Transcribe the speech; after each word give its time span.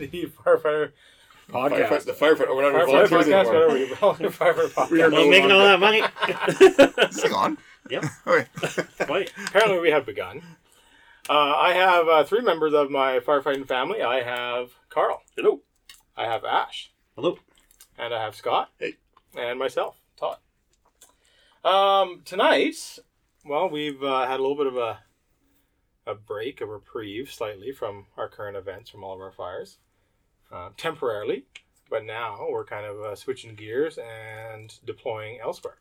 and 0.00 0.12
welcome 0.12 0.28
to 0.28 0.28
the 0.36 0.42
Firefighter 0.42 0.92
Firefight, 1.50 1.88
Podcast. 1.88 2.04
the 2.06 2.12
firefighter. 2.12 2.56
We're 2.56 2.72
not 2.72 2.88
Firefighter 2.88 3.08
volunteers 3.08 3.26
Podcast, 3.26 3.32
anymore. 3.40 3.66
whatever 3.68 3.78
you 3.78 3.94
call 3.94 4.10
it, 4.12 4.18
Firefighter 4.20 4.90
We 4.90 5.02
are 5.02 5.10
no 5.10 5.16
Well, 5.18 5.30
making 5.30 5.52
all 5.52 5.58
that 5.60 5.80
money. 5.80 6.02
Sing 7.12 7.32
on. 7.32 7.58
Yep. 7.90 8.04
Okay. 8.26 8.46
Wait. 9.08 9.32
Apparently, 9.46 9.78
we 9.80 9.90
have 9.90 10.06
begun. 10.06 10.42
Uh, 11.28 11.32
I 11.56 11.72
have 11.74 12.08
uh, 12.08 12.24
three 12.24 12.40
members 12.42 12.72
of 12.74 12.90
my 12.90 13.18
firefighting 13.20 13.66
family. 13.66 14.02
I 14.02 14.22
have 14.22 14.70
Carl. 14.90 15.22
Hello. 15.36 15.60
I 16.16 16.24
have 16.24 16.44
Ash. 16.44 16.92
Hello. 17.14 17.38
And 17.98 18.12
I 18.14 18.22
have 18.22 18.34
Scott. 18.34 18.70
Hey. 18.78 18.94
And 19.36 19.58
myself, 19.58 20.00
Todd. 20.18 20.38
Um, 21.64 22.22
tonight, 22.24 22.98
well, 23.44 23.68
we've 23.68 24.02
uh, 24.02 24.26
had 24.26 24.38
a 24.38 24.42
little 24.42 24.56
bit 24.56 24.66
of 24.66 24.76
a 24.76 25.00
a 26.06 26.14
break, 26.14 26.60
a 26.60 26.66
reprieve, 26.66 27.30
slightly 27.30 27.72
from 27.72 28.04
our 28.18 28.28
current 28.28 28.58
events, 28.58 28.90
from 28.90 29.02
all 29.02 29.14
of 29.14 29.20
our 29.22 29.32
fires, 29.32 29.78
uh, 30.54 30.70
temporarily. 30.76 31.44
But 31.90 32.04
now 32.04 32.46
we're 32.50 32.64
kind 32.64 32.86
of 32.86 33.00
uh, 33.00 33.14
switching 33.14 33.54
gears 33.54 33.98
and 33.98 34.74
deploying 34.84 35.38
elsewhere. 35.40 35.76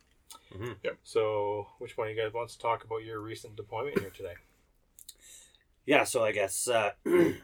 Mhm. 0.53 0.75
Yep. 0.83 0.97
So, 1.03 1.67
which 1.79 1.97
one 1.97 2.07
of 2.09 2.15
you 2.15 2.21
guys 2.21 2.33
wants 2.33 2.55
to 2.55 2.59
talk 2.61 2.83
about 2.83 3.03
your 3.03 3.19
recent 3.19 3.55
deployment 3.55 3.99
here 3.99 4.09
today? 4.09 4.33
Yeah, 5.85 6.03
so 6.03 6.23
I 6.23 6.31
guess 6.31 6.67
uh, 6.67 6.91
to 7.05 7.35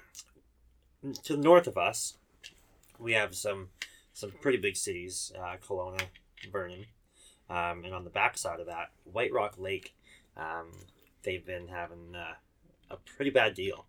the 1.27 1.37
north 1.37 1.67
of 1.67 1.77
us, 1.77 2.17
we 2.97 3.13
have 3.13 3.35
some 3.35 3.69
some 4.13 4.31
pretty 4.41 4.57
big 4.57 4.75
cities: 4.75 5.31
uh, 5.37 5.55
Kelowna, 5.65 6.01
Vernon, 6.51 6.85
um, 7.49 7.85
and 7.85 7.93
on 7.93 8.03
the 8.03 8.09
backside 8.09 8.59
of 8.59 8.65
that, 8.67 8.91
White 9.05 9.31
Rock 9.33 9.55
Lake. 9.57 9.93
Um, 10.37 10.71
they've 11.23 11.45
been 11.45 11.67
having 11.67 12.15
uh, 12.15 12.35
a 12.89 12.97
pretty 13.15 13.31
bad 13.31 13.53
deal. 13.55 13.85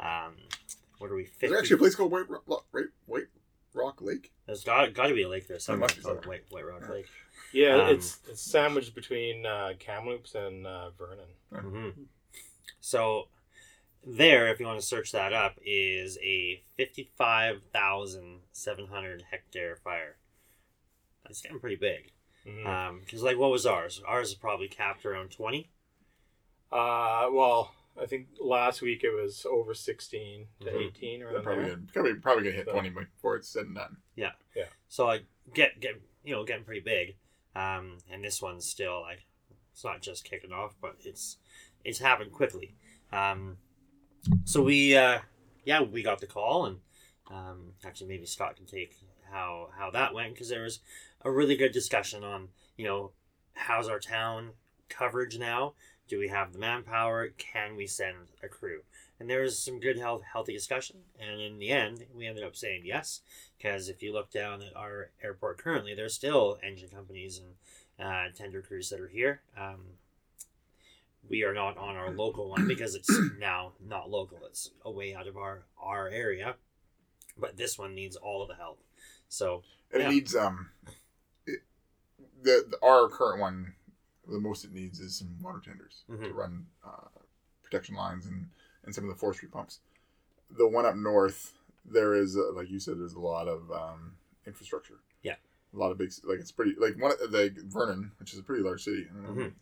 Um, 0.00 0.34
what 1.04 1.12
are 1.12 1.16
we? 1.16 1.24
50? 1.26 1.46
There's 1.48 1.60
actually 1.60 1.74
a 1.74 1.78
place 1.78 1.94
called 1.94 2.10
White 2.12 2.30
Rock, 2.30 2.44
White, 2.72 2.84
White 3.04 3.26
Rock 3.74 4.00
Lake. 4.00 4.32
There's 4.46 4.64
got, 4.64 4.94
got 4.94 5.08
to 5.08 5.14
be 5.14 5.22
a 5.22 5.28
lake 5.28 5.46
there 5.48 5.58
somewhere 5.58 5.80
must 5.88 5.96
be 5.96 6.02
called. 6.02 6.24
White, 6.24 6.44
White 6.50 6.66
Rock 6.66 6.88
Lake. 6.88 7.06
Yeah, 7.52 7.76
Um, 7.76 7.88
it's 7.94 8.18
it's 8.28 8.40
sandwiched 8.40 8.94
between 8.94 9.44
uh, 9.44 9.74
Kamloops 9.78 10.34
and 10.34 10.66
uh, 10.66 10.90
Vernon. 10.90 11.28
hmm 11.52 12.02
So 12.80 13.28
there, 14.06 14.48
if 14.48 14.60
you 14.60 14.66
want 14.66 14.80
to 14.80 14.86
search 14.86 15.12
that 15.12 15.32
up, 15.34 15.58
is 15.64 16.16
a 16.22 16.62
fifty-five 16.76 17.60
thousand 17.72 18.40
seven 18.52 18.86
hundred 18.86 19.24
hectare 19.30 19.76
fire. 19.76 20.16
That's 21.24 21.42
getting 21.42 21.58
pretty 21.60 21.76
big. 21.76 22.12
Mhm. 22.46 22.66
Um, 22.66 23.00
because 23.04 23.22
like, 23.22 23.38
what 23.38 23.50
was 23.50 23.66
ours? 23.66 24.02
Ours 24.06 24.28
is 24.30 24.34
probably 24.34 24.68
capped 24.68 25.04
around 25.04 25.30
twenty. 25.30 25.70
Uh, 26.72 27.28
well, 27.32 27.72
I 28.00 28.06
think 28.06 28.26
last 28.40 28.82
week 28.82 29.04
it 29.04 29.10
was 29.10 29.46
over 29.48 29.72
16 29.74 30.48
to 30.60 30.66
Mhm. 30.66 30.86
18 30.88 31.22
or 31.22 31.32
They're 31.32 31.42
probably 31.42 31.64
gonna, 31.70 31.82
probably, 31.92 32.14
probably 32.16 32.44
gonna 32.44 32.56
hit 32.56 32.66
So- 32.66 32.72
20 32.72 32.90
before 32.90 33.36
it's 33.36 33.48
said 33.48 33.66
and 33.66 33.74
done. 33.76 33.98
Yeah, 34.16 34.32
yeah. 34.54 34.68
So 34.88 35.06
like, 35.06 35.24
get 35.52 35.78
get 35.80 36.00
you 36.24 36.34
know, 36.34 36.44
getting 36.44 36.64
pretty 36.64 36.80
big. 36.80 37.16
Um, 37.54 37.98
and 38.10 38.24
this 38.24 38.40
one's 38.42 38.68
still 38.68 39.02
like, 39.02 39.24
it's 39.72 39.84
not 39.84 40.00
just 40.02 40.24
kicking 40.24 40.52
off, 40.52 40.74
but 40.80 40.96
it's 41.00 41.38
it's 41.84 41.98
happened 41.98 42.32
quickly. 42.32 42.74
Um, 43.12 43.58
so 44.44 44.62
we, 44.62 44.96
uh, 44.96 45.20
yeah, 45.64 45.82
we 45.82 46.02
got 46.02 46.20
the 46.20 46.26
call, 46.26 46.64
and 46.66 46.80
um, 47.30 47.74
actually 47.84 48.08
maybe 48.08 48.26
Scott 48.26 48.56
can 48.56 48.66
take 48.66 48.96
how 49.30 49.70
how 49.76 49.90
that 49.90 50.14
went 50.14 50.34
because 50.34 50.48
there 50.48 50.62
was 50.62 50.80
a 51.20 51.30
really 51.30 51.56
good 51.56 51.72
discussion 51.72 52.24
on 52.24 52.48
you 52.76 52.84
know 52.86 53.12
how's 53.52 53.88
our 53.88 54.00
town 54.00 54.54
coverage 54.88 55.38
now. 55.38 55.74
Do 56.08 56.18
we 56.18 56.28
have 56.28 56.52
the 56.52 56.58
manpower? 56.58 57.28
Can 57.38 57.76
we 57.76 57.86
send 57.86 58.16
a 58.42 58.48
crew? 58.48 58.80
And 59.18 59.30
there 59.30 59.40
was 59.42 59.58
some 59.58 59.80
good 59.80 59.98
health, 59.98 60.22
healthy 60.32 60.52
discussion. 60.52 60.96
And 61.18 61.40
in 61.40 61.58
the 61.58 61.70
end, 61.70 62.04
we 62.14 62.26
ended 62.26 62.44
up 62.44 62.56
saying 62.56 62.82
yes. 62.84 63.20
Because 63.56 63.88
if 63.88 64.02
you 64.02 64.12
look 64.12 64.30
down 64.30 64.60
at 64.62 64.76
our 64.76 65.10
airport 65.22 65.58
currently, 65.58 65.94
there's 65.94 66.14
still 66.14 66.58
engine 66.62 66.88
companies 66.90 67.38
and 67.40 68.06
uh, 68.06 68.24
tender 68.36 68.60
crews 68.60 68.90
that 68.90 69.00
are 69.00 69.08
here. 69.08 69.40
Um, 69.58 69.80
we 71.28 71.42
are 71.42 71.54
not 71.54 71.78
on 71.78 71.96
our 71.96 72.10
local 72.10 72.50
one 72.50 72.68
because 72.68 72.94
it's 72.94 73.10
now 73.38 73.72
not 73.84 74.10
local. 74.10 74.40
It's 74.46 74.70
away 74.84 75.14
out 75.14 75.26
of 75.26 75.36
our, 75.38 75.62
our 75.80 76.08
area. 76.08 76.56
But 77.38 77.56
this 77.56 77.78
one 77.78 77.94
needs 77.94 78.16
all 78.16 78.42
of 78.42 78.48
the 78.48 78.54
help. 78.56 78.80
So, 79.28 79.62
Yeah. 79.92 80.00
it 80.06 80.08
needs, 80.10 80.36
um, 80.36 80.70
it, 81.46 81.60
the, 82.42 82.66
the 82.70 82.78
our 82.86 83.08
current 83.08 83.40
one, 83.40 83.74
the 84.28 84.40
most 84.40 84.64
it 84.64 84.72
needs 84.72 85.00
is 85.00 85.16
some 85.18 85.36
water 85.42 85.60
tenders 85.64 86.04
to 86.08 86.12
Mhm. 86.16 86.34
run 86.34 86.66
uh, 86.84 87.08
protection 87.62 87.94
lines 87.94 88.26
and, 88.26 88.48
and 88.84 88.94
some 88.94 89.04
of 89.04 89.10
the 89.10 89.16
forestry 89.16 89.48
pumps. 89.48 89.80
The 90.50 90.66
one 90.68 90.86
up 90.86 90.96
north, 90.96 91.52
there 91.84 92.14
is, 92.14 92.36
uh, 92.36 92.52
like 92.52 92.70
you 92.70 92.78
said, 92.80 92.98
there's 92.98 93.14
a 93.14 93.20
lot 93.20 93.48
of 93.48 93.70
um, 93.70 94.16
infrastructure. 94.46 95.00
Yeah. 95.22 95.36
A 95.74 95.76
lot 95.76 95.90
of 95.90 95.98
big, 95.98 96.12
like 96.24 96.38
it's 96.38 96.52
pretty, 96.52 96.74
like 96.78 96.96
one, 97.00 97.12
of 97.12 97.32
like 97.32 97.56
Vernon, 97.56 98.12
which 98.18 98.32
is 98.32 98.38
a 98.38 98.42
pretty 98.42 98.62
large 98.62 98.82
city. 98.82 99.06
I 99.10 99.14
don't 99.14 99.36
know, 99.36 99.44
Mhm. 99.44 99.52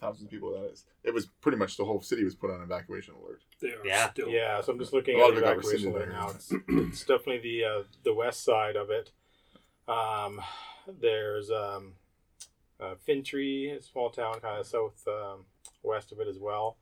thousands 0.00 0.24
of 0.24 0.30
people 0.30 0.50
that 0.52 0.64
is. 0.70 0.84
It 1.04 1.14
was 1.14 1.26
pretty 1.26 1.58
much 1.58 1.76
the 1.76 1.84
whole 1.84 2.00
city 2.02 2.24
was 2.24 2.34
put 2.34 2.50
on 2.50 2.60
evacuation 2.62 3.14
alert. 3.14 3.42
Yeah. 3.84 4.10
still. 4.10 4.28
Yeah, 4.28 4.60
so 4.62 4.72
I'm 4.72 4.78
just 4.78 4.92
looking 4.92 5.16
A 5.16 5.18
lot 5.18 5.30
at 5.32 5.36
of 5.38 5.40
the 5.42 5.46
it 5.50 5.52
evacuation 5.52 5.92
rescinded 5.92 6.14
right 6.14 6.18
now. 6.18 6.30
It's, 6.30 6.52
it's 6.68 7.04
definitely 7.04 7.38
the 7.38 7.64
uh, 7.64 7.82
the 8.02 8.14
west 8.14 8.42
side 8.42 8.76
of 8.76 8.90
it. 8.90 9.12
Um, 9.86 10.40
there's 10.88 11.50
um, 11.50 11.94
uh, 12.80 12.94
Fintry, 13.06 13.76
a 13.76 13.82
small 13.82 14.10
town 14.10 14.40
kind 14.40 14.58
of 14.58 14.66
south 14.66 15.06
um, 15.06 15.44
west 15.82 16.12
of 16.12 16.20
it 16.20 16.28
as 16.28 16.38
well. 16.38 16.76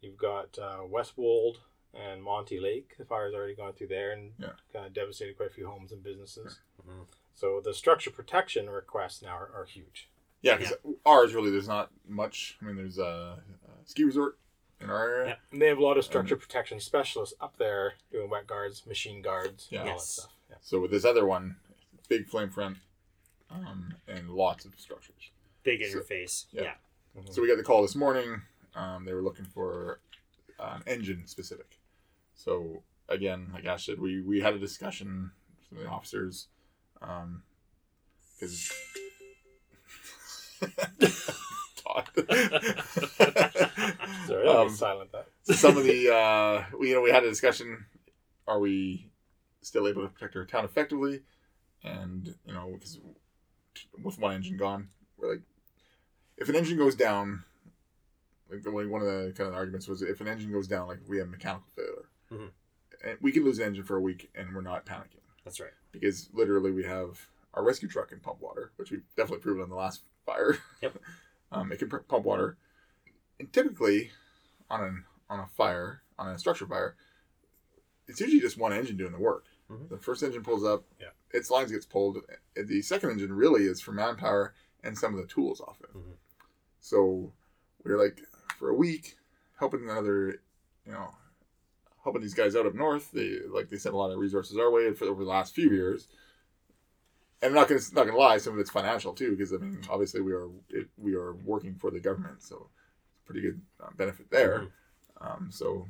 You've 0.00 0.16
got 0.18 0.58
uh, 0.58 0.80
Westwold 0.88 1.60
and 1.94 2.22
Monty 2.22 2.60
Lake. 2.60 2.94
The 2.98 3.04
fire's 3.04 3.34
already 3.34 3.54
gone 3.54 3.72
through 3.72 3.88
there 3.88 4.12
and 4.12 4.32
Yeah. 4.38 4.50
kind 4.72 4.86
of 4.86 4.92
devastated 4.92 5.36
quite 5.36 5.50
a 5.50 5.52
few 5.52 5.66
homes 5.66 5.92
and 5.92 6.02
businesses. 6.02 6.60
Mhm. 6.86 7.06
So 7.34 7.60
the 7.64 7.72
structure 7.74 8.10
protection 8.10 8.68
requests 8.68 9.22
now 9.22 9.36
are, 9.36 9.50
are 9.54 9.64
huge. 9.64 10.08
Yeah, 10.42 10.56
because 10.56 10.74
ours 11.06 11.34
really, 11.34 11.50
there's 11.50 11.68
not 11.68 11.90
much. 12.06 12.58
I 12.60 12.66
mean, 12.66 12.76
there's 12.76 12.98
a, 12.98 13.42
a 13.66 13.86
ski 13.86 14.04
resort 14.04 14.38
in 14.80 14.90
our 14.90 15.08
area. 15.08 15.26
Yeah. 15.28 15.34
And 15.52 15.62
they 15.62 15.68
have 15.68 15.78
a 15.78 15.82
lot 15.84 15.96
of 15.96 16.04
structure 16.04 16.36
protection 16.36 16.80
specialists 16.80 17.34
up 17.40 17.56
there 17.56 17.94
doing 18.12 18.28
wet 18.28 18.46
guards, 18.46 18.86
machine 18.86 19.22
guards, 19.22 19.68
Yeah. 19.70 19.80
and 19.80 19.88
all 19.90 19.96
that 19.96 20.02
stuff. 20.04 20.32
Yeah. 20.50 20.56
So 20.60 20.80
with 20.80 20.90
this 20.90 21.04
other 21.06 21.24
one, 21.24 21.56
big 22.08 22.28
flame 22.28 22.50
front, 22.50 22.76
um, 23.54 23.94
and 24.08 24.30
lots 24.30 24.64
of 24.64 24.72
structures. 24.78 25.30
big 25.62 25.84
So- 25.84 25.98
interface. 26.00 26.46
yeah. 26.52 26.62
yeah. 26.62 26.74
So 27.30 27.40
we 27.42 27.48
got 27.48 27.56
the 27.56 27.62
call 27.62 27.80
this 27.82 27.94
morning. 27.94 28.42
Um, 28.74 29.04
they 29.04 29.12
were 29.14 29.22
looking 29.22 29.44
for 29.44 30.00
um, 30.58 30.82
engine 30.86 31.26
specific. 31.26 31.78
So 32.34 32.82
again, 33.08 33.50
like 33.54 33.64
Ash 33.66 33.86
said, 33.86 34.00
we 34.00 34.20
we 34.20 34.40
had 34.40 34.54
a 34.54 34.58
discussion 34.58 35.30
with 35.56 35.68
some 35.68 35.78
of 35.78 35.84
the 35.84 35.90
officers, 35.90 36.48
because. 37.00 38.72
Todd. 41.76 42.08
Sorry, 42.16 42.26
that 44.44 44.56
Um, 44.56 44.64
was 44.66 44.78
silent. 44.78 45.10
That 45.12 45.28
some 45.56 45.76
of 45.76 45.84
the 45.84 46.12
uh, 46.14 46.64
we 46.78 46.88
you 46.88 46.94
know 46.94 47.02
we 47.02 47.10
had 47.10 47.24
a 47.24 47.28
discussion. 47.28 47.86
Are 48.46 48.58
we 48.58 49.10
still 49.62 49.86
able 49.88 50.02
to 50.02 50.08
protect 50.08 50.36
our 50.36 50.44
town 50.46 50.64
effectively? 50.64 51.22
And 51.82 52.34
you 52.46 52.54
know 52.54 52.70
because 52.72 52.98
with 54.02 54.18
one 54.18 54.34
engine 54.34 54.56
gone, 54.56 54.88
we're 55.16 55.32
like, 55.32 55.42
if 56.36 56.48
an 56.48 56.56
engine 56.56 56.76
goes 56.78 56.94
down, 56.94 57.44
like 58.50 58.62
the 58.62 58.70
way 58.70 58.86
one 58.86 59.00
of 59.02 59.06
the 59.06 59.32
kind 59.36 59.48
of 59.48 59.54
arguments 59.54 59.88
was, 59.88 60.02
if 60.02 60.20
an 60.20 60.28
engine 60.28 60.52
goes 60.52 60.66
down, 60.68 60.88
like 60.88 60.98
we 61.08 61.18
have 61.18 61.28
mechanical 61.28 61.66
failure, 61.74 62.08
Mhm. 62.30 62.50
and 63.04 63.18
we 63.20 63.32
can 63.32 63.44
lose 63.44 63.58
an 63.58 63.66
engine 63.66 63.84
for 63.84 63.96
a 63.96 64.00
week, 64.00 64.30
and 64.34 64.54
we're 64.54 64.60
not 64.60 64.84
panicking 64.86 65.20
That's 65.44 65.60
right. 65.60 65.72
because 65.92 66.28
literally 66.32 66.70
we 66.72 66.84
have 66.84 67.28
our 67.54 67.62
rescue 67.64 67.88
truck 67.88 68.08
can 68.08 68.18
pump 68.20 68.40
water, 68.40 68.72
which 68.76 68.90
we've 68.90 69.04
definitely 69.16 69.42
proven 69.42 69.62
on 69.62 69.68
the 69.70 69.76
last 69.76 70.02
fire. 70.26 70.58
Yep. 70.82 70.98
um, 71.52 71.70
it 71.72 71.78
can 71.78 71.88
pr- 71.88 71.98
pump 71.98 72.24
water, 72.24 72.56
and 73.38 73.52
typically 73.52 74.10
on 74.70 74.82
an 74.82 75.04
on 75.30 75.40
a 75.40 75.46
fire 75.46 76.02
on 76.18 76.28
a 76.28 76.38
structure 76.38 76.66
fire, 76.66 76.96
it's 78.08 78.20
usually 78.20 78.40
just 78.40 78.58
one 78.58 78.72
engine 78.72 78.96
doing 78.96 79.12
the 79.12 79.18
work. 79.18 79.46
Mhm. 79.70 79.88
The 79.88 79.98
first 79.98 80.22
engine 80.22 80.42
pulls 80.42 80.64
up, 80.64 80.84
Yeah. 81.00 81.10
its 81.32 81.50
lines 81.50 81.70
gets 81.72 81.86
pulled. 81.86 82.18
The 82.54 82.82
second 82.82 83.10
engine 83.10 83.32
really 83.34 83.64
is 83.64 83.80
for 83.80 83.92
manpower 83.92 84.54
and 84.82 84.96
some 84.98 85.14
of 85.14 85.20
the 85.20 85.26
tools 85.26 85.60
off 85.60 85.80
it. 85.80 85.92
Mhm. 85.94 86.16
So 86.80 87.32
we 87.82 87.90
were 87.92 87.98
like 88.02 88.20
for 88.58 88.68
a 88.70 88.74
week 88.74 89.16
helping 89.56 89.82
another, 89.84 90.42
you 90.84 90.92
know, 90.92 91.14
helping 92.02 92.20
these 92.22 92.34
guys 92.34 92.54
out 92.54 92.66
up 92.66 92.74
north. 92.74 93.10
They 93.12 93.40
like 93.40 93.70
they 93.70 93.78
sent 93.78 93.94
a 93.94 93.98
lot 93.98 94.10
of 94.10 94.18
resources 94.18 94.58
our 94.58 94.70
way 94.70 94.92
for 94.92 95.06
over 95.06 95.24
the 95.24 95.30
last 95.30 95.54
few 95.54 95.70
years. 95.70 96.08
And 97.40 97.50
I'm 97.50 97.54
not 97.54 97.68
gonna 97.68 97.80
not 97.92 98.06
gonna 98.06 98.18
lie, 98.18 98.38
some 98.38 98.54
of 98.54 98.58
it's 98.58 98.70
financial 98.70 99.14
too, 99.14 99.30
because 99.30 99.52
I 99.52 99.56
mean, 99.58 99.82
obviously 99.88 100.20
we 100.20 100.32
are 100.32 100.48
it, 100.68 100.88
we 100.98 101.14
are 101.14 101.32
working 101.34 101.74
for 101.74 101.90
the 101.90 102.00
government, 102.00 102.42
so 102.42 102.70
it's 103.14 103.22
pretty 103.24 103.40
good 103.40 103.60
uh, 103.80 103.90
benefit 103.96 104.30
there. 104.30 104.60
Mhm. 104.60 104.70
Um, 105.20 105.50
so 105.50 105.88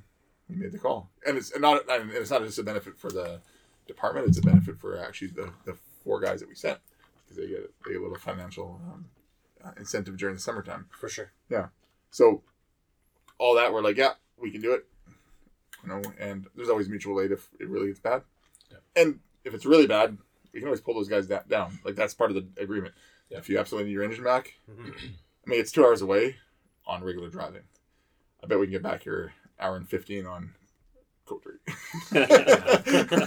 we 0.48 0.56
made 0.56 0.72
the 0.72 0.78
call, 0.78 1.10
and 1.26 1.36
it's 1.36 1.56
not 1.58 1.88
and 1.90 2.10
it's 2.12 2.30
not 2.30 2.42
just 2.42 2.58
a 2.58 2.62
benefit 2.62 2.96
for 2.98 3.10
the 3.10 3.40
department; 3.86 4.28
it's 4.28 4.38
a 4.38 4.42
benefit 4.42 4.78
for 4.78 4.98
actually 4.98 5.28
the, 5.28 5.50
the 5.64 5.76
four 6.04 6.20
guys 6.20 6.40
that 6.40 6.48
we 6.48 6.54
sent 6.54 6.78
because 7.24 7.36
they 7.36 7.48
get 7.48 7.70
they 7.84 7.92
get 7.92 8.00
a 8.00 8.02
little 8.02 8.18
financial 8.18 8.80
um, 8.92 9.06
uh, 9.64 9.70
incentive 9.78 10.16
during 10.16 10.34
the 10.34 10.40
summertime. 10.40 10.86
For 10.98 11.08
sure. 11.08 11.32
Yeah. 11.48 11.68
So 12.10 12.42
all 13.38 13.54
that 13.56 13.72
we're 13.72 13.82
like, 13.82 13.96
yeah, 13.96 14.12
we 14.38 14.50
can 14.50 14.60
do 14.60 14.72
it. 14.72 14.86
you 15.82 15.88
know, 15.88 16.02
and 16.18 16.46
there's 16.54 16.68
always 16.70 16.88
mutual 16.88 17.20
aid 17.20 17.32
if 17.32 17.48
it 17.58 17.68
really 17.68 17.88
gets 17.88 18.00
bad. 18.00 18.22
Yeah. 18.70 18.78
And 19.02 19.20
if 19.44 19.52
it's 19.54 19.66
really 19.66 19.86
bad, 19.86 20.16
we 20.52 20.60
can 20.60 20.68
always 20.68 20.80
pull 20.80 20.94
those 20.94 21.08
guys 21.08 21.26
da- 21.26 21.42
down. 21.48 21.78
Like 21.84 21.96
that's 21.96 22.14
part 22.14 22.30
of 22.30 22.36
the 22.36 22.62
agreement. 22.62 22.94
Yeah. 23.30 23.38
If 23.38 23.48
you 23.48 23.58
absolutely 23.58 23.88
need 23.88 23.94
your 23.94 24.04
engine 24.04 24.22
back, 24.24 24.54
Mhm. 24.70 24.94
I 25.46 25.50
mean, 25.50 25.60
it's 25.60 25.72
two 25.72 25.84
hours 25.84 26.00
away 26.02 26.36
on 26.86 27.02
regular 27.02 27.28
driving. 27.28 27.62
I 28.42 28.46
bet 28.46 28.58
we 28.58 28.66
can 28.66 28.72
get 28.72 28.82
back 28.82 29.02
here 29.02 29.32
hour 29.58 29.76
and 29.76 29.88
fifteen 29.88 30.26
on 30.26 30.54
Code 31.26 31.42
Three. 31.42 31.58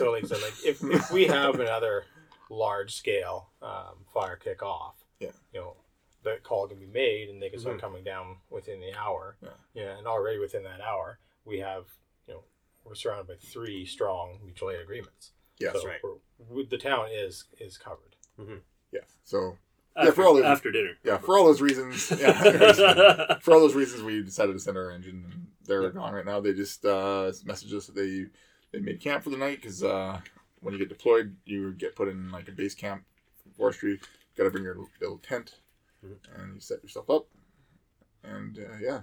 And 0.00 0.06
even 0.06 0.06
so, 0.06 0.12
like 0.12 0.24
I 0.24 0.26
said, 0.26 0.42
like 0.42 0.64
if, 0.64 0.84
if 0.84 1.10
we 1.12 1.26
have 1.26 1.58
another 1.60 2.04
large 2.50 2.94
scale 2.94 3.50
um, 3.62 4.04
fire 4.12 4.36
kick 4.36 4.62
off, 4.62 5.04
Yeah. 5.20 5.30
you 5.52 5.60
know, 5.60 5.76
that 6.24 6.42
call 6.42 6.66
can 6.68 6.78
be 6.78 6.86
made 6.86 7.28
and 7.28 7.40
they 7.42 7.50
can 7.50 7.58
start 7.60 7.80
coming 7.80 8.02
down 8.04 8.36
within 8.50 8.80
the 8.80 8.94
hour. 8.98 9.36
Yeah. 9.42 9.48
Yeah, 9.74 9.98
and 9.98 10.06
already 10.06 10.38
within 10.38 10.62
that 10.64 10.80
hour, 10.80 11.18
we 11.44 11.58
have, 11.58 11.84
you 12.26 12.34
know, 12.34 12.44
we're 12.84 12.94
surrounded 12.94 13.26
by 13.28 13.34
three 13.36 13.84
strong 13.84 14.38
mutual 14.42 14.70
aid 14.70 14.80
agreements. 14.80 15.32
yeah, 15.58 15.68
That's 15.72 15.82
so 15.82 15.88
right. 15.88 16.00
we're- 16.48 16.66
the 16.68 16.78
town 16.78 17.06
is 17.12 17.44
is 17.60 17.76
covered. 17.78 18.16
yeah. 18.92 19.00
So 19.22 19.56
After, 19.96 20.12
for 20.12 20.24
all 20.24 20.34
the- 20.34 20.46
after 20.46 20.70
dinner. 20.72 20.92
yeah, 21.04 21.18
for 21.18 21.38
all 21.38 21.44
those 21.44 21.60
reasons, 21.62 22.10
yeah, 22.18 23.38
for 23.40 23.52
all 23.54 23.60
those 23.60 23.74
reasons, 23.74 24.02
we 24.02 24.22
decided 24.22 24.52
to 24.54 24.58
send 24.60 24.76
our 24.76 24.90
engine. 24.90 25.48
They're 25.66 25.82
Yeah. 25.84 25.90
gone 25.90 26.12
right 26.14 26.24
now. 26.26 26.40
They 26.40 26.52
just 26.54 26.84
uh, 26.84 27.30
messaged 27.44 27.72
us 27.74 27.86
that 27.86 27.94
they 27.94 28.26
they 28.74 28.80
made 28.80 29.00
camp 29.00 29.22
for 29.22 29.30
the 29.30 29.36
night 29.36 29.60
because 29.62 29.82
uh, 29.84 30.20
when 30.60 30.72
you 30.74 30.78
get 30.80 30.88
deployed, 30.88 31.36
you 31.44 31.72
get 31.72 31.94
put 31.94 32.08
in 32.08 32.30
like 32.32 32.48
a 32.48 32.52
base 32.52 32.74
camp 32.74 33.04
for 33.42 33.50
forestry. 33.50 33.92
You 33.92 33.98
Got 34.36 34.44
to 34.44 34.50
bring 34.50 34.64
your 34.64 34.76
little 35.00 35.18
tent, 35.18 35.54
Mhm. 36.04 36.16
and 36.34 36.54
you 36.56 36.60
set 36.60 36.82
yourself 36.82 37.08
up. 37.08 37.26
And 38.24 38.58
uh, 38.58 38.76
yeah, 38.80 39.02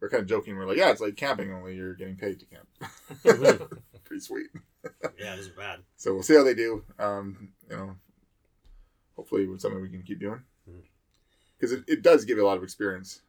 we're 0.00 0.08
kind 0.08 0.22
of 0.22 0.28
joking. 0.28 0.56
We're 0.56 0.66
like, 0.66 0.78
yeah, 0.78 0.90
it's 0.90 1.00
like 1.00 1.16
camping, 1.16 1.52
only 1.52 1.76
you're 1.76 1.94
getting 1.94 2.16
paid 2.16 2.40
to 2.40 2.46
camp. 2.46 3.70
Pretty 4.04 4.20
sweet. 4.20 4.48
yeah, 5.18 5.34
it 5.34 5.38
isn't 5.40 5.56
bad. 5.56 5.80
So 5.96 6.14
we'll 6.14 6.22
see 6.22 6.34
how 6.34 6.42
they 6.44 6.54
do. 6.54 6.82
Um, 6.98 7.50
you 7.70 7.76
know, 7.76 7.96
hopefully 9.16 9.44
it's 9.44 9.62
something 9.62 9.80
we 9.80 9.90
can 9.90 10.02
keep 10.02 10.18
doing 10.18 10.42
because 11.56 11.72
it, 11.72 11.84
it 11.86 12.02
does 12.02 12.24
give 12.24 12.38
you 12.38 12.44
a 12.44 12.48
lot 12.48 12.56
of 12.56 12.62
experience. 12.64 13.20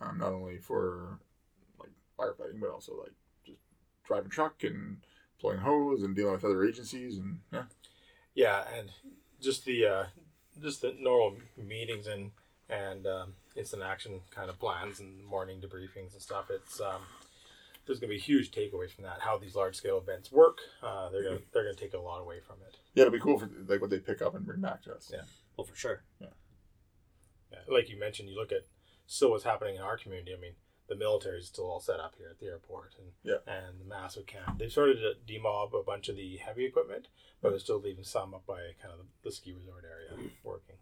Um, 0.00 0.18
not 0.18 0.32
only 0.32 0.58
for 0.58 1.18
like 1.78 1.90
firefighting, 2.18 2.60
but 2.60 2.70
also 2.70 2.92
like 2.98 3.12
driving 4.12 4.30
truck 4.30 4.62
and 4.62 4.98
pulling 5.40 5.58
hose 5.58 6.02
and 6.02 6.14
dealing 6.14 6.32
with 6.32 6.44
other 6.44 6.64
agencies 6.64 7.16
and 7.18 7.40
yeah, 7.52 7.62
Yeah, 8.34 8.64
and 8.76 8.90
just 9.40 9.64
the 9.64 9.86
uh, 9.86 10.04
just 10.60 10.82
the 10.82 10.94
normal 10.98 11.38
meetings 11.56 12.06
and 12.06 12.32
and 12.68 13.06
um, 13.06 13.34
instant 13.56 13.82
action 13.82 14.20
kind 14.30 14.50
of 14.50 14.58
plans 14.58 15.00
and 15.00 15.24
morning 15.24 15.60
debriefings 15.60 16.12
and 16.12 16.22
stuff. 16.22 16.50
It's 16.50 16.80
um, 16.80 17.02
there's 17.86 17.98
gonna 18.00 18.12
be 18.12 18.18
huge 18.18 18.50
takeaways 18.50 18.90
from 18.90 19.04
that. 19.04 19.20
How 19.20 19.38
these 19.38 19.54
large 19.56 19.76
scale 19.76 19.98
events 19.98 20.30
work. 20.30 20.58
Uh, 20.82 21.08
they're 21.08 21.24
gonna 21.24 21.40
they're 21.52 21.64
gonna 21.64 21.74
take 21.74 21.94
a 21.94 21.98
lot 21.98 22.20
away 22.20 22.40
from 22.40 22.56
it. 22.66 22.76
yeah, 22.94 23.02
it'll 23.02 23.12
be 23.12 23.18
cool 23.20 23.38
for 23.38 23.48
like 23.66 23.80
what 23.80 23.90
they 23.90 23.98
pick 23.98 24.20
up 24.20 24.34
and 24.34 24.44
bring 24.44 24.60
back 24.60 24.82
to 24.82 24.94
us. 24.94 25.10
Yeah. 25.12 25.22
Well, 25.56 25.66
for 25.66 25.76
sure. 25.76 26.02
Yeah, 26.20 26.28
like 27.68 27.88
you 27.90 27.98
mentioned, 27.98 28.28
you 28.28 28.36
look 28.36 28.52
at 28.52 28.62
still 29.06 29.30
what's 29.30 29.44
happening 29.44 29.76
in 29.76 29.82
our 29.82 29.96
community. 29.98 30.32
I 30.36 30.40
mean, 30.40 30.54
the 30.92 30.98
military 30.98 31.38
is 31.38 31.46
still 31.46 31.64
all 31.70 31.80
set 31.80 32.00
up 32.00 32.14
here 32.18 32.28
at 32.30 32.38
the 32.38 32.46
airport, 32.46 32.94
and 32.98 33.12
Yeah. 33.24 33.38
and 33.46 33.80
the 33.80 33.84
massive 33.84 34.26
camp. 34.26 34.58
They've 34.58 34.70
started 34.70 34.98
to 34.98 35.14
demob 35.32 35.72
a 35.78 35.82
bunch 35.82 36.08
of 36.08 36.16
the 36.16 36.36
heavy 36.36 36.64
equipment, 36.66 37.08
but 37.40 37.50
they're 37.50 37.58
still 37.58 37.80
leaving 37.80 38.04
some 38.04 38.34
up 38.34 38.44
by 38.46 38.60
kind 38.80 38.92
of 38.92 38.98
the, 38.98 39.06
the 39.24 39.32
ski 39.32 39.52
resort 39.52 39.84
area 39.84 40.30
working. 40.44 40.76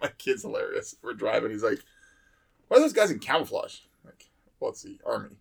My 0.00 0.08
kid's 0.16 0.42
hilarious. 0.42 0.96
We're 1.02 1.12
driving. 1.12 1.50
He's 1.50 1.62
like, 1.62 1.80
"Why 2.68 2.78
are 2.78 2.80
those 2.80 2.92
guys 2.94 3.10
in 3.10 3.18
camouflage?" 3.18 3.80
Like, 4.04 4.30
well, 4.58 4.70
it's 4.70 4.82
the 4.82 4.98
army 5.04 5.36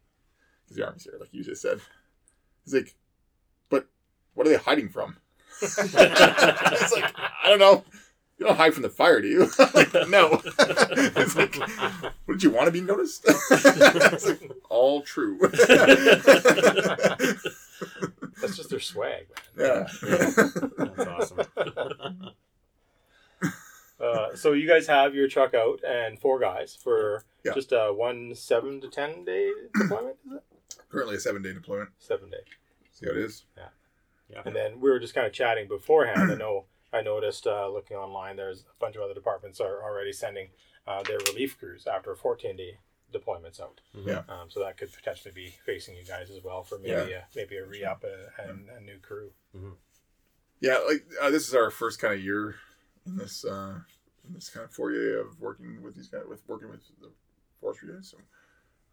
because 0.64 0.76
the 0.78 0.86
army's 0.86 1.04
here, 1.04 1.14
like 1.20 1.34
you 1.34 1.44
just 1.44 1.62
said. 1.62 1.80
He's 2.66 2.74
like, 2.74 2.96
"But 3.70 3.88
what 4.34 4.46
are 4.46 4.50
they 4.50 4.58
hiding 4.58 4.90
from?" 4.90 5.18
it's 5.62 5.78
like 5.78 7.14
I 7.44 7.48
don't 7.50 7.60
know. 7.60 7.86
You 8.38 8.46
don't 8.46 8.58
hide 8.58 8.74
from 8.74 8.84
the 8.84 8.90
fire, 8.90 9.22
do 9.22 9.28
you? 9.30 9.50
like, 9.74 9.94
no. 10.10 10.42
it's 10.60 11.36
like, 11.38 11.58
would 12.28 12.44
you 12.44 12.50
want 12.50 12.66
to 12.66 12.72
be 12.72 12.82
noticed? 12.82 13.24
it's 13.28 14.28
like, 14.28 14.52
all 14.70 15.02
true. 15.04 15.38
That's 18.42 18.58
just 18.58 18.70
their 18.70 18.80
swag, 18.82 19.28
man. 19.56 19.66
yeah. 19.68 19.88
That's 20.78 21.00
awesome. 21.08 22.32
Uh, 23.98 24.36
so 24.36 24.52
you 24.52 24.68
guys 24.68 24.88
have 24.88 25.16
your 25.16 25.28
truck 25.30 25.54
out 25.54 25.80
and 25.88 26.20
four 26.20 26.38
guys 26.38 26.76
for 26.82 27.24
Yeah. 27.46 27.54
just 27.54 27.72
a 27.72 27.94
one 27.94 28.36
seven 28.36 28.82
to 28.82 28.90
ten 28.90 29.24
day 29.24 29.50
deployment, 29.80 30.18
is 30.28 30.34
it? 30.34 30.44
Currently 30.90 31.16
a 31.16 31.20
seven 31.20 31.42
day 31.42 31.54
deployment. 31.54 31.92
Seven 32.00 32.30
day. 32.30 32.42
See 32.92 33.06
how 33.06 33.14
it 33.14 33.18
is. 33.20 33.46
Yeah. 34.30 34.42
And 34.46 34.54
then 34.56 34.82
we 34.82 34.90
were 34.90 35.00
just 35.00 35.14
kind 35.14 35.26
of 35.26 35.32
chatting 35.32 35.68
beforehand. 35.70 36.30
I 36.32 36.36
know 36.36 36.66
I 36.96 37.02
noticed 37.02 37.46
uh, 37.48 37.68
looking 37.70 37.98
online, 37.98 38.36
there's 38.38 38.62
a 38.62 38.80
bunch 38.80 38.96
of 38.96 39.02
other 39.02 39.14
departments 39.14 39.60
are 39.60 39.84
already 39.84 40.14
sending 40.14 40.48
uh, 40.88 41.04
their 41.04 41.18
relief 41.32 41.58
crews 41.60 41.86
after 41.88 42.16
14 42.16 42.56
day 42.56 42.78
deployments 43.14 43.60
out. 43.62 43.82
Yeah. 43.94 44.24
Um, 44.30 44.50
so 44.50 44.60
that 44.62 44.78
could 44.78 44.92
potentially 44.94 45.34
be 45.34 45.54
facing 45.66 45.96
you 45.96 46.04
guys 46.06 46.30
as 46.30 46.44
well 46.44 46.64
for 46.64 46.78
maybe 46.80 47.12
a, 47.14 47.26
maybe 47.36 47.58
a 47.58 47.66
re 47.66 47.84
up 47.84 48.04
and 48.40 48.70
a 48.70 48.82
new 48.82 48.98
crew. 49.02 49.32
Yeah, 50.62 50.80
like 50.88 51.06
uh, 51.22 51.30
this 51.30 51.48
is 51.48 51.54
our 51.56 51.70
first 51.70 52.00
kind 52.00 52.14
of 52.14 52.24
year 52.24 52.56
in 53.06 53.18
this 53.18 53.44
uh, 53.46 53.76
in 54.28 54.34
this 54.34 54.50
kind 54.50 54.64
of 54.64 54.72
foyer 54.72 55.20
of 55.20 55.40
working 55.40 55.82
with 55.84 55.96
these 55.96 56.08
guys, 56.08 56.24
with 56.28 56.42
working 56.48 56.70
with 56.70 56.82
the 57.02 57.12
forestry 57.62 57.90
guys. 57.94 58.10
So, 58.10 58.18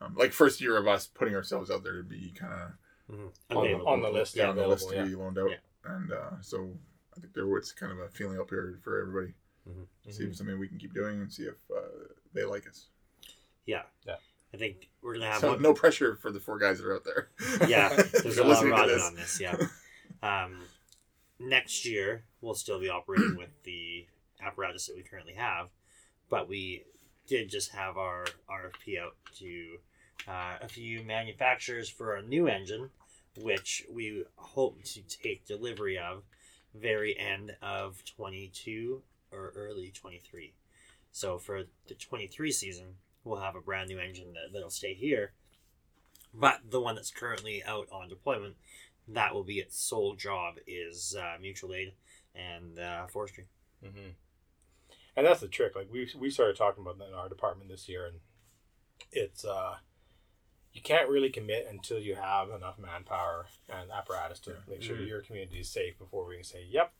um, 0.04 0.14
like 0.16 0.32
first 0.32 0.60
year 0.60 0.76
of 0.76 0.86
us 0.88 1.06
putting 1.06 1.34
ourselves 1.34 1.70
out 1.70 1.82
there 1.84 1.96
to 1.96 2.02
be 2.02 2.32
kind 2.38 2.52
of 2.52 2.70
Mm-hmm. 3.10 3.56
On 3.58 3.64
the- 3.66 3.84
on 3.84 4.00
the 4.00 4.08
list, 4.08 4.36
yeah, 4.36 4.44
yeah, 4.44 4.50
on 4.50 4.56
the 4.56 4.66
list 4.66 4.86
available, 4.86 5.10
to 5.10 5.16
be 5.16 5.22
loaned 5.22 5.38
out, 5.38 5.50
Yeah. 5.50 5.94
and 5.96 6.12
uh, 6.12 6.30
so 6.40 6.70
I 7.16 7.20
think 7.20 7.34
there 7.34 7.46
was 7.46 7.72
kind 7.72 7.92
of 7.92 7.98
a 7.98 8.08
feeling 8.08 8.38
up 8.40 8.50
here 8.50 8.78
for 8.82 9.00
everybody. 9.00 9.34
Mhm. 9.68 9.86
See 10.12 10.24
if 10.24 10.30
it's 10.30 10.38
something 10.38 10.58
we 10.58 10.68
can 10.68 10.78
keep 10.78 10.94
doing 10.94 11.20
and 11.20 11.32
see 11.32 11.44
if 11.44 11.54
uh, 11.74 11.80
they 12.32 12.44
like 12.44 12.66
us. 12.66 12.88
Yeah. 13.66 13.82
Yeah. 14.06 14.16
I 14.54 14.56
think 14.56 14.88
we're 15.00 15.14
gonna 15.14 15.30
have 15.30 15.40
So 15.40 15.52
one. 15.52 15.62
no 15.62 15.72
pressure 15.72 16.16
for 16.16 16.30
the 16.30 16.40
four 16.40 16.58
guys 16.58 16.78
that 16.78 16.86
are 16.86 16.96
out 16.96 17.04
there. 17.04 17.28
Yeah, 17.68 17.88
there's 17.88 18.38
a 18.38 18.44
lot 18.64 18.64
of 18.64 18.88
to 18.88 18.94
this. 18.94 19.02
on 19.02 19.14
this. 19.14 19.40
Yeah. 19.40 19.56
Um, 20.22 20.62
next 21.38 21.84
year 21.86 22.24
we'll 22.40 22.54
still 22.54 22.80
be 22.80 22.88
operating 22.88 23.36
with 23.36 23.50
the 23.64 24.06
apparatus 24.42 24.86
that 24.86 24.96
we 24.96 25.02
currently 25.02 25.34
have, 25.34 25.68
but 26.28 26.48
we 26.48 26.84
did 27.28 27.48
just 27.48 27.70
have 27.70 27.96
our 27.96 28.24
RFP 28.50 28.98
out 29.00 29.16
to 29.38 29.76
uh, 30.28 30.56
a 30.60 30.68
few 30.68 31.02
manufacturers 31.04 31.88
for 31.88 32.16
a 32.16 32.22
new 32.22 32.48
engine, 32.48 32.90
which 33.38 33.84
we 33.90 34.24
hope 34.36 34.82
to 34.82 35.02
take 35.02 35.46
delivery 35.46 35.96
of 35.98 36.24
very 36.74 37.18
end 37.18 37.52
of 37.60 38.04
22 38.04 39.02
or 39.30 39.52
early 39.56 39.90
23. 39.94 40.54
So 41.10 41.38
for 41.38 41.64
the 41.86 41.94
23 41.94 42.50
season, 42.50 42.86
we'll 43.24 43.40
have 43.40 43.56
a 43.56 43.60
brand 43.60 43.88
new 43.88 43.98
engine 43.98 44.32
that, 44.32 44.52
that'll 44.52 44.70
stay 44.70 44.94
here. 44.94 45.32
But 46.34 46.60
the 46.70 46.80
one 46.80 46.94
that's 46.94 47.10
currently 47.10 47.62
out 47.64 47.88
on 47.92 48.08
deployment, 48.08 48.56
that 49.08 49.34
will 49.34 49.44
be 49.44 49.58
its 49.58 49.78
sole 49.78 50.14
job 50.14 50.54
is 50.66 51.14
uh, 51.18 51.36
mutual 51.40 51.74
aid 51.74 51.92
and 52.34 52.78
uh, 52.78 53.06
forestry. 53.06 53.46
Mm-hmm. 53.84 54.10
And 55.16 55.26
that's 55.26 55.40
the 55.40 55.48
trick. 55.48 55.76
Like 55.76 55.88
we 55.92 56.08
we 56.18 56.30
started 56.30 56.56
talking 56.56 56.82
about 56.82 56.98
that 56.98 57.08
in 57.08 57.14
our 57.14 57.28
department 57.28 57.68
this 57.68 57.86
year, 57.86 58.06
and 58.06 58.16
it's 59.10 59.44
uh, 59.44 59.74
you 60.72 60.80
can't 60.80 61.08
really 61.08 61.30
commit 61.30 61.66
until 61.70 61.98
you 61.98 62.14
have 62.14 62.50
enough 62.50 62.78
manpower 62.78 63.46
and 63.68 63.90
apparatus 63.90 64.40
to 64.40 64.56
make 64.68 64.82
sure 64.82 64.96
Mhm. 64.96 65.06
your 65.08 65.20
community 65.22 65.60
is 65.60 65.68
safe 65.70 65.98
before 65.98 66.24
we 66.26 66.36
can 66.36 66.44
say, 66.44 66.62
"Yep, 66.64 66.92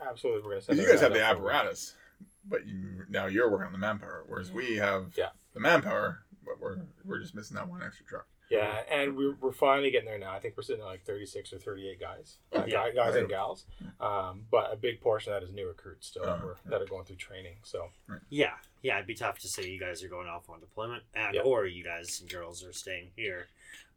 absolutely, 0.00 0.42
we're 0.42 0.50
going 0.50 0.62
to 0.62 0.66
Because 0.68 0.76
send." 0.76 0.78
you 0.86 0.92
guys 0.92 1.00
have 1.00 1.12
the 1.12 1.24
out 1.24 1.36
forward." 1.36 1.50
apparatus, 1.52 1.96
but 2.44 2.66
you 2.66 3.04
now 3.08 3.26
you're 3.26 3.50
working 3.50 3.66
on 3.66 3.72
the 3.72 3.78
manpower, 3.78 4.24
whereas 4.26 4.52
we 4.52 4.76
have 4.76 5.12
Yeah. 5.16 5.30
the 5.54 5.60
manpower, 5.60 6.24
but 6.44 6.60
we're 6.60 6.86
we're 7.04 7.18
just 7.20 7.34
missing 7.34 7.56
that 7.56 7.68
one 7.68 7.82
extra 7.82 8.04
truck. 8.06 8.28
Yeah, 8.48 8.82
and 8.90 9.16
we're, 9.16 9.34
we're 9.40 9.52
finally 9.52 9.90
getting 9.90 10.06
there 10.08 10.18
now. 10.18 10.32
I 10.32 10.38
think 10.38 10.56
we're 10.56 10.62
sitting 10.62 10.82
at 10.82 10.86
like 10.86 11.04
36 11.04 11.52
or 11.52 11.58
38 11.58 11.98
guys, 12.00 12.36
uh, 12.54 12.62
Yeah. 12.66 12.88
guy- 12.88 12.92
guys 12.92 13.14
and 13.16 13.28
gals. 13.28 13.66
Um, 14.00 14.46
but 14.50 14.72
a 14.72 14.76
big 14.76 15.00
portion 15.00 15.32
of 15.32 15.40
that 15.40 15.46
is 15.48 15.52
new 15.52 15.66
recruits 15.66 16.06
still 16.06 16.24
that, 16.24 16.40
Uh, 16.42 16.46
were, 16.46 16.56
that 16.66 16.80
are 16.80 16.86
going 16.86 17.04
through 17.04 17.16
training. 17.16 17.56
So 17.64 17.90
Yeah, 18.28 18.54
yeah, 18.82 18.96
it'd 18.96 19.06
be 19.08 19.14
tough 19.16 19.38
to 19.40 19.48
say 19.48 19.68
you 19.68 19.80
guys 19.80 20.02
are 20.04 20.08
going 20.08 20.28
off 20.28 20.48
on 20.48 20.60
deployment, 20.60 21.02
and 21.14 21.34
Yeah. 21.34 21.42
or 21.42 21.66
you 21.66 21.82
guys 21.82 22.20
and 22.20 22.30
girls 22.30 22.62
are 22.64 22.72
staying 22.72 23.10
here 23.16 23.48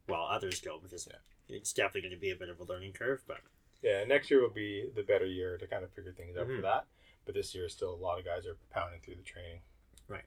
while 0.06 0.24
others 0.26 0.60
go 0.60 0.78
because 0.80 1.06
Yeah. 1.06 1.56
it's 1.56 1.72
definitely 1.72 2.02
going 2.02 2.14
to 2.14 2.20
be 2.20 2.30
a 2.30 2.36
bit 2.36 2.48
of 2.48 2.58
a 2.58 2.64
learning 2.64 2.92
curve. 2.94 3.22
But 3.28 3.42
yeah, 3.82 4.02
next 4.04 4.30
year 4.32 4.40
will 4.42 4.50
be 4.50 4.90
the 4.94 5.04
better 5.04 5.26
year 5.26 5.58
to 5.58 5.66
kind 5.68 5.84
of 5.84 5.92
figure 5.92 6.12
things 6.12 6.36
out 6.36 6.46
for 6.46 6.54
Mhm. 6.58 6.62
that. 6.62 6.86
But 7.24 7.34
this 7.34 7.54
year, 7.54 7.68
still 7.68 7.94
a 7.94 7.94
lot 7.94 8.18
of 8.18 8.24
guys 8.24 8.46
are 8.46 8.56
pounding 8.70 9.00
through 9.00 9.14
the 9.16 9.22
training. 9.22 9.62
Right. 10.08 10.24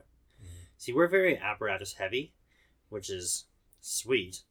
See, 0.77 0.93
we're 0.93 1.07
very 1.07 1.37
apparatus 1.37 1.93
heavy, 1.93 2.33
which 2.89 3.09
is 3.09 3.45
sweet, 3.83 4.43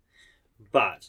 but 0.71 1.09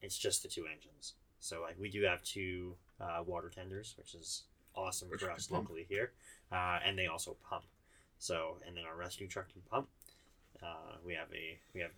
it's 0.00 0.16
just 0.16 0.42
the 0.42 0.48
two 0.48 0.64
engines. 0.72 1.14
So 1.40 1.60
like 1.62 1.76
we 1.78 1.90
do 1.90 2.02
have 2.02 2.22
two 2.22 2.76
uh, 3.00 3.22
water 3.26 3.50
tenders, 3.50 3.94
which 3.98 4.14
is 4.14 4.44
awesome 4.76 5.10
Which 5.10 5.20
for 5.22 5.30
us 5.30 5.50
locally 5.50 5.84
here, 5.88 6.12
uh, 6.52 6.78
and 6.84 6.98
they 6.98 7.06
also 7.06 7.36
pump. 7.48 7.64
So 8.18 8.56
and 8.66 8.76
then 8.76 8.84
our 8.84 8.96
rescue 8.96 9.26
truck 9.26 9.52
can 9.52 9.62
pump. 9.70 9.88
Uh, 10.62 10.96
we 11.04 11.14
have 11.14 11.28
a 11.34 11.58
we 11.74 11.80
have 11.80 11.90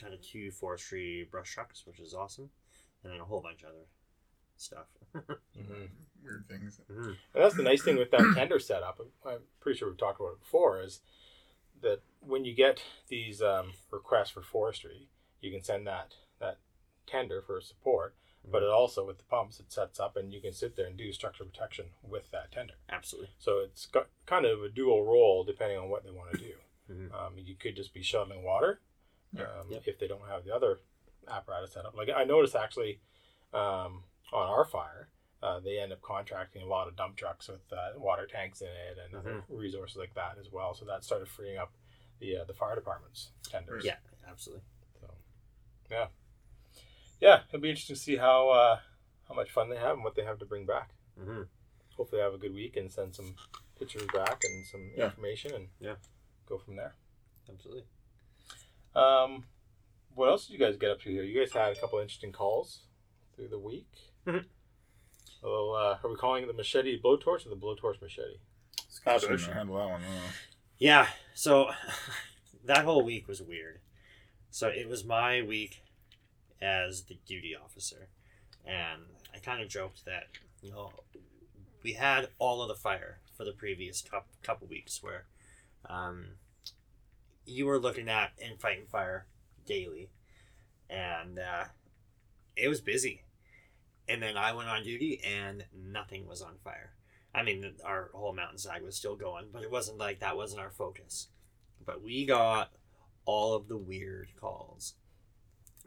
kind 0.00 0.14
of 0.14 0.22
two 0.22 0.50
forestry 0.50 1.28
brush 1.30 1.52
trucks, 1.52 1.84
which 1.86 2.00
is 2.00 2.14
awesome, 2.14 2.48
and 3.02 3.12
then 3.12 3.20
a 3.20 3.24
whole 3.24 3.40
bunch 3.40 3.62
of 3.62 3.70
other 3.70 3.86
stuff. 4.56 4.86
Mm-hmm. 5.56 5.84
Weird 6.24 6.44
things. 6.48 6.80
Mhm. 6.90 7.06
And 7.06 7.16
that's 7.44 7.54
the 7.54 7.62
nice 7.62 7.82
thing 7.82 7.96
with 7.96 8.10
that 8.10 8.32
tender 8.34 8.58
setup. 8.58 8.98
I'm 9.24 9.38
pretty 9.60 9.78
sure 9.78 9.88
we've 9.88 9.96
talked 9.96 10.18
about 10.18 10.32
it 10.32 10.40
before. 10.40 10.82
Is 10.82 11.00
that 11.82 12.00
when 12.20 12.44
you 12.44 12.54
get 12.54 12.82
these 13.08 13.42
um, 13.42 13.72
requests 13.90 14.30
for 14.30 14.42
forestry, 14.42 15.08
you 15.40 15.50
can 15.50 15.62
send 15.62 15.86
that 15.86 16.14
that 16.40 16.58
tender 17.06 17.42
for 17.42 17.60
support. 17.60 18.14
But 18.46 18.62
it 18.62 18.68
also 18.68 19.06
with 19.06 19.16
the 19.16 19.24
pumps, 19.24 19.58
it 19.58 19.72
sets 19.72 19.98
up, 19.98 20.18
and 20.18 20.30
you 20.30 20.38
can 20.38 20.52
sit 20.52 20.76
there 20.76 20.86
and 20.86 20.98
do 20.98 21.10
structural 21.12 21.48
protection 21.48 21.86
with 22.02 22.30
that 22.32 22.52
tender. 22.52 22.74
Absolutely. 22.90 23.30
So 23.38 23.60
it's 23.60 23.86
got 23.86 24.08
kind 24.26 24.44
of 24.44 24.62
a 24.62 24.68
dual 24.68 25.02
role 25.02 25.44
depending 25.44 25.78
on 25.78 25.88
what 25.88 26.04
they 26.04 26.10
want 26.10 26.32
to 26.32 26.36
do. 26.38 26.52
Mhm. 26.90 27.14
Um, 27.14 27.38
you 27.38 27.54
could 27.54 27.74
just 27.74 27.94
be 27.94 28.02
shuttling 28.02 28.42
water 28.42 28.80
Yeah. 29.32 29.44
um, 29.60 29.70
Yep. 29.70 29.82
if 29.88 29.98
they 29.98 30.06
don't 30.06 30.28
have 30.28 30.44
the 30.44 30.54
other 30.54 30.80
apparatus 31.26 31.72
set 31.72 31.86
up. 31.86 31.96
Like 31.96 32.10
I 32.10 32.24
noticed 32.24 32.54
actually 32.54 33.00
um, 33.54 34.04
on 34.30 34.46
our 34.48 34.66
fire, 34.66 35.08
uh, 35.44 35.60
they 35.60 35.78
end 35.78 35.92
up 35.92 36.00
contracting 36.00 36.62
a 36.62 36.66
lot 36.66 36.88
of 36.88 36.96
dump 36.96 37.16
trucks 37.16 37.48
with 37.48 37.60
uh, 37.72 37.98
water 37.98 38.26
tanks 38.26 38.60
in 38.62 38.68
it 38.68 38.96
and 39.04 39.14
other 39.14 39.42
resources 39.48 39.96
like 39.96 40.14
that 40.14 40.36
as 40.40 40.50
well. 40.50 40.74
So 40.74 40.84
that 40.86 41.04
started 41.04 41.28
freeing 41.28 41.58
up 41.58 41.72
the 42.20 42.38
uh, 42.38 42.44
the 42.44 42.54
fire 42.54 42.74
department's 42.74 43.28
tenders. 43.50 43.84
Yeah, 43.84 43.96
absolutely. 44.28 44.64
So, 45.00 45.06
yeah, 45.90 46.06
yeah, 47.20 47.40
it'll 47.48 47.60
be 47.60 47.68
interesting 47.70 47.96
to 47.96 48.00
see 48.02 48.16
how 48.16 48.48
uh, 48.48 48.78
how 49.28 49.34
much 49.34 49.50
fun 49.50 49.68
they 49.68 49.76
have 49.76 49.94
and 49.96 50.04
what 50.04 50.14
they 50.14 50.24
have 50.24 50.38
to 50.38 50.44
bring 50.46 50.64
back. 50.66 50.90
hmm 51.22 51.42
Hopefully, 51.96 52.22
have 52.22 52.34
a 52.34 52.38
good 52.38 52.54
week 52.54 52.76
and 52.76 52.90
send 52.90 53.14
some 53.14 53.36
pictures 53.78 54.06
back 54.12 54.42
and 54.44 54.66
some 54.66 54.90
Yeah. 54.96 55.04
information 55.06 55.54
and 55.54 55.68
Yeah. 55.78 55.94
go 56.46 56.58
from 56.58 56.74
there. 56.76 56.94
Absolutely. 57.48 57.84
Um, 58.96 59.44
what 60.14 60.28
else 60.28 60.46
did 60.46 60.54
you 60.54 60.58
guys 60.58 60.76
get 60.76 60.90
up 60.90 61.00
to 61.02 61.10
here? 61.10 61.22
You 61.22 61.38
guys 61.38 61.52
had 61.52 61.76
a 61.76 61.80
couple 61.80 61.98
interesting 62.00 62.32
calls 62.32 62.80
through 63.34 63.48
the 63.48 63.58
week. 63.58 63.90
Mhm. 64.26 64.44
A 65.44 65.48
little, 65.48 65.74
uh, 65.74 65.98
are 66.02 66.10
we 66.10 66.16
calling 66.16 66.42
it 66.42 66.46
the 66.46 66.54
machete 66.54 67.00
blowtorch 67.00 67.44
or 67.46 67.50
the 67.50 67.56
blowtorch 67.56 68.00
machete? 68.00 68.38
Scott 68.88 69.20
shouldn't 69.20 69.42
handle 69.42 69.76
that 69.76 69.90
one. 69.90 70.00
Yeah, 70.78 71.06
so 71.34 71.68
that 72.64 72.84
whole 72.84 73.02
week 73.04 73.28
was 73.28 73.42
weird. 73.42 73.80
So 74.50 74.68
it 74.68 74.88
was 74.88 75.04
my 75.04 75.42
week 75.42 75.82
as 76.62 77.02
the 77.02 77.18
duty 77.26 77.54
officer. 77.54 78.08
And 78.64 79.02
I 79.34 79.38
kind 79.38 79.62
of 79.62 79.68
joked 79.68 80.06
that, 80.06 80.28
you 80.62 80.70
know, 80.70 80.92
we 81.82 81.92
had 81.92 82.28
all 82.38 82.62
of 82.62 82.68
the 82.68 82.74
fire 82.74 83.18
for 83.36 83.44
the 83.44 83.52
previous 83.52 84.00
couple, 84.00 84.32
couple 84.42 84.66
weeks 84.66 85.02
where 85.02 85.26
um, 85.90 86.36
you 87.44 87.66
were 87.66 87.78
looking 87.78 88.08
at 88.08 88.30
and 88.42 88.58
fighting 88.58 88.86
fire 88.86 89.26
daily. 89.66 90.08
And 90.88 91.38
uh, 91.38 91.64
it 92.56 92.68
was 92.68 92.80
busy. 92.80 93.23
And 94.08 94.22
then 94.22 94.36
I 94.36 94.52
went 94.52 94.68
on 94.68 94.82
duty 94.82 95.20
and 95.24 95.64
nothing 95.74 96.26
was 96.26 96.42
on 96.42 96.56
fire. 96.62 96.92
I 97.34 97.42
mean, 97.42 97.74
our 97.84 98.10
whole 98.14 98.34
mountainside 98.34 98.82
was 98.82 98.96
still 98.96 99.16
going, 99.16 99.46
but 99.52 99.62
it 99.62 99.70
wasn't 99.70 99.98
like 99.98 100.20
that 100.20 100.36
wasn't 100.36 100.60
our 100.60 100.70
focus. 100.70 101.28
But 101.84 102.02
we 102.02 102.26
got 102.26 102.70
all 103.24 103.54
of 103.54 103.66
the 103.68 103.76
weird 103.78 104.28
calls, 104.40 104.94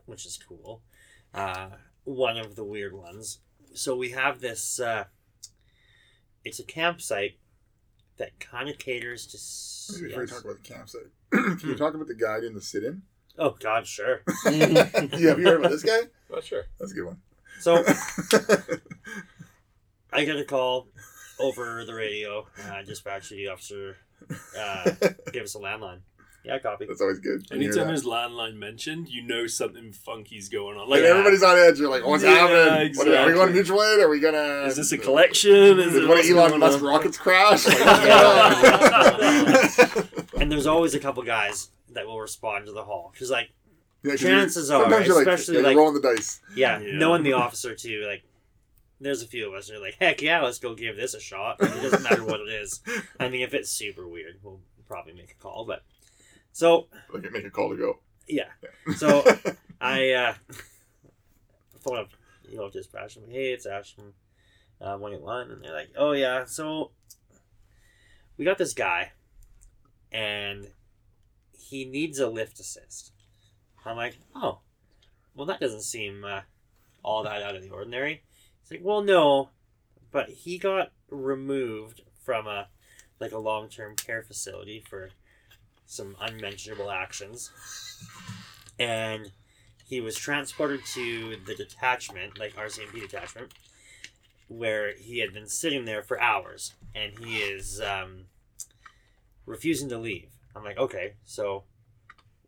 which 0.06 0.26
is 0.26 0.38
cool. 0.38 0.82
Uh, 1.34 1.70
one 2.04 2.38
of 2.38 2.56
the 2.56 2.64
weird 2.64 2.94
ones. 2.94 3.40
So 3.74 3.96
we 3.96 4.12
have 4.12 4.42
this. 4.42 4.80
Uh, 4.80 5.06
it's 6.44 6.60
a 6.60 6.64
campsite 6.64 7.38
that 8.18 8.40
kind 8.40 8.70
of 8.70 8.78
caters 8.80 9.26
to. 9.28 9.38
s- 9.38 9.92
Maybe 10.02 10.08
before 10.08 10.24
you 10.24 10.28
talk 10.28 10.44
about 10.44 10.64
the 10.64 10.74
campsite, 10.74 11.12
can 11.60 11.70
you 11.70 11.76
talk 11.76 11.94
about 11.94 12.08
the 12.08 12.16
guy 12.16 12.38
in 12.46 12.54
the 12.56 12.62
sit-in? 12.62 13.04
Oh 13.38 13.52
God, 13.60 13.86
sure. 13.88 14.22
yeah, 14.52 14.84
have 14.94 15.12
you 15.40 15.46
heard 15.48 15.60
about 15.60 15.72
this 15.72 15.84
guy? 15.84 16.00
Oh, 16.34 16.42
sure. 16.42 16.64
That's 16.80 16.92
a 16.92 16.96
good 16.96 17.06
one. 17.06 17.18
So 17.60 17.84
I 20.12 20.24
get 20.24 20.38
a 20.38 20.46
call 20.46 20.88
over 21.40 21.84
the 21.86 21.94
radio. 21.94 22.48
Uh, 22.70 22.82
dispatch 22.84 23.30
duty 23.30 23.48
officer 23.48 23.98
uh, 24.58 24.92
give 25.34 25.44
us 25.44 25.56
a 25.56 25.60
landline. 25.60 26.00
Yeah, 26.46 26.60
copy. 26.60 26.86
That's 26.86 27.02
always 27.02 27.20
good. 27.20 27.44
when 27.50 27.60
you 27.62 27.68
hear 27.68 27.82
Anytime 27.82 27.88
that. 27.88 27.88
there's 27.88 28.06
landline 28.06 28.56
mentioned, 28.56 29.10
you 29.10 29.22
know 29.22 29.48
something 29.48 29.92
funky's 29.92 30.48
going 30.48 30.78
on. 30.78 30.88
Like 30.88 31.02
Like, 31.02 31.10
everybody's 31.10 31.44
on 31.44 31.58
edge. 31.58 31.78
You're 31.78 31.90
like, 31.90 32.06
what's 32.06 32.24
Yeah, 32.24 32.30
happening? 32.36 32.94
What, 32.96 33.08
are 33.08 33.10
we 33.10 33.16
exactly. 33.16 33.34
going 33.34 33.54
mutual 33.54 33.84
aid? 33.84 34.00
Are 34.00 34.08
we 34.10 34.20
gonna? 34.22 34.64
is 34.66 34.78
this 34.78 34.92
a 34.94 34.98
collection? 34.98 35.52
Is 35.80 35.94
Did 35.94 36.04
it 36.04 36.08
one 36.08 36.20
of 36.20 36.24
what's 36.26 36.30
Elon 36.30 36.50
going 36.52 36.60
Musk 36.62 36.80
on? 36.80 36.86
rockets 36.86 37.18
crash? 37.18 37.68
Like, 37.68 37.80
what's 37.86 39.76
going 39.78 40.04
on? 40.34 40.42
And 40.42 40.52
there's 40.52 40.68
always 40.68 40.94
a 40.94 41.00
couple 41.00 41.22
guys 41.24 41.70
that 41.90 42.06
will 42.08 42.22
respond 42.22 42.68
to 42.68 42.72
the 42.72 42.84
call 42.84 43.10
because, 43.12 43.30
like, 43.30 43.50
Yeah, 44.08 44.14
'cause 44.14 44.22
Chances 44.22 44.70
you're- 44.70 45.06
you're 45.06 45.20
especially, 45.22 45.56
like, 45.58 45.66
like- 45.66 45.78
rolling 45.78 46.02
the 46.02 46.16
dice. 46.16 46.42
yeah, 46.56 46.80
Yeah. 46.80 46.98
knowing 46.98 47.24
the 47.24 47.34
officer 47.34 47.76
too, 47.76 48.04
like, 48.06 48.24
there's 49.00 49.22
a 49.22 49.28
few 49.28 49.48
of 49.48 49.54
us 49.54 49.68
that 49.68 49.76
are 49.76 49.80
like, 49.80 49.96
heck 50.00 50.22
yeah, 50.22 50.42
let's 50.42 50.60
go 50.60 50.74
give 50.76 50.96
this 50.96 51.14
a 51.14 51.20
shot. 51.20 51.58
It 51.62 51.68
doesn't 51.82 52.02
matter 52.04 52.24
what 52.24 52.40
it 52.42 52.50
is. 52.50 52.82
I 53.20 53.30
mean, 53.30 53.42
if 53.42 53.54
it's 53.54 53.70
super 53.70 54.08
weird, 54.08 54.40
we'll 54.42 54.62
probably 54.88 55.14
make 55.14 55.32
a 55.32 55.36
call. 55.36 55.66
But 55.66 55.84
so 56.52 56.88
Like, 57.14 57.32
make 57.32 57.46
a 57.46 57.52
call 57.52 57.70
to 57.70 57.78
go. 57.78 58.00
yeah, 58.28 58.50
so 58.96 59.24
I 59.82 60.12
uh, 60.14 60.34
phone 61.82 61.98
up, 62.00 62.10
you 62.50 62.58
know, 62.58 62.70
dispatch. 62.70 63.18
I'm 63.18 63.24
like, 63.24 63.32
hey, 63.32 63.52
it's 63.54 63.66
Ash 63.68 63.94
from 63.96 64.14
uh, 64.82 64.98
181. 64.98 65.52
And 65.52 65.64
they're 65.64 65.74
like, 65.74 65.90
oh, 65.96 66.14
yeah, 66.14 66.46
so 66.46 66.92
we 68.38 68.46
got 68.46 68.58
this 68.58 68.74
guy, 68.74 69.12
and 70.12 70.72
he 71.52 71.86
needs 71.86 72.18
a 72.20 72.28
lift 72.28 72.60
assist. 72.60 73.12
I'm 73.86 73.96
like, 73.96 74.18
oh, 74.36 74.60
well, 75.36 75.48
that 75.48 75.60
doesn't 75.60 75.84
seem 75.84 76.24
uh, 76.26 76.42
all 77.04 77.24
that 77.24 77.42
out 77.42 77.56
of 77.56 77.64
the 77.64 77.70
ordinary. 77.70 78.24
He's 78.62 78.72
like, 78.72 78.86
well, 78.86 79.02
no, 79.02 79.50
but 80.12 80.30
he 80.30 80.58
got 80.58 80.92
removed 81.10 82.02
from 82.24 82.48
a 82.48 82.68
like 83.20 83.32
a 83.32 83.38
long 83.38 83.70
term 83.70 83.96
care 83.96 84.22
facility 84.22 84.84
for 84.88 85.10
some 85.86 86.16
unmentionable 86.20 86.92
actions 86.92 87.52
and 88.80 89.32
he 89.86 90.02
was 90.02 90.16
transported 90.16 90.86
to 90.86 91.38
the 91.46 91.56
detachment, 91.56 92.38
like 92.38 92.56
RCMP 92.56 93.02
detachment, 93.02 93.54
where 94.48 94.94
he 94.96 95.20
had 95.20 95.34
been 95.34 95.48
sitting 95.48 95.86
there 95.86 96.04
for 96.04 96.22
hours, 96.22 96.74
and 96.94 97.18
he 97.20 97.38
is 97.38 97.82
um, 97.82 98.26
refusing 99.46 99.90
to 99.90 99.98
leave. 99.98 100.30
I'm 100.56 100.64
like, 100.64 100.78
okay, 100.78 101.14
so 101.24 101.64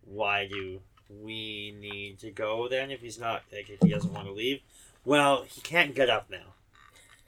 why 0.03 0.47
do 0.47 0.81
we 1.09 1.75
need 1.79 2.19
to 2.19 2.31
go 2.31 2.67
then 2.67 2.91
if 2.91 3.01
he's 3.01 3.19
not 3.19 3.43
like 3.51 3.69
if 3.69 3.79
he 3.81 3.89
doesn't 3.89 4.13
want 4.13 4.27
to 4.27 4.33
leave? 4.33 4.61
Well, 5.05 5.43
he 5.47 5.61
can't 5.61 5.95
get 5.95 6.09
up 6.09 6.29
now. 6.29 6.53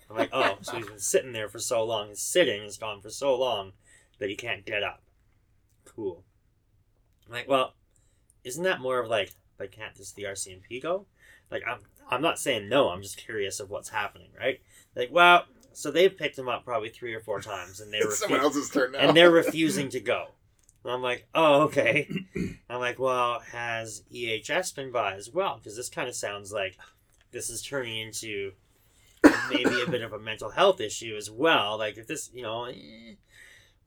I'm 0.10 0.18
like, 0.18 0.30
oh, 0.34 0.58
so 0.62 0.76
he's 0.76 0.88
been 0.88 1.00
sitting 1.00 1.32
there 1.32 1.48
for 1.48 1.60
so 1.60 1.84
long. 1.84 2.10
His 2.10 2.22
sitting 2.22 2.64
has 2.64 2.78
gone 2.78 3.02
for 3.02 3.10
so 3.10 3.34
long 3.38 3.72
that 4.20 4.30
he 4.30 4.36
can't 4.36 4.66
get 4.66 4.84
up. 4.84 5.02
Cool. 5.86 6.24
I'm 7.28 7.34
like, 7.34 7.48
well, 7.48 7.74
isn't 8.44 8.64
that 8.64 8.82
more 8.82 9.00
of 9.00 9.08
like 9.10 9.32
like 9.60 9.72
can't 9.72 9.96
just 9.96 10.16
the 10.16 10.24
RCMP 10.24 10.82
go? 10.82 11.06
Like 11.50 11.64
I'm 11.68 11.80
I'm 12.10 12.22
not 12.22 12.40
saying 12.40 12.68
no, 12.70 12.90
I'm 12.90 13.02
just 13.02 13.18
curious 13.18 13.60
of 13.60 13.70
what's 13.70 13.90
happening, 13.90 14.30
right? 14.38 14.60
Like, 14.96 15.10
well, 15.12 15.46
so 15.74 15.90
they've 15.92 16.16
picked 16.16 16.38
him 16.38 16.50
up 16.50 16.66
probably 16.66 16.90
three 16.90 17.14
or 17.14 17.22
four 17.22 17.40
times 17.42 17.80
and 17.80 17.92
they 17.94 18.00
It's 18.00 18.20
someone 18.20 18.42
else's 18.42 18.70
turn 18.70 18.92
now. 18.92 19.00
and 19.00 19.16
they're 19.16 19.32
refusing 19.32 19.90
to 19.90 20.00
go. 20.02 20.28
And 20.84 20.94
I'm 20.94 21.02
like, 21.02 21.28
oh, 21.36 21.64
okay. 21.64 22.10
I'm 22.70 22.80
like, 22.80 23.00
well, 23.00 23.42
has 23.52 24.04
EHS 24.14 24.76
been 24.76 24.92
by 24.92 25.16
as 25.16 25.30
well? 25.30 25.58
Because 25.58 25.76
this 25.76 25.90
kind 25.90 26.08
of 26.08 26.16
sounds 26.16 26.52
like 26.52 26.78
this 27.32 27.50
is 27.50 27.62
turning 27.62 27.98
into 27.98 28.54
maybe 29.50 29.82
a 29.82 29.90
bit 29.90 30.02
of 30.02 30.14
a 30.14 30.20
mental 30.20 30.52
health 30.52 30.82
issue 30.82 31.16
as 31.16 31.30
well. 31.30 31.78
Like, 31.78 31.98
if 31.98 32.08
this, 32.08 32.32
you 32.34 32.44
know, 32.44 32.66
eh. 32.66 33.16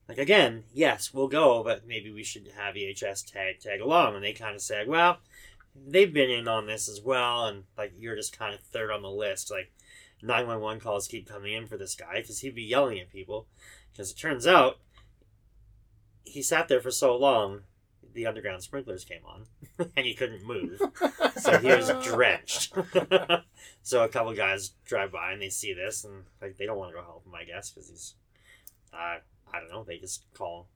like 0.07 0.17
again, 0.17 0.63
yes, 0.73 1.13
we'll 1.13 1.27
go, 1.27 1.63
but 1.63 1.85
maybe 1.85 2.11
we 2.11 2.23
should 2.23 2.49
have 2.57 2.75
EHS 2.75 3.31
tag 3.31 3.59
tag 3.59 3.81
along. 3.81 4.15
And 4.15 4.23
they 4.23 4.33
kind 4.33 4.55
of 4.55 4.61
said, 4.61 4.87
well, 4.87 5.17
they've 5.75 6.13
been 6.13 6.29
in 6.29 6.47
on 6.47 6.67
this 6.67 6.87
as 6.87 7.01
well, 7.01 7.45
and 7.47 7.63
like 7.77 7.93
you're 7.97 8.15
just 8.15 8.37
kind 8.37 8.53
of 8.53 8.61
third 8.61 8.91
on 8.91 9.01
the 9.01 9.09
list. 9.09 9.51
Like, 9.51 9.71
911 10.21 10.81
calls 10.81 11.07
keep 11.07 11.27
coming 11.27 11.53
in 11.53 11.67
for 11.67 11.77
this 11.77 11.95
guy 11.95 12.15
because 12.15 12.39
he'd 12.39 12.55
be 12.55 12.63
yelling 12.63 12.99
at 12.99 13.11
people. 13.11 13.47
Because 13.91 14.11
it 14.11 14.17
turns 14.17 14.47
out 14.47 14.79
he 16.25 16.41
sat 16.41 16.67
there 16.67 16.81
for 16.81 16.91
so 16.91 17.15
long, 17.15 17.61
the 18.13 18.27
underground 18.27 18.63
sprinklers 18.63 19.05
came 19.05 19.21
on, 19.25 19.45
and 19.95 20.05
he 20.05 20.13
couldn't 20.13 20.45
move, 20.45 20.81
so 21.37 21.57
he 21.57 21.67
was 21.67 21.91
drenched. 22.03 22.73
so 23.83 24.03
a 24.03 24.09
couple 24.09 24.33
guys 24.33 24.71
drive 24.85 25.11
by 25.11 25.31
and 25.31 25.41
they 25.41 25.49
see 25.49 25.73
this, 25.73 26.03
and 26.03 26.23
like 26.41 26.57
they 26.57 26.65
don't 26.65 26.77
want 26.77 26.91
to 26.91 26.95
go 26.95 27.03
help 27.03 27.25
him, 27.25 27.33
I 27.35 27.43
guess, 27.43 27.71
because 27.71 27.89
he's, 27.89 28.15
uh, 28.93 29.17
I 29.53 29.59
don't 29.59 29.69
know, 29.71 29.83
they 29.83 29.97
just 29.97 30.25
call 30.33 30.67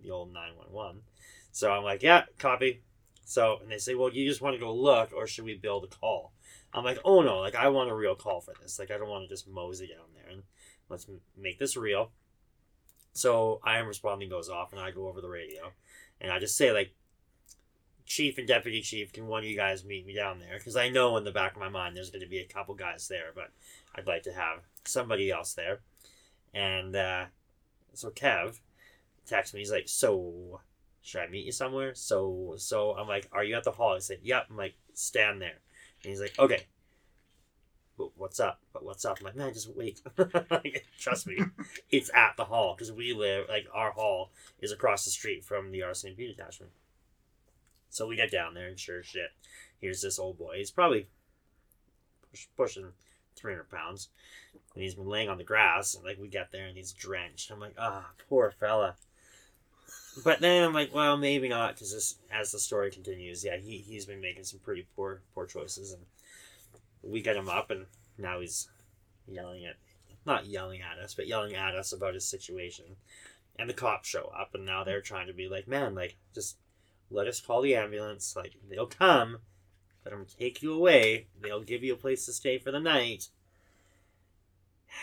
the 0.00 0.10
old 0.10 0.32
nine 0.32 0.56
one 0.56 0.72
one. 0.72 1.00
So 1.52 1.70
I'm 1.72 1.84
like, 1.84 2.02
yeah, 2.02 2.24
copy. 2.38 2.82
So 3.24 3.58
and 3.62 3.70
they 3.70 3.78
say, 3.78 3.94
well, 3.94 4.12
you 4.12 4.28
just 4.28 4.42
want 4.42 4.54
to 4.54 4.60
go 4.60 4.74
look, 4.74 5.12
or 5.16 5.26
should 5.26 5.44
we 5.44 5.54
build 5.54 5.84
a 5.84 5.86
call? 5.86 6.32
I'm 6.72 6.84
like, 6.84 6.98
oh 7.04 7.22
no, 7.22 7.38
like 7.38 7.54
I 7.54 7.68
want 7.68 7.90
a 7.90 7.94
real 7.94 8.16
call 8.16 8.40
for 8.40 8.52
this. 8.60 8.78
Like 8.78 8.90
I 8.90 8.98
don't 8.98 9.08
want 9.08 9.24
to 9.24 9.28
just 9.28 9.48
mosey 9.48 9.86
down 9.86 10.06
there 10.14 10.32
and 10.32 10.42
let's 10.88 11.08
m- 11.08 11.20
make 11.36 11.58
this 11.58 11.76
real. 11.76 12.10
So 13.14 13.60
I 13.64 13.78
am 13.78 13.86
responding 13.86 14.28
goes 14.28 14.50
off, 14.50 14.72
and 14.72 14.80
I 14.80 14.90
go 14.90 15.08
over 15.08 15.20
the 15.20 15.28
radio, 15.28 15.72
and 16.20 16.30
I 16.30 16.38
just 16.38 16.56
say 16.56 16.72
like, 16.72 16.94
chief 18.06 18.38
and 18.38 18.46
deputy 18.46 18.82
chief, 18.82 19.12
can 19.12 19.26
one 19.26 19.42
of 19.42 19.48
you 19.48 19.56
guys 19.56 19.84
meet 19.84 20.06
me 20.06 20.14
down 20.14 20.38
there? 20.38 20.58
Because 20.58 20.76
I 20.76 20.88
know 20.88 21.16
in 21.16 21.24
the 21.24 21.30
back 21.30 21.54
of 21.54 21.60
my 21.60 21.68
mind 21.68 21.96
there's 21.96 22.10
going 22.10 22.22
to 22.22 22.28
be 22.28 22.38
a 22.38 22.46
couple 22.46 22.74
guys 22.74 23.08
there, 23.08 23.32
but 23.34 23.50
I'd 23.94 24.06
like 24.06 24.22
to 24.24 24.32
have 24.32 24.60
somebody 24.84 25.30
else 25.30 25.54
there. 25.54 25.80
And 26.52 26.94
uh, 26.94 27.26
so 27.94 28.10
Kev 28.10 28.58
texts 29.26 29.54
me. 29.54 29.60
He's 29.60 29.72
like, 29.72 29.88
"So, 29.88 30.60
should 31.02 31.20
I 31.20 31.28
meet 31.28 31.46
you 31.46 31.52
somewhere?" 31.52 31.94
So, 31.94 32.54
so 32.58 32.92
I'm 32.92 33.08
like, 33.08 33.28
"Are 33.32 33.44
you 33.44 33.56
at 33.56 33.64
the 33.64 33.72
hall?" 33.72 33.94
He 33.94 34.00
said, 34.00 34.18
"Yep." 34.22 34.46
I'm 34.50 34.56
like, 34.56 34.74
"Stand 34.92 35.40
there." 35.40 35.58
And 36.02 36.10
he's 36.10 36.20
like, 36.20 36.38
"Okay." 36.38 36.66
But 37.96 38.08
what's 38.16 38.40
up? 38.40 38.60
But 38.72 38.84
what's 38.84 39.04
up? 39.04 39.18
I'm 39.20 39.26
like, 39.26 39.36
man, 39.36 39.52
just 39.52 39.74
wait. 39.74 40.02
Trust 40.98 41.26
me, 41.26 41.38
it's 41.90 42.10
at 42.14 42.36
the 42.36 42.44
hall 42.44 42.74
because 42.74 42.92
we 42.92 43.12
live 43.12 43.46
like 43.48 43.66
our 43.72 43.92
hall 43.92 44.30
is 44.60 44.72
across 44.72 45.04
the 45.04 45.10
street 45.10 45.44
from 45.44 45.70
the 45.70 45.80
RCMP 45.80 46.36
detachment. 46.36 46.72
So 47.90 48.08
we 48.08 48.16
get 48.16 48.32
down 48.32 48.54
there 48.54 48.66
and 48.66 48.78
sure 48.78 49.02
shit, 49.04 49.30
here's 49.80 50.02
this 50.02 50.18
old 50.18 50.38
boy. 50.38 50.56
He's 50.56 50.72
probably 50.72 51.06
push, 52.30 52.46
pushing 52.56 52.88
300 53.36 53.70
pounds. 53.70 54.08
And 54.74 54.82
he's 54.82 54.96
been 54.96 55.06
laying 55.06 55.28
on 55.28 55.38
the 55.38 55.44
grass. 55.44 55.94
And 55.94 56.04
like 56.04 56.18
we 56.18 56.26
get 56.26 56.50
there 56.50 56.66
and 56.66 56.76
he's 56.76 56.92
drenched. 56.92 57.52
I'm 57.52 57.60
like, 57.60 57.76
ah, 57.78 58.10
poor 58.28 58.50
fella. 58.50 58.96
But 60.24 60.40
then 60.40 60.64
I'm 60.64 60.72
like, 60.72 60.94
well, 60.94 61.16
maybe 61.16 61.48
not 61.48 61.74
because 61.74 62.16
as 62.32 62.50
the 62.50 62.58
story 62.58 62.90
continues, 62.90 63.44
yeah, 63.44 63.56
he, 63.56 63.78
he's 63.78 64.06
been 64.06 64.20
making 64.20 64.44
some 64.44 64.60
pretty 64.60 64.86
poor 64.96 65.22
poor 65.34 65.46
choices. 65.46 65.92
And 65.92 66.02
we 67.06 67.22
get 67.22 67.36
him 67.36 67.48
up 67.48 67.70
and 67.70 67.86
now 68.18 68.40
he's 68.40 68.68
yelling 69.26 69.64
at, 69.64 69.76
not 70.26 70.46
yelling 70.46 70.80
at 70.80 71.02
us, 71.02 71.14
but 71.14 71.26
yelling 71.26 71.54
at 71.54 71.74
us 71.74 71.92
about 71.92 72.14
his 72.14 72.26
situation. 72.26 72.96
And 73.58 73.68
the 73.68 73.74
cops 73.74 74.08
show 74.08 74.32
up 74.38 74.54
and 74.54 74.64
now 74.64 74.84
they're 74.84 75.00
trying 75.00 75.26
to 75.28 75.32
be 75.32 75.48
like, 75.48 75.68
man, 75.68 75.94
like, 75.94 76.16
just 76.34 76.56
let 77.10 77.28
us 77.28 77.40
call 77.40 77.62
the 77.62 77.76
ambulance. 77.76 78.34
Like, 78.36 78.54
they'll 78.68 78.86
come, 78.86 79.38
let 80.04 80.10
them 80.10 80.26
take 80.38 80.62
you 80.62 80.72
away. 80.72 81.26
They'll 81.40 81.62
give 81.62 81.84
you 81.84 81.94
a 81.94 81.98
place 81.98 82.26
to 82.26 82.32
stay 82.32 82.58
for 82.58 82.70
the 82.70 82.80
night. 82.80 83.28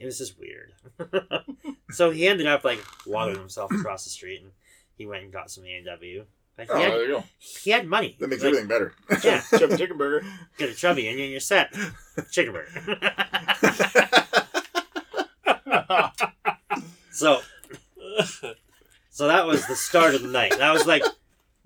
It 0.00 0.06
was 0.06 0.18
just 0.18 0.36
weird. 0.36 0.72
so 1.92 2.10
he 2.10 2.26
ended 2.26 2.48
up, 2.48 2.64
like, 2.64 2.84
walking 3.06 3.38
himself 3.38 3.70
across 3.70 4.02
the 4.02 4.10
street 4.10 4.42
and 4.42 4.50
he 4.98 5.06
went 5.06 5.22
and 5.22 5.32
got 5.32 5.48
some 5.48 5.64
A&W. 5.64 6.24
Like, 6.68 6.70
Oh, 6.70 6.76
he, 6.78 6.82
had, 6.84 6.92
there 6.92 7.02
you 7.04 7.08
go. 7.08 7.24
he 7.38 7.70
had 7.70 7.86
money. 7.86 8.16
That 8.20 8.28
makes 8.28 8.42
Like, 8.42 8.48
everything 8.54 8.68
better. 8.68 8.94
Yeah, 9.22 9.42
Chubby 9.58 9.76
chicken 9.76 9.98
burger. 9.98 10.26
get 10.58 10.70
a 10.70 10.74
chubby 10.74 11.08
and 11.08 11.18
you're 11.18 11.40
set. 11.40 11.74
Chicken 12.30 12.52
burger. 12.54 12.98
so, 17.10 17.40
so 19.10 19.28
that 19.28 19.46
was 19.46 19.66
the 19.66 19.76
start 19.76 20.14
of 20.14 20.22
the 20.22 20.28
night. 20.28 20.56
That 20.58 20.72
was 20.72 20.86
like, 20.86 21.02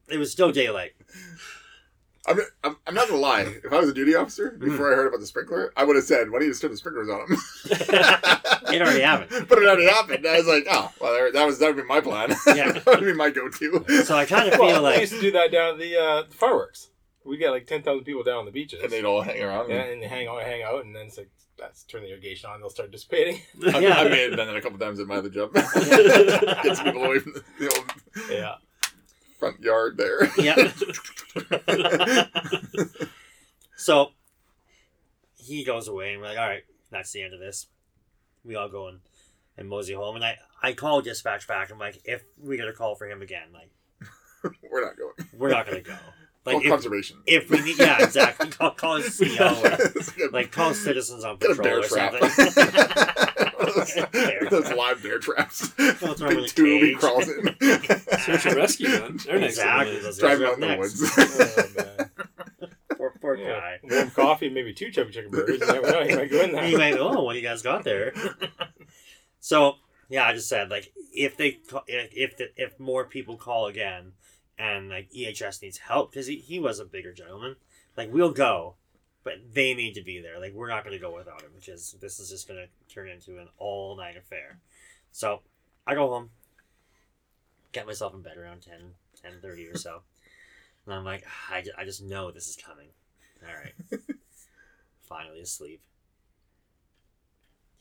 it 0.09 0.19
was 0.19 0.33
still 0.33 0.51
daylight. 0.53 0.93
I'm, 2.29 2.39
I'm, 2.65 2.77
I'm 2.87 2.95
not 2.95 3.09
gonna 3.09 3.21
lie. 3.21 3.43
If 3.65 3.73
I 3.73 3.79
was 3.79 3.89
a 3.89 3.95
duty 3.95 4.15
officer 4.15 4.51
before 4.51 4.93
I 4.93 4.97
heard 4.97 5.07
about 5.07 5.21
the 5.21 5.27
sprinkler, 5.27 5.73
I 5.77 5.85
would 5.85 5.97
have 5.97 6.05
said, 6.05 6.31
"Why 6.31 6.39
don't 6.39 6.47
you 6.47 6.51
just 6.51 6.61
turn 6.63 6.71
the 6.73 6.77
sprinklers 6.77 7.09
on 7.09 7.21
him?" 7.21 7.39
It 8.69 8.83
already 8.83 9.01
happened. 9.03 9.47
but 9.49 9.59
it 9.59 9.67
already 9.69 9.87
happened. 9.87 10.27
I 10.27 10.39
was 10.39 10.47
like, 10.49 10.67
"Oh, 10.69 10.91
well, 11.01 11.13
there- 11.13 11.31
that 11.33 11.47
was 11.47 11.59
that 11.61 11.67
would 11.69 11.77
be 11.77 11.85
my 11.85 12.01
plan. 12.01 12.31
Yeah. 12.49 12.73
that 12.73 12.85
would 12.87 13.01
be 13.01 13.13
my 13.13 13.31
go-to." 13.31 13.85
So 14.05 14.17
I 14.17 14.27
kind 14.27 14.49
of 14.49 14.55
feel 14.55 14.65
Well, 14.67 14.75
they 14.83 14.91
like 14.91 15.01
used 15.01 15.13
to 15.15 15.21
do 15.21 15.31
that 15.33 15.53
down 15.53 15.75
at 15.75 15.79
the 15.79 15.97
uh, 15.97 16.23
fireworks. 16.31 16.91
We 17.25 17.37
got 17.39 17.53
like 17.53 17.67
ten 17.67 17.83
thousand 17.83 18.05
people 18.05 18.23
down 18.25 18.39
on 18.39 18.45
the 18.45 18.51
beaches, 18.51 18.83
and 18.83 18.91
they'd 18.93 19.05
all 19.05 19.23
hang 19.23 19.41
around. 19.43 19.71
yeah, 19.71 19.83
and 19.85 20.03
they 20.03 20.07
hang 20.09 20.27
out, 20.29 20.43
hang 20.43 20.63
out, 20.63 20.85
and 20.85 20.95
then 20.97 21.07
it's 21.07 21.17
like 21.19 21.31
that's 21.59 21.85
turn 21.85 22.03
the 22.03 22.11
irrigation 22.11 22.51
on. 22.51 22.61
They'll 22.61 22.71
start 22.71 22.91
dissipating. 22.91 23.41
I, 23.73 23.79
Yeah. 23.79 23.95
I 24.01 24.09
may 24.09 24.23
have 24.29 24.37
done 24.37 24.47
that 24.49 24.57
a 24.57 24.61
couple 24.61 24.79
times 24.79 24.99
at 25.01 25.07
my 25.07 25.17
other 25.17 25.31
job. 25.31 25.55
Get 25.55 26.77
some 26.77 26.85
people 26.87 27.05
away 27.05 27.19
from 27.21 27.35
the, 27.35 27.45
the 27.59 27.69
old 27.75 28.31
Yeah, 28.31 28.55
front 29.39 29.61
yard 29.61 29.97
there. 29.97 30.29
yeah. 30.39 30.73
so 33.77 34.11
he 35.37 35.65
goes 35.65 35.89
away, 35.89 36.13
and 36.13 36.21
we're 36.21 36.29
like, 36.29 36.39
all 36.39 36.49
right, 36.49 36.65
that's 36.91 37.13
the 37.13 37.23
end 37.23 37.35
of 37.35 37.41
this. 37.41 37.67
We 38.45 38.57
all 38.57 38.69
go 38.69 38.89
and, 38.89 39.01
and 39.57 39.69
mosey 39.69 39.95
home, 39.95 40.17
and 40.17 40.25
I 40.25 40.39
I 40.63 40.73
call 40.73 41.01
dispatch 41.03 41.47
back. 41.47 41.71
I'm 41.71 41.79
like, 41.79 42.01
if 42.05 42.23
we 42.41 42.57
get 42.57 42.69
a 42.69 42.73
call 42.73 42.95
for 42.95 43.07
him 43.07 43.23
again, 43.23 43.49
like 43.53 43.71
We're 44.71 44.85
not 44.85 44.97
going. 44.97 45.15
we're 45.37 45.51
not 45.51 45.67
gonna 45.67 45.81
go. 45.81 45.93
Call 45.93 46.55
Like 46.55 46.65
if, 46.65 46.71
conservation. 46.71 47.19
if 47.27 47.51
we 47.51 47.61
need, 47.63 47.79
yeah, 47.79 48.03
exactly. 48.03 48.49
Call, 48.51 48.71
call 48.73 49.01
CO 49.03 49.63
or 49.65 50.29
like 50.31 50.53
call 50.53 50.75
citizens 50.75 51.25
on 51.25 51.39
patrol 51.39 51.81
or 51.81 51.83
something. 51.85 52.21
Bear 54.13 54.49
Those 54.51 54.73
live 54.73 55.03
bear 55.03 55.19
traps. 55.19 55.69
Throw 55.69 56.15
him 56.15 56.27
in 56.27 56.39
a 56.39 56.41
Big 56.43 56.47
tube 56.55 56.83
he 56.83 56.95
crawls 56.95 57.29
in. 57.29 57.55
Search 58.21 58.47
and 58.47 58.57
rescue, 58.57 58.89
man. 58.89 59.19
They're 59.25 59.39
next 59.39 59.55
Exactly. 59.59 59.97
to 59.97 60.03
Those 60.03 60.19
Drive 60.19 60.41
guys 60.41 60.49
out 60.49 60.55
in 60.55 60.61
the 60.61 60.77
woods. 60.77 61.03
oh, 61.79 61.85
man. 61.99 62.11
Poor, 62.97 63.13
poor 63.21 63.37
Yeah. 63.37 63.61
guy. 63.61 63.79
Warm 63.83 64.11
coffee, 64.11 64.49
maybe 64.49 64.73
two 64.73 64.91
chubby 64.91 65.13
chicken 65.13 65.31
burgers. 65.31 65.61
You 65.61 65.67
never 65.67 65.91
know. 65.91 66.01
You 66.01 66.17
might 66.17 66.31
go 66.31 66.41
in 66.43 66.53
there. 66.53 66.63
Anyway, 66.63 66.97
oh, 66.99 67.23
what 67.25 67.37
you 67.37 67.43
guys 67.43 67.61
got 67.61 67.85
there? 67.85 68.15
so 69.41 69.75
yeah, 70.09 70.25
I 70.27 70.33
just 70.33 70.49
said 70.49 70.71
like 70.71 70.93
if 71.13 71.37
they 71.37 71.53
ca- 71.53 71.85
if 71.87 72.11
if, 72.15 72.37
the, 72.39 72.47
if 72.57 72.79
more 72.81 73.05
people 73.05 73.37
call 73.37 73.67
again 73.67 74.13
and 74.59 74.89
like 74.89 75.11
EHS 75.11 75.61
needs 75.63 75.79
help 75.79 76.11
because 76.11 76.27
he, 76.27 76.37
he 76.37 76.59
was 76.59 76.79
a 76.79 76.85
bigger 76.85 77.13
gentleman, 77.13 77.57
like 77.97 78.13
we'll 78.13 78.33
go, 78.33 78.77
but 79.27 79.53
they 79.53 79.75
need 79.75 79.95
to 79.95 80.03
be 80.03 80.21
there. 80.21 80.39
Like 80.39 80.53
we're 80.55 80.69
not 80.69 80.85
going 80.85 80.95
to 80.95 81.01
go 81.01 81.13
without 81.13 81.43
him 81.43 81.51
because 81.59 81.97
this 82.01 82.21
is 82.21 82.31
just 82.31 82.47
going 82.47 82.61
to 82.61 82.95
turn 82.95 83.09
into 83.09 83.41
an 83.41 83.49
all 83.59 83.97
night 83.97 84.17
affair. 84.17 84.61
So 85.11 85.41
I 85.85 85.97
go 85.97 86.09
home, 86.09 86.31
get 87.73 87.89
myself 87.89 88.15
in 88.15 88.23
bed 88.23 88.39
around 88.39 88.63
10, 88.63 88.79
10.30 89.43 89.75
or 89.75 89.77
so, 89.77 90.03
and 90.87 90.95
I'm 90.95 91.05
like, 91.05 91.25
ah, 91.27 91.55
I, 91.55 91.65
I 91.77 91.85
just 91.85 92.05
know 92.05 92.31
this 92.31 92.47
is 92.47 92.57
coming. 92.57 92.87
All 93.43 93.53
right, 93.53 93.75
finally 95.03 95.41
asleep. 95.41 95.83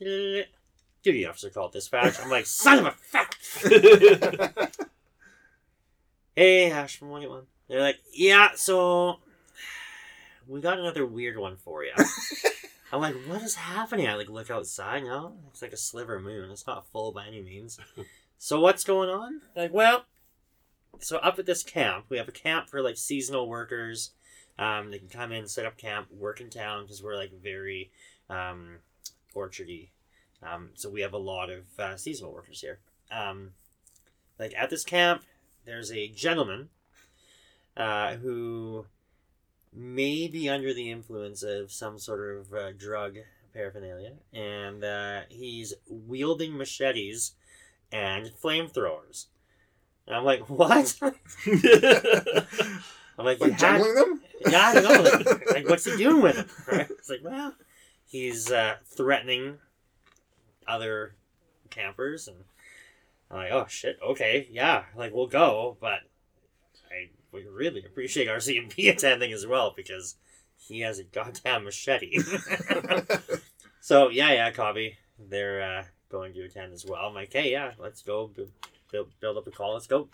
Duty 0.00 1.26
officer 1.26 1.50
called 1.50 1.72
dispatch. 1.72 2.18
I'm 2.20 2.28
like, 2.28 2.46
son 2.46 2.80
of 2.80 2.86
a 2.86 2.90
fuck. 2.90 3.36
Hey, 6.38 6.70
Ash 6.70 6.98
from 6.98 7.08
181. 7.08 7.46
They're 7.66 7.80
like, 7.80 7.96
yeah, 8.12 8.50
so 8.56 9.20
we 10.46 10.60
got 10.60 10.78
another 10.78 11.06
weird 11.06 11.38
one 11.38 11.56
for 11.56 11.84
you. 11.84 11.92
I'm 12.92 13.00
like, 13.00 13.16
what 13.26 13.42
is 13.42 13.56
happening? 13.56 14.08
I 14.08 14.14
like 14.14 14.28
look 14.28 14.50
outside. 14.50 15.04
No, 15.04 15.36
it's 15.50 15.62
like 15.62 15.72
a 15.72 15.76
sliver 15.76 16.20
moon. 16.20 16.50
It's 16.50 16.66
not 16.66 16.86
full 16.88 17.12
by 17.12 17.26
any 17.26 17.42
means. 17.42 17.78
So 18.38 18.60
what's 18.60 18.84
going 18.84 19.08
on? 19.08 19.40
Like, 19.54 19.72
well, 19.72 20.04
so 21.00 21.18
up 21.18 21.38
at 21.38 21.46
this 21.46 21.62
camp, 21.62 22.06
we 22.08 22.18
have 22.18 22.28
a 22.28 22.32
camp 22.32 22.68
for 22.68 22.82
like 22.82 22.96
seasonal 22.96 23.48
workers. 23.48 24.12
Um, 24.58 24.90
they 24.90 24.98
can 24.98 25.08
come 25.08 25.32
in, 25.32 25.48
set 25.48 25.66
up 25.66 25.76
camp, 25.76 26.08
work 26.10 26.40
in 26.40 26.50
town 26.50 26.82
because 26.82 27.02
we're 27.02 27.16
like 27.16 27.32
very 27.42 27.90
um, 28.28 28.78
orchardy. 29.34 29.88
Um, 30.42 30.70
so 30.74 30.90
we 30.90 31.00
have 31.00 31.12
a 31.12 31.18
lot 31.18 31.50
of 31.50 31.64
uh, 31.78 31.96
seasonal 31.96 32.32
workers 32.32 32.60
here. 32.60 32.78
Um, 33.10 33.52
like 34.38 34.54
at 34.56 34.70
this 34.70 34.84
camp, 34.84 35.22
there's 35.64 35.90
a 35.90 36.08
gentleman 36.08 36.68
uh, 37.76 38.14
who 38.16 38.86
may 39.76 40.26
be 40.26 40.48
under 40.48 40.72
the 40.72 40.90
influence 40.90 41.42
of 41.42 41.70
some 41.70 41.98
sort 41.98 42.38
of 42.38 42.52
uh, 42.52 42.72
drug 42.72 43.16
paraphernalia, 43.52 44.12
and 44.32 44.82
uh, 44.82 45.20
he's 45.28 45.74
wielding 45.88 46.56
machetes 46.56 47.32
and 47.92 48.26
flamethrowers. 48.42 49.26
And 50.06 50.16
I'm 50.16 50.24
like, 50.24 50.48
what? 50.48 50.98
I'm 51.02 51.12
like, 53.24 53.40
you 53.40 53.46
like 53.48 53.60
had- 53.60 53.82
them? 53.82 54.22
yeah, 54.46 54.72
I 54.74 54.80
know. 54.80 55.02
Like, 55.02 55.50
like, 55.52 55.68
what's 55.68 55.84
he 55.84 55.96
doing 55.96 56.22
with 56.22 56.36
them? 56.36 56.48
Right? 56.66 56.90
It's 56.90 57.10
like, 57.10 57.20
well, 57.22 57.54
he's 58.06 58.50
uh, 58.50 58.76
threatening 58.84 59.58
other 60.66 61.14
campers, 61.70 62.28
and 62.28 62.36
I'm 63.30 63.36
like, 63.38 63.52
oh 63.52 63.66
shit, 63.68 63.98
okay, 64.06 64.48
yeah, 64.50 64.84
like 64.96 65.12
we'll 65.14 65.26
go, 65.26 65.76
but 65.80 66.00
I 66.90 67.08
would 67.32 67.46
really 67.46 67.84
appreciate 67.84 68.28
RCMP 68.28 68.88
attending 68.92 69.32
as 69.32 69.46
well 69.46 69.72
because 69.76 70.16
he 70.56 70.80
has 70.80 70.98
a 70.98 71.04
goddamn 71.04 71.64
machete. 71.64 72.18
so 73.80 74.08
yeah, 74.08 74.32
yeah, 74.32 74.50
copy. 74.50 74.96
They're 75.18 75.62
uh, 75.62 75.84
going 76.10 76.34
to 76.34 76.42
attend 76.42 76.72
as 76.72 76.84
well. 76.84 77.06
I'm 77.06 77.14
like, 77.14 77.32
hey, 77.32 77.52
yeah, 77.52 77.72
let's 77.78 78.02
go 78.02 78.30
build, 78.90 79.08
build 79.20 79.36
up 79.36 79.46
a 79.46 79.50
call. 79.50 79.74
Let's 79.74 79.86
go. 79.86 80.08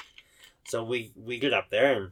So 0.66 0.84
we 0.84 1.12
we 1.16 1.38
get 1.38 1.52
up 1.52 1.70
there 1.70 1.94
and 1.94 2.10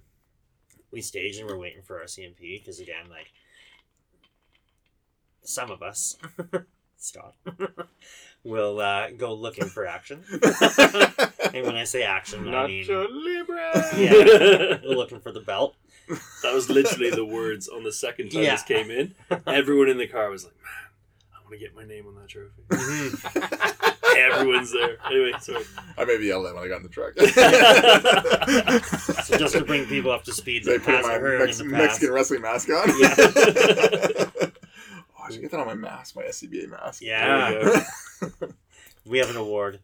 we 0.90 1.00
stage 1.00 1.36
and 1.36 1.48
we're 1.48 1.58
waiting 1.58 1.82
for 1.82 2.00
RCMP 2.00 2.60
because 2.60 2.80
again, 2.80 3.08
like 3.08 3.32
some 5.42 5.70
of 5.70 5.82
us, 5.82 6.16
Scott, 6.96 7.34
will 8.44 8.81
uh, 8.81 9.11
go 9.11 9.35
looking 9.35 9.66
for 9.68 9.87
action. 9.87 10.24
and 10.33 11.66
when 11.66 11.76
I 11.76 11.85
say 11.85 12.03
action, 12.03 12.53
I 12.55 12.66
mean 12.66 12.85
Nacho 12.85 13.07
Libre. 13.11 13.72
yeah, 13.96 14.79
looking 14.85 15.20
for 15.20 15.33
the 15.33 15.40
belt. 15.40 15.74
That 16.42 16.55
was 16.55 16.68
literally 16.68 17.11
the 17.11 17.24
words 17.24 17.68
on 17.68 17.85
the 17.85 17.92
second 17.92 18.31
time 18.31 18.42
Yeah. 18.42 18.53
this 18.53 18.62
came 18.64 18.90
in. 18.90 19.14
Everyone 19.46 19.88
in 19.88 19.98
the 19.98 20.09
car 20.09 20.29
was 20.31 20.44
like, 20.44 20.55
"Man, 20.57 20.72
I 21.35 21.38
want 21.44 21.53
to 21.53 21.59
get 21.59 21.74
my 21.74 21.85
name 21.85 22.07
on 22.07 22.14
that 22.16 22.29
trophy." 22.29 22.62
Everyone's 24.18 24.72
there. 24.72 24.96
Anyway, 25.07 25.33
sorry. 25.40 25.62
I 25.96 26.05
maybe 26.05 26.26
yelled 26.26 26.46
at 26.46 26.55
when 26.57 26.64
I 26.64 26.68
got 26.68 26.79
in 26.79 26.83
the 26.83 26.88
truck. 26.88 27.14
So 29.24 29.38
just 29.38 29.55
to 29.55 29.64
bring 29.64 29.87
people 29.87 30.11
up 30.11 30.24
to 30.24 30.33
speed, 30.33 30.64
They 30.64 30.79
put 30.79 30.87
past 30.87 31.07
my 31.07 31.18
Mex- 31.18 31.61
in 31.61 31.68
the 31.68 31.74
past. 31.76 31.85
Mexican 32.03 32.12
wrestling 32.12 32.42
mask 32.42 32.68
on. 32.70 32.88
Yeah. 33.00 34.46
I 35.30 35.32
should 35.32 35.42
get 35.42 35.50
that 35.52 35.60
on 35.60 35.66
my 35.66 35.74
mask, 35.74 36.16
my 36.16 36.22
SCBA 36.22 36.68
mask. 36.70 37.02
Yeah. 37.02 37.50
There 37.50 37.62
you 37.62 37.82
go. 38.40 38.48
We 39.06 39.18
have 39.18 39.30
an 39.30 39.36
award. 39.36 39.80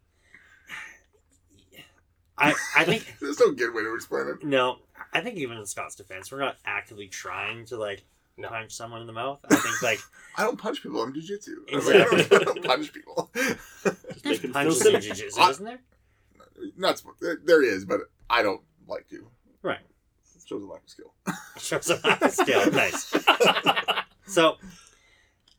I 2.38 2.54
I 2.76 2.84
think 2.84 3.14
There's 3.20 3.40
no 3.40 3.52
good 3.52 3.74
way 3.74 3.82
to 3.82 3.94
explain 3.94 4.28
it. 4.28 4.44
no. 4.44 4.78
I 5.12 5.20
think 5.20 5.36
even 5.38 5.56
in 5.56 5.64
Scott's 5.66 5.94
defense, 5.94 6.30
we're 6.30 6.38
not 6.40 6.56
actively 6.66 7.08
trying 7.08 7.64
to 7.66 7.76
like 7.78 8.04
No. 8.36 8.48
punch 8.48 8.72
someone 8.72 9.00
in 9.00 9.06
the 9.06 9.12
mouth. 9.14 9.40
I 9.50 9.54
think 9.56 9.82
like 9.82 10.00
I 10.36 10.42
don't 10.42 10.58
punch 10.58 10.82
people. 10.82 11.00
I'm 11.02 11.14
jujitsu. 11.14 11.54
I, 11.72 11.76
Exactly. 11.76 12.18
like, 12.18 12.32
I, 12.32 12.38
don't, 12.38 12.42
I 12.42 12.44
don't 12.44 12.64
punch 12.64 12.92
people. 12.92 13.30
Just 13.34 14.22
there's 14.22 14.42
making 14.42 14.52
punches 14.52 14.82
feel 14.82 14.94
in 14.96 15.02
silly. 15.02 15.14
jiu-jitsu, 15.14 15.40
I- 15.40 15.50
isn't 15.50 15.64
there? 15.64 15.80
Not 16.76 16.98
sp- 17.00 17.16
there, 17.20 17.38
there 17.44 17.62
is, 17.62 17.84
but 17.84 18.00
I 18.30 18.42
don't 18.42 18.60
like 18.86 19.08
to. 19.10 19.26
Right. 19.62 19.78
It 20.34 20.42
shows 20.46 20.62
a 20.62 20.66
lack 20.66 20.82
of 20.84 20.90
skill. 20.90 21.12
Shows 21.58 21.90
a 21.90 22.00
lack 22.06 22.22
of 22.22 22.30
skill. 22.32 22.70
Nice. 22.72 23.14
So 24.26 24.56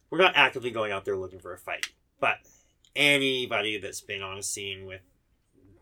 we're 0.09 0.17
not 0.17 0.33
actively 0.35 0.71
going 0.71 0.91
out 0.91 1.05
there 1.05 1.17
looking 1.17 1.39
for 1.39 1.53
a 1.53 1.57
fight, 1.57 1.89
but 2.19 2.37
anybody 2.95 3.77
that's 3.77 4.01
been 4.01 4.21
on 4.21 4.37
a 4.37 4.43
scene 4.43 4.85
with 4.85 5.01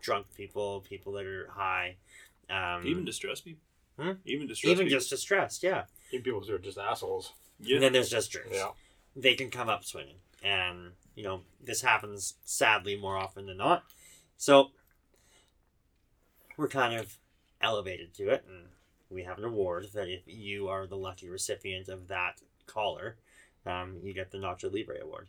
drunk 0.00 0.26
people, 0.36 0.80
people 0.80 1.12
that 1.14 1.26
are 1.26 1.48
high, 1.50 1.96
um, 2.50 2.86
Even 2.86 3.04
distress 3.04 3.40
people. 3.40 3.62
Hmm? 3.98 4.12
Even 4.24 4.46
distress 4.46 4.70
even 4.70 4.86
people. 4.86 4.98
just 4.98 5.10
distressed, 5.10 5.62
yeah. 5.62 5.84
Even 6.12 6.24
people 6.24 6.40
who 6.40 6.54
are 6.54 6.58
just 6.58 6.78
assholes. 6.78 7.32
Yeah. 7.60 7.76
And 7.76 7.82
then 7.82 7.92
there's 7.92 8.10
just 8.10 8.30
jerks. 8.30 8.50
Yeah. 8.52 8.68
They 9.14 9.34
can 9.34 9.50
come 9.50 9.68
up 9.68 9.84
swinging, 9.84 10.16
and 10.42 10.92
you 11.14 11.24
know 11.24 11.40
this 11.64 11.80
happens 11.80 12.34
sadly 12.44 12.96
more 12.96 13.16
often 13.16 13.46
than 13.46 13.56
not. 13.56 13.84
So 14.36 14.72
we're 16.58 16.68
kind 16.68 17.00
of 17.00 17.16
elevated 17.62 18.12
to 18.14 18.28
it, 18.28 18.44
and 18.46 18.66
we 19.08 19.22
have 19.22 19.38
an 19.38 19.44
award 19.44 19.86
that 19.94 20.08
if 20.08 20.22
you 20.26 20.68
are 20.68 20.86
the 20.86 20.96
lucky 20.96 21.30
recipient 21.30 21.88
of 21.88 22.08
that 22.08 22.42
collar, 22.66 23.16
um, 23.66 23.96
you 24.02 24.12
get 24.14 24.30
the 24.30 24.38
Nacho 24.38 24.72
Libre 24.72 25.00
award. 25.02 25.28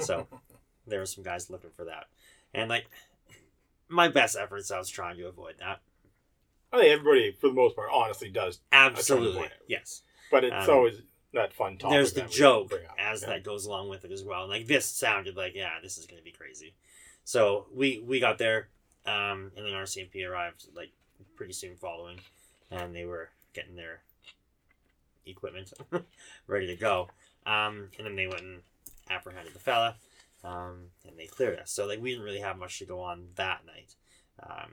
So 0.00 0.26
there 0.86 0.98
were 1.00 1.06
some 1.06 1.24
guys 1.24 1.50
looking 1.50 1.70
for 1.70 1.84
that, 1.84 2.06
and 2.54 2.68
like 2.68 2.86
my 3.88 4.08
best 4.08 4.36
efforts, 4.36 4.70
I 4.70 4.78
was 4.78 4.88
trying 4.88 5.16
to 5.18 5.26
avoid 5.28 5.54
that. 5.60 5.80
I 6.72 6.78
think 6.78 6.90
everybody, 6.92 7.32
for 7.32 7.48
the 7.48 7.54
most 7.54 7.76
part, 7.76 7.88
honestly 7.92 8.28
does. 8.28 8.58
Absolutely, 8.72 9.48
yes. 9.68 10.02
But 10.30 10.42
it's 10.44 10.68
Um, 10.68 10.74
always 10.74 11.00
that 11.32 11.52
fun 11.54 11.78
topic. 11.78 11.94
There's 11.94 12.12
the 12.12 12.22
joke 12.22 12.72
as 12.98 13.22
Yeah. 13.22 13.28
that 13.28 13.44
goes 13.44 13.66
along 13.66 13.88
with 13.88 14.04
it 14.04 14.10
as 14.10 14.24
well. 14.24 14.48
Like 14.48 14.66
this 14.66 14.84
sounded 14.86 15.36
like, 15.36 15.54
yeah, 15.54 15.78
this 15.80 15.96
is 15.98 16.06
gonna 16.06 16.22
be 16.22 16.32
crazy. 16.32 16.74
So 17.24 17.68
we 17.72 18.00
we 18.00 18.18
got 18.20 18.38
there, 18.38 18.68
um, 19.04 19.52
and 19.56 19.64
then 19.64 19.72
RCMP 19.72 20.24
arrived 20.28 20.66
like 20.74 20.90
pretty 21.36 21.52
soon 21.52 21.76
following, 21.76 22.20
and 22.70 22.94
they 22.94 23.04
were 23.04 23.30
getting 23.52 23.76
their 23.76 24.02
equipment 25.24 25.72
ready 26.46 26.66
to 26.66 26.76
go. 26.76 27.08
Um, 27.46 27.90
and 27.96 28.06
then 28.06 28.16
they 28.16 28.26
went 28.26 28.42
and 28.42 28.60
apprehended 29.08 29.54
the 29.54 29.60
fella, 29.60 29.96
um, 30.44 30.90
and 31.06 31.16
they 31.16 31.26
cleared 31.26 31.58
us. 31.58 31.70
So 31.70 31.86
like 31.86 32.00
we 32.00 32.10
didn't 32.10 32.24
really 32.24 32.40
have 32.40 32.58
much 32.58 32.78
to 32.80 32.84
go 32.84 33.00
on 33.00 33.28
that 33.36 33.60
night. 33.66 33.94
Um, 34.42 34.72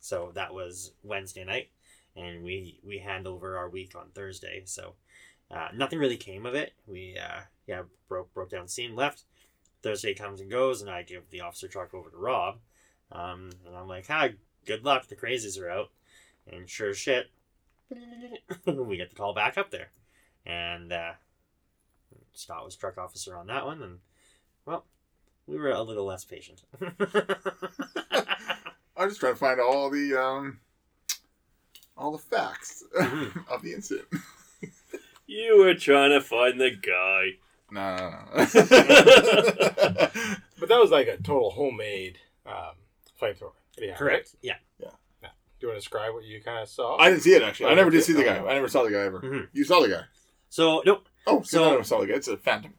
so 0.00 0.32
that 0.34 0.54
was 0.54 0.92
Wednesday 1.02 1.44
night, 1.44 1.70
and 2.16 2.42
we 2.42 2.80
we 2.82 2.98
hand 2.98 3.26
over 3.26 3.56
our 3.58 3.68
week 3.68 3.94
on 3.94 4.08
Thursday. 4.14 4.62
So 4.64 4.94
uh, 5.50 5.68
nothing 5.74 5.98
really 5.98 6.16
came 6.16 6.46
of 6.46 6.54
it. 6.54 6.72
We 6.86 7.16
uh, 7.18 7.42
yeah 7.66 7.82
broke 8.08 8.32
broke 8.32 8.50
down 8.50 8.68
scene, 8.68 8.96
left. 8.96 9.24
Thursday 9.82 10.14
comes 10.14 10.40
and 10.40 10.50
goes, 10.50 10.82
and 10.82 10.90
I 10.90 11.02
give 11.02 11.30
the 11.30 11.40
officer 11.40 11.66
truck 11.66 11.94
over 11.94 12.10
to 12.10 12.16
Rob, 12.16 12.58
um, 13.12 13.50
and 13.66 13.76
I'm 13.76 13.88
like, 13.88 14.06
"Hi, 14.08 14.34
good 14.66 14.84
luck. 14.84 15.06
The 15.08 15.16
crazies 15.16 15.60
are 15.60 15.70
out." 15.70 15.90
And 16.50 16.68
sure 16.68 16.90
as 16.90 16.98
shit, 16.98 17.30
we 18.66 18.96
get 18.96 19.10
the 19.10 19.16
call 19.16 19.34
back 19.34 19.56
up 19.56 19.70
there, 19.70 19.90
and 20.46 20.92
uh, 20.92 21.12
Scott 22.34 22.64
was 22.64 22.76
truck 22.76 22.96
officer 22.98 23.36
on 23.36 23.46
that 23.48 23.64
one, 23.66 23.82
and 23.82 23.98
well, 24.66 24.84
we 25.46 25.56
were 25.58 25.70
a 25.70 25.82
little 25.82 26.04
less 26.06 26.24
patient. 26.24 26.62
I'm 28.96 29.08
just 29.08 29.20
trying 29.20 29.32
to 29.34 29.38
find 29.38 29.60
all 29.60 29.90
the 29.90 30.14
um, 30.20 30.60
all 31.96 32.12
the 32.12 32.18
facts 32.18 32.84
Mhm. 32.96 33.44
of 33.50 33.62
the 33.62 33.72
incident. 33.72 34.08
You 35.26 35.58
were 35.58 35.74
trying 35.74 36.10
to 36.10 36.20
find 36.20 36.60
the 36.60 36.70
guy. 36.70 37.38
No, 37.70 37.96
no, 37.96 38.08
no. 38.34 38.46
But 40.58 40.68
that 40.68 40.78
was 40.80 40.90
like 40.90 41.06
a 41.08 41.16
total 41.18 41.50
homemade 41.50 42.18
um, 42.44 42.74
flamethrower. 43.20 43.52
Yeah, 43.78 43.94
Correct. 43.96 44.34
Yeah. 44.42 44.54
Right? 44.80 45.30
Do 45.60 45.66
you 45.66 45.68
want 45.68 45.76
to 45.76 45.80
describe 45.80 46.12
what 46.14 46.24
you 46.24 46.40
kind 46.42 46.62
of 46.62 46.68
saw? 46.68 46.96
I 46.96 47.10
didn't 47.10 47.22
see 47.22 47.34
it 47.34 47.42
actually. 47.42 47.70
I 47.70 47.74
never 47.74 47.90
did 47.90 48.02
see 48.02 48.12
the 48.12 48.22
Oh. 48.22 48.44
guy. 48.44 48.50
I 48.50 48.54
never 48.54 48.68
saw 48.68 48.82
the 48.82 48.90
guy 48.90 48.98
ever. 49.00 49.20
Mhm. 49.20 49.48
You 49.52 49.64
saw 49.64 49.80
the 49.80 49.88
guy. 49.88 50.02
So 50.48 50.82
nope, 50.84 51.08
Oh, 51.26 51.42
so 51.42 51.58
So- 51.58 51.64
I 51.66 51.70
never 51.72 51.84
saw. 51.84 52.00
It's 52.02 52.28
a 52.28 52.36
phantom. 52.36 52.74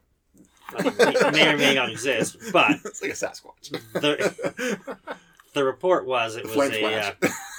it 0.73 1.33
may 1.33 1.53
or 1.53 1.57
may 1.57 1.75
not 1.75 1.89
exist, 1.89 2.37
but 2.53 2.71
it's 2.85 3.01
like 3.01 3.11
a 3.11 3.13
Sasquatch. 3.13 3.71
the 3.93 5.17
the 5.53 5.63
report 5.65 6.05
was 6.05 6.37
it 6.37 6.45
was 6.45 6.53
Flame 6.53 6.85
a 6.85 6.95
uh, 7.09 7.11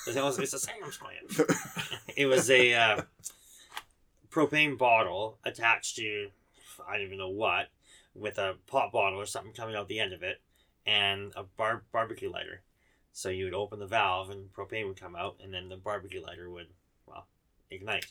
it 0.08 0.16
was 0.22 0.38
it's 0.38 0.54
a 0.54 0.58
Sam 0.58 0.74
plant. 0.90 1.50
It 2.16 2.26
was 2.26 2.50
a 2.50 2.72
uh, 2.74 3.02
propane 4.30 4.76
bottle 4.78 5.38
attached 5.44 5.96
to 5.96 6.28
I 6.88 6.96
don't 6.96 7.06
even 7.06 7.18
know 7.18 7.28
what 7.28 7.68
with 8.14 8.38
a 8.38 8.54
pop 8.66 8.92
bottle 8.92 9.20
or 9.20 9.26
something 9.26 9.52
coming 9.52 9.74
out 9.76 9.88
the 9.88 10.00
end 10.00 10.12
of 10.12 10.22
it 10.22 10.40
and 10.86 11.32
a 11.36 11.42
bar- 11.44 11.84
barbecue 11.92 12.30
lighter. 12.30 12.62
So 13.12 13.28
you 13.28 13.44
would 13.44 13.54
open 13.54 13.78
the 13.78 13.86
valve 13.86 14.30
and 14.30 14.52
propane 14.52 14.86
would 14.88 15.00
come 15.00 15.14
out 15.16 15.36
and 15.42 15.52
then 15.52 15.68
the 15.68 15.76
barbecue 15.76 16.22
lighter 16.22 16.50
would 16.50 16.68
well 17.06 17.26
ignite. 17.70 18.06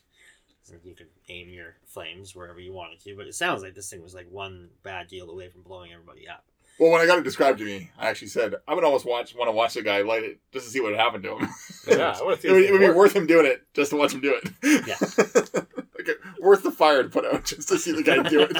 So 0.63 0.75
you 0.83 0.93
could 0.95 1.07
aim 1.29 1.49
your 1.49 1.75
flames 1.85 2.35
wherever 2.35 2.59
you 2.59 2.71
wanted 2.71 2.99
to, 3.01 3.15
but 3.15 3.27
it 3.27 3.35
sounds 3.35 3.63
like 3.63 3.73
this 3.73 3.89
thing 3.89 4.01
was 4.01 4.13
like 4.13 4.27
one 4.29 4.69
bad 4.83 5.07
deal 5.07 5.29
away 5.29 5.49
from 5.49 5.63
blowing 5.63 5.91
everybody 5.91 6.27
up. 6.27 6.45
well, 6.79 6.91
when 6.91 7.01
I 7.01 7.07
got 7.07 7.17
it 7.17 7.23
described 7.23 7.59
to 7.59 7.65
me, 7.65 7.89
I 7.97 8.09
actually 8.09 8.27
said 8.27 8.55
I 8.67 8.73
would 8.73 8.83
almost 8.83 9.05
watch 9.05 9.35
want 9.35 9.47
to 9.47 9.53
watch 9.53 9.73
the 9.73 9.81
guy 9.81 10.01
light 10.01 10.23
it 10.23 10.39
just 10.51 10.67
to 10.67 10.71
see 10.71 10.79
what 10.79 10.91
would 10.91 10.99
happen 10.99 11.21
to 11.23 11.37
him. 11.37 11.49
yeah, 11.87 12.15
I 12.17 12.23
want 12.23 12.35
to 12.35 12.41
see 12.41 12.47
it, 12.47 12.51
would, 12.51 12.63
it 12.63 12.71
would 12.71 12.79
be 12.79 12.89
worth 12.89 13.15
him 13.15 13.25
doing 13.25 13.45
it 13.45 13.65
just 13.73 13.89
to 13.89 13.97
watch 13.97 14.13
him 14.13 14.21
do 14.21 14.39
it. 14.41 14.87
Yeah. 14.87 15.61
like, 15.97 16.09
worth 16.39 16.63
the 16.63 16.71
fire 16.71 17.03
to 17.03 17.09
put 17.09 17.25
out 17.25 17.45
just 17.45 17.67
to 17.69 17.77
see 17.77 17.91
the 17.91 18.03
guy 18.03 18.21
do 18.27 18.47
it. 18.49 18.57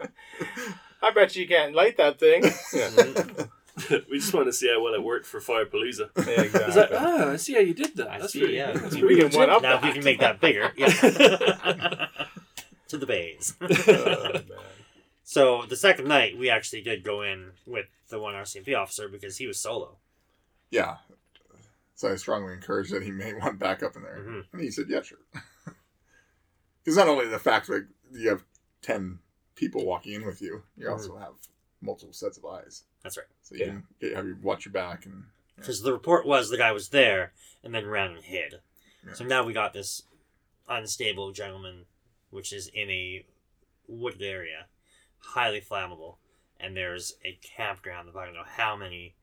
I 1.02 1.10
bet 1.10 1.36
you 1.36 1.46
can't 1.46 1.74
light 1.74 1.96
that 1.98 2.18
thing. 2.18 2.44
Yeah, 2.44 2.50
mm-hmm. 2.90 3.42
we 4.10 4.18
just 4.18 4.32
want 4.34 4.46
to 4.46 4.52
see 4.52 4.68
how 4.68 4.82
well 4.82 4.94
it 4.94 5.02
worked 5.02 5.26
for 5.26 5.40
Firepalooza. 5.40 6.10
yeah 6.16 6.22
It's 6.26 6.54
like, 6.54 6.66
exactly. 6.66 6.96
ah, 7.00 7.30
I 7.32 7.36
see 7.36 7.54
how 7.54 7.60
you 7.60 7.74
did 7.74 7.96
that. 7.96 8.08
I 8.10 8.18
That's 8.18 8.32
see, 8.32 8.38
pretty, 8.40 8.54
yeah. 8.54 8.72
That's 8.72 8.94
We 8.96 9.16
can 9.20 9.30
one 9.38 9.50
up 9.50 9.62
now 9.62 9.76
if 9.78 9.82
you 9.84 9.88
that. 9.88 9.94
can 9.94 10.04
make 10.04 10.20
that 10.20 10.40
bigger, 10.40 10.72
yeah. 10.76 10.86
to 12.88 12.98
the 12.98 13.06
bays. 13.06 13.54
Oh. 13.60 14.40
So 15.24 15.62
the 15.66 15.76
second 15.76 16.06
night, 16.06 16.38
we 16.38 16.50
actually 16.50 16.82
did 16.82 17.02
go 17.02 17.22
in 17.22 17.52
with 17.66 17.86
the 18.10 18.18
one 18.20 18.34
RCMP 18.34 18.76
officer 18.78 19.08
because 19.08 19.36
he 19.38 19.46
was 19.46 19.58
solo. 19.58 19.96
yeah. 20.70 20.96
So 21.96 22.10
I 22.12 22.16
strongly 22.16 22.52
encourage 22.54 22.90
that 22.90 23.04
he 23.04 23.12
may 23.12 23.32
want 23.34 23.60
backup 23.60 23.94
in 23.94 24.02
there. 24.02 24.18
Mhm. 24.18 24.44
And 24.52 24.60
he 24.60 24.70
said, 24.72 24.86
yeah, 24.88 25.00
sure. 25.02 25.18
Because 26.82 26.96
not 26.96 27.06
only 27.06 27.28
the 27.28 27.38
fact 27.38 27.68
that 27.68 27.86
you 28.10 28.28
have 28.30 28.42
10 28.82 29.20
people 29.54 29.86
walking 29.86 30.12
in 30.14 30.26
with 30.26 30.42
you, 30.42 30.64
you 30.76 30.90
also 30.90 31.16
have 31.16 31.34
multiple 31.80 32.12
sets 32.12 32.36
of 32.36 32.44
eyes. 32.46 32.82
That's 33.04 33.16
right. 33.16 33.26
So 33.42 33.54
you 33.54 33.60
Yeah. 33.60 33.66
can 33.68 33.84
get, 34.00 34.16
have 34.16 34.26
you 34.26 34.36
watch 34.42 34.64
your 34.64 34.72
back 34.72 35.06
and 35.06 35.24
Because 35.56 35.82
the 35.82 35.92
report 35.92 36.26
was 36.26 36.50
the 36.50 36.56
guy 36.58 36.72
was 36.72 36.88
there 36.88 37.32
and 37.62 37.72
then 37.72 37.86
ran 37.86 38.10
and 38.12 38.24
hid. 38.24 38.54
Yeah. 39.06 39.14
So 39.14 39.24
now 39.24 39.44
we 39.44 39.52
got 39.52 39.72
this 39.72 40.02
unstable 40.68 41.30
gentleman, 41.32 41.84
which 42.30 42.52
is 42.52 42.66
in 42.68 42.90
a 42.90 43.24
wooded 43.86 44.22
area, 44.22 44.66
highly 45.18 45.60
flammable, 45.60 46.16
and 46.58 46.76
there's 46.76 47.14
a 47.24 47.38
campground 47.42 48.08
of 48.08 48.16
I 48.16 48.24
don't 48.24 48.34
know 48.34 48.42
how 48.44 48.74
many, 48.74 49.14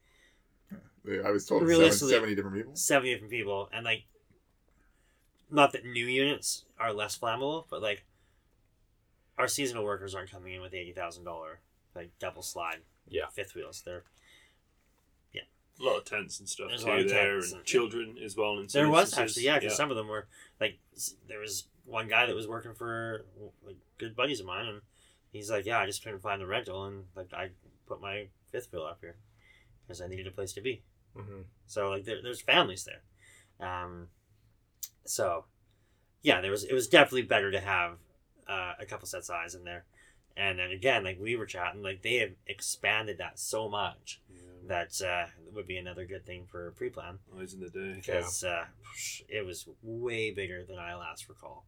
I 0.72 1.32
was 1.32 1.46
told 1.48 1.62
seven, 1.62 1.68
Realistically- 1.68 2.14
70 2.14 2.36
different 2.36 2.56
people. 2.58 2.76
seventy 2.76 3.12
different 3.12 3.32
people, 3.32 3.70
and 3.74 3.84
like, 3.84 4.04
not 5.50 5.72
that 5.74 5.84
new 5.84 6.06
units 6.06 6.64
are 6.80 6.94
less 6.94 7.18
flammable, 7.18 7.66
but 7.70 7.82
like, 7.82 8.06
our 9.38 9.48
seasonal 9.48 9.84
workers 9.84 10.14
aren't 10.14 10.30
coming 10.32 10.54
in 10.54 10.62
with 10.62 10.74
eighty 10.76 10.94
thousand 10.94 11.24
dollar 11.24 11.60
like 11.96 12.12
double 12.20 12.44
slide, 12.44 12.82
Yeah. 13.12 13.28
fifth 13.28 13.54
wheels. 13.56 13.84
They're 13.86 14.04
A 15.80 15.84
lot 15.84 15.98
of 15.98 16.06
tents 16.06 16.40
and 16.40 16.48
stuff 16.48 16.68
There's 16.70 16.84
a 16.84 16.86
too 16.86 16.92
lot 16.92 17.00
of 17.00 17.10
there, 17.10 17.34
tents 17.40 17.52
and 17.52 17.58
and- 17.60 17.66
children 17.66 18.18
as 18.24 18.36
well. 18.36 18.60
In 18.60 18.70
some 18.70 18.82
There 18.82 18.90
was 18.90 19.18
actually, 19.18 19.46
yeah, 19.46 19.58
because 19.58 19.76
some 19.76 19.90
of 19.90 19.98
them 19.98 20.08
were 20.10 20.28
like, 20.60 20.78
there 21.28 21.40
was 21.40 21.66
one 21.86 22.08
guy 22.08 22.28
that 22.28 22.36
was 22.36 22.48
working 22.48 22.76
for 22.76 23.26
like 23.64 23.78
good 23.98 24.16
buddies 24.16 24.40
of 24.40 24.46
mine, 24.46 24.68
and 24.68 24.82
he's 25.32 25.50
like, 25.50 25.66
yeah, 25.66 25.80
I 25.80 25.88
just 25.88 26.04
couldn't 26.04 26.20
find 26.22 26.40
the 26.40 26.46
rental, 26.46 26.86
and 26.86 27.06
like 27.16 27.34
I 27.34 27.50
put 27.88 28.00
my 28.00 28.28
fifth 28.52 28.72
wheel 28.72 28.84
up 28.84 29.00
here 29.02 29.16
because 29.88 30.02
I 30.02 30.08
needed 30.08 30.28
a 30.28 30.32
place 30.32 30.54
to 30.54 30.62
be. 30.62 30.84
Mhm. 31.18 31.46
So 31.66 31.90
like, 31.90 32.04
there, 32.06 32.22
there's 32.22 32.42
families 32.42 32.84
there, 32.86 33.02
um, 33.68 34.10
so 35.06 35.46
yeah, 36.22 36.42
there 36.42 36.52
was. 36.52 36.64
It 36.64 36.74
was 36.74 36.88
definitely 36.88 37.24
better 37.24 37.50
to 37.50 37.60
have 37.60 37.98
uh, 38.48 38.74
a 38.80 38.86
couple 38.86 39.08
sets 39.08 39.30
of 39.30 39.36
eyes 39.36 39.56
in 39.56 39.64
there. 39.64 39.86
And 40.38 40.60
then 40.60 40.72
again, 40.72 41.04
like 41.04 41.20
we 41.20 41.36
were 41.36 41.46
chatting, 41.46 41.82
like 41.84 42.02
they 42.02 42.16
have 42.16 42.32
expanded 42.48 43.18
that 43.18 43.40
so 43.40 43.68
much 43.70 44.22
that 44.68 45.02
uh, 45.02 45.26
would 45.54 45.68
be 45.68 45.78
another 45.78 46.06
good 46.06 46.26
thing 46.26 46.46
for 46.50 46.72
pre-plan 46.72 47.20
Eyes 47.40 47.54
in 47.54 47.60
the 47.60 47.70
day. 47.70 47.94
because 47.96 48.44
uh, 48.44 48.66
it 49.28 49.46
was 49.46 49.68
way 49.82 50.32
bigger 50.32 50.64
than 50.64 50.78
I 50.78 50.96
last 50.96 51.28
recall. 51.28 51.66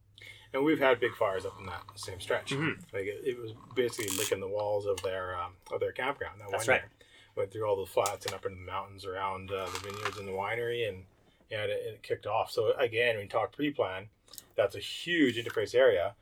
And 0.52 0.64
we've 0.64 0.78
had 0.78 1.00
big 1.00 1.14
fires 1.16 1.44
up 1.44 1.56
in 1.58 1.66
that 1.66 1.82
same 1.96 2.20
stretch. 2.20 2.52
Mhm. 2.52 2.76
Like 2.92 3.04
it, 3.06 3.22
it 3.24 3.38
was 3.38 3.52
basically 3.74 4.16
licking 4.16 4.38
the 4.40 4.48
walls 4.48 4.86
of 4.86 5.02
their 5.02 5.36
um, 5.36 5.54
of 5.72 5.80
their 5.80 5.92
campground. 5.92 6.40
That 6.40 6.50
That's 6.50 6.68
one 6.68 6.74
right. 6.76 6.82
year. 6.82 6.90
Went 7.34 7.52
through 7.52 7.68
all 7.68 7.76
the 7.76 7.90
flats 7.90 8.26
and 8.26 8.34
up 8.34 8.46
into 8.46 8.56
the 8.58 8.64
mountains 8.64 9.04
around 9.04 9.50
uh, 9.50 9.66
the 9.66 9.80
vineyards 9.80 10.18
and 10.18 10.28
the 10.28 10.32
winery, 10.32 10.88
and 10.88 11.02
yeah, 11.50 11.64
it, 11.64 11.70
it 11.70 12.02
kicked 12.04 12.26
off. 12.26 12.52
So 12.52 12.72
again, 12.78 13.16
when 13.16 13.24
you 13.24 13.28
talk 13.28 13.50
pre-plan, 13.50 14.06
that's 14.54 14.76
a 14.76 14.78
huge 14.78 15.36
interface 15.36 15.74
area 15.74 16.14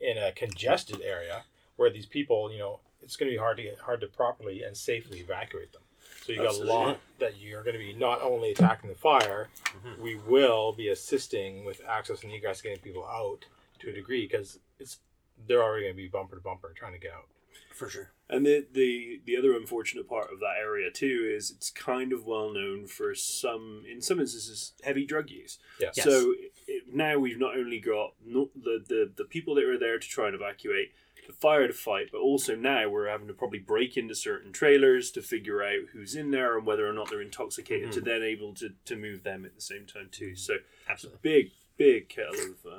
in 0.00 0.18
a 0.18 0.32
congested 0.32 1.00
area 1.00 1.44
where 1.76 1.90
these 1.90 2.06
people, 2.06 2.50
you 2.52 2.58
know, 2.58 2.80
it's 3.02 3.16
going 3.16 3.30
to 3.30 3.34
be 3.34 3.38
hard 3.38 3.56
to 3.58 3.62
get 3.62 3.78
hard 3.78 4.00
to 4.00 4.06
properly 4.08 4.62
and 4.62 4.76
safely 4.76 5.20
evacuate 5.20 5.72
them. 5.72 5.82
So 6.24 6.32
you 6.32 6.38
got 6.38 6.46
a 6.46 6.48
Absolutely. 6.48 6.72
lot 6.74 6.98
that 7.18 7.36
you're 7.38 7.62
going 7.62 7.74
to 7.74 7.78
be 7.78 7.92
not 7.92 8.20
only 8.22 8.50
attacking 8.50 8.90
the 8.90 8.96
fire, 8.96 9.48
Mhm. 9.84 9.98
we 9.98 10.16
will 10.16 10.72
be 10.72 10.88
assisting 10.88 11.64
with 11.64 11.80
access 11.86 12.22
and 12.24 12.32
egress, 12.32 12.62
getting 12.62 12.78
people 12.80 13.04
out 13.06 13.44
to 13.80 13.90
a 13.90 13.92
degree 13.92 14.26
because 14.26 14.58
it's 14.78 14.98
they're 15.46 15.62
already 15.62 15.84
going 15.84 15.94
to 15.94 16.02
be 16.02 16.08
bumper 16.08 16.36
to 16.36 16.42
bumper 16.42 16.72
trying 16.74 16.92
to 16.94 16.98
get 16.98 17.12
out. 17.12 17.28
For 17.74 17.90
sure. 17.90 18.10
And 18.28 18.44
the, 18.46 18.66
the 18.72 19.20
the 19.24 19.36
other 19.36 19.54
unfortunate 19.54 20.08
part 20.08 20.32
of 20.32 20.40
that 20.40 20.54
area 20.58 20.90
too 20.90 21.30
is 21.36 21.50
it's 21.50 21.70
kind 21.70 22.12
of 22.12 22.24
well 22.24 22.50
known 22.52 22.86
for 22.86 23.14
some, 23.14 23.84
in 23.90 24.00
some 24.00 24.18
instances, 24.18 24.72
heavy 24.82 25.04
drug 25.04 25.30
use. 25.30 25.58
Yeah. 25.78 25.90
Yes. 25.94 26.04
So 26.06 26.32
it, 26.66 26.84
now 26.92 27.18
we've 27.18 27.38
not 27.38 27.56
only 27.56 27.78
got 27.78 28.14
no, 28.24 28.50
the, 28.56 28.82
the 28.88 29.12
the 29.16 29.24
people 29.24 29.54
that 29.56 29.64
are 29.64 29.78
there 29.78 29.98
to 29.98 30.08
try 30.08 30.26
and 30.26 30.34
evacuate, 30.34 30.92
the 31.26 31.32
fire 31.32 31.66
to 31.66 31.72
fight, 31.74 32.08
but 32.12 32.18
also 32.20 32.54
now 32.54 32.88
we're 32.88 33.08
having 33.08 33.26
to 33.28 33.34
probably 33.34 33.58
break 33.58 33.96
into 33.96 34.14
certain 34.14 34.52
trailers 34.52 35.10
to 35.12 35.22
figure 35.22 35.62
out 35.62 35.88
who's 35.92 36.14
in 36.14 36.30
there 36.30 36.56
and 36.56 36.66
whether 36.66 36.88
or 36.88 36.92
not 36.92 37.10
they're 37.10 37.20
intoxicated 37.22 37.92
to 37.92 38.00
then 38.00 38.22
able 38.22 38.54
to, 38.54 38.70
to 38.84 38.96
move 38.96 39.22
them 39.22 39.44
at 39.44 39.54
the 39.54 39.60
same 39.60 39.86
time 39.86 40.08
too. 40.10 40.34
So 40.36 40.54
it's 40.54 40.62
a 40.88 40.90
Absolutely. 40.92 41.18
big 41.22 41.50
big 41.76 42.08
kettle 42.08 42.34
of 42.34 42.72
uh, 42.72 42.78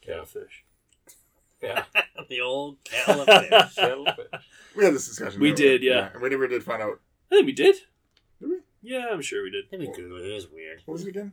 kettle 0.00 0.20
Yeah. 0.20 0.24
fish. 0.24 0.64
Yeah, 1.62 1.84
the 2.28 2.40
old 2.40 2.82
kettle 2.84 3.22
of 3.22 3.26
fish. 3.48 3.74
Shellfish. 3.74 4.26
We 4.76 4.84
had 4.84 4.92
this 4.94 5.06
discussion. 5.08 5.40
We 5.40 5.52
didn't 5.52 5.64
we? 5.64 5.78
did, 5.78 5.82
yeah. 5.82 6.10
And 6.12 6.20
we 6.22 6.28
never 6.28 6.46
did 6.48 6.62
find 6.62 6.82
out. 6.82 7.00
I 7.32 7.36
think 7.36 7.46
we 7.46 7.52
did. 7.52 7.76
Did 8.40 8.50
we? 8.50 8.56
Yeah, 8.82 9.06
I'm 9.10 9.22
sure 9.22 9.42
we 9.42 9.50
did. 9.50 9.64
Let 9.72 9.80
me 9.80 9.86
Google 9.94 10.18
it. 10.18 10.30
It 10.30 10.34
was 10.34 10.50
weird. 10.50 10.82
What 10.84 10.92
was 10.92 11.02
it 11.04 11.08
again? 11.08 11.32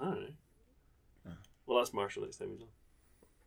I 0.00 0.04
don't 0.06 0.20
know. 0.20 1.32
Well, 1.66 1.78
that's 1.78 1.92
Marshall 1.92 2.22
next 2.22 2.36
time 2.38 2.50
we 2.50 2.56
do. 2.56 2.64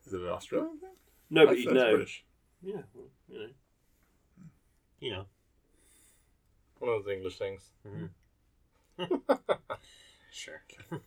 Is 0.06 0.14
it 0.14 0.22
an 0.22 0.28
Australian 0.28 0.78
thing? 0.80 0.90
No, 1.30 1.46
but 1.46 1.58
you 1.60 1.66
that's 1.66 1.76
know. 1.76 1.92
British. 1.92 2.24
Yeah, 2.62 2.82
well, 2.94 3.06
you 3.30 3.40
know. 3.40 3.48
You 5.00 5.12
know. 5.12 5.26
One 6.80 6.92
of 6.96 7.04
those 7.06 7.14
English 7.14 7.38
things. 7.38 7.70
Sure. 10.32 10.62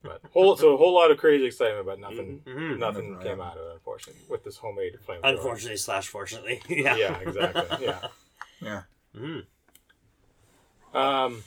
But 0.00 0.20
whole 0.32 0.56
so 0.56 0.74
a 0.74 0.76
whole 0.76 0.94
lot 0.94 1.10
of 1.10 1.18
crazy 1.18 1.44
excitement, 1.44 1.84
but 1.84 1.98
nothing 1.98 2.40
Mhm. 2.46 2.78
nothing 2.78 3.14
Nothing, 3.14 3.18
came 3.18 3.40
out 3.40 3.56
of 3.58 3.66
it, 3.66 3.72
unfortunately, 3.74 4.22
with 4.28 4.44
this 4.44 4.56
homemade 4.56 4.96
flame. 5.00 5.20
Unfortunately 5.24 5.76
slash 5.76 6.06
fortunately. 6.06 6.62
yeah. 6.68 6.94
Yeah, 6.96 7.18
exactly. 7.18 7.84
Yeah. 7.84 8.08
Yeah. 8.60 8.82
Mhm. 9.16 9.44
Um, 10.94 11.42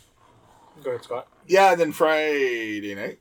go 0.83 0.89
ahead, 0.91 1.03
Scott. 1.03 1.27
Yeah, 1.47 1.75
then 1.75 1.93
Friday 1.93 2.93
night, 2.93 3.19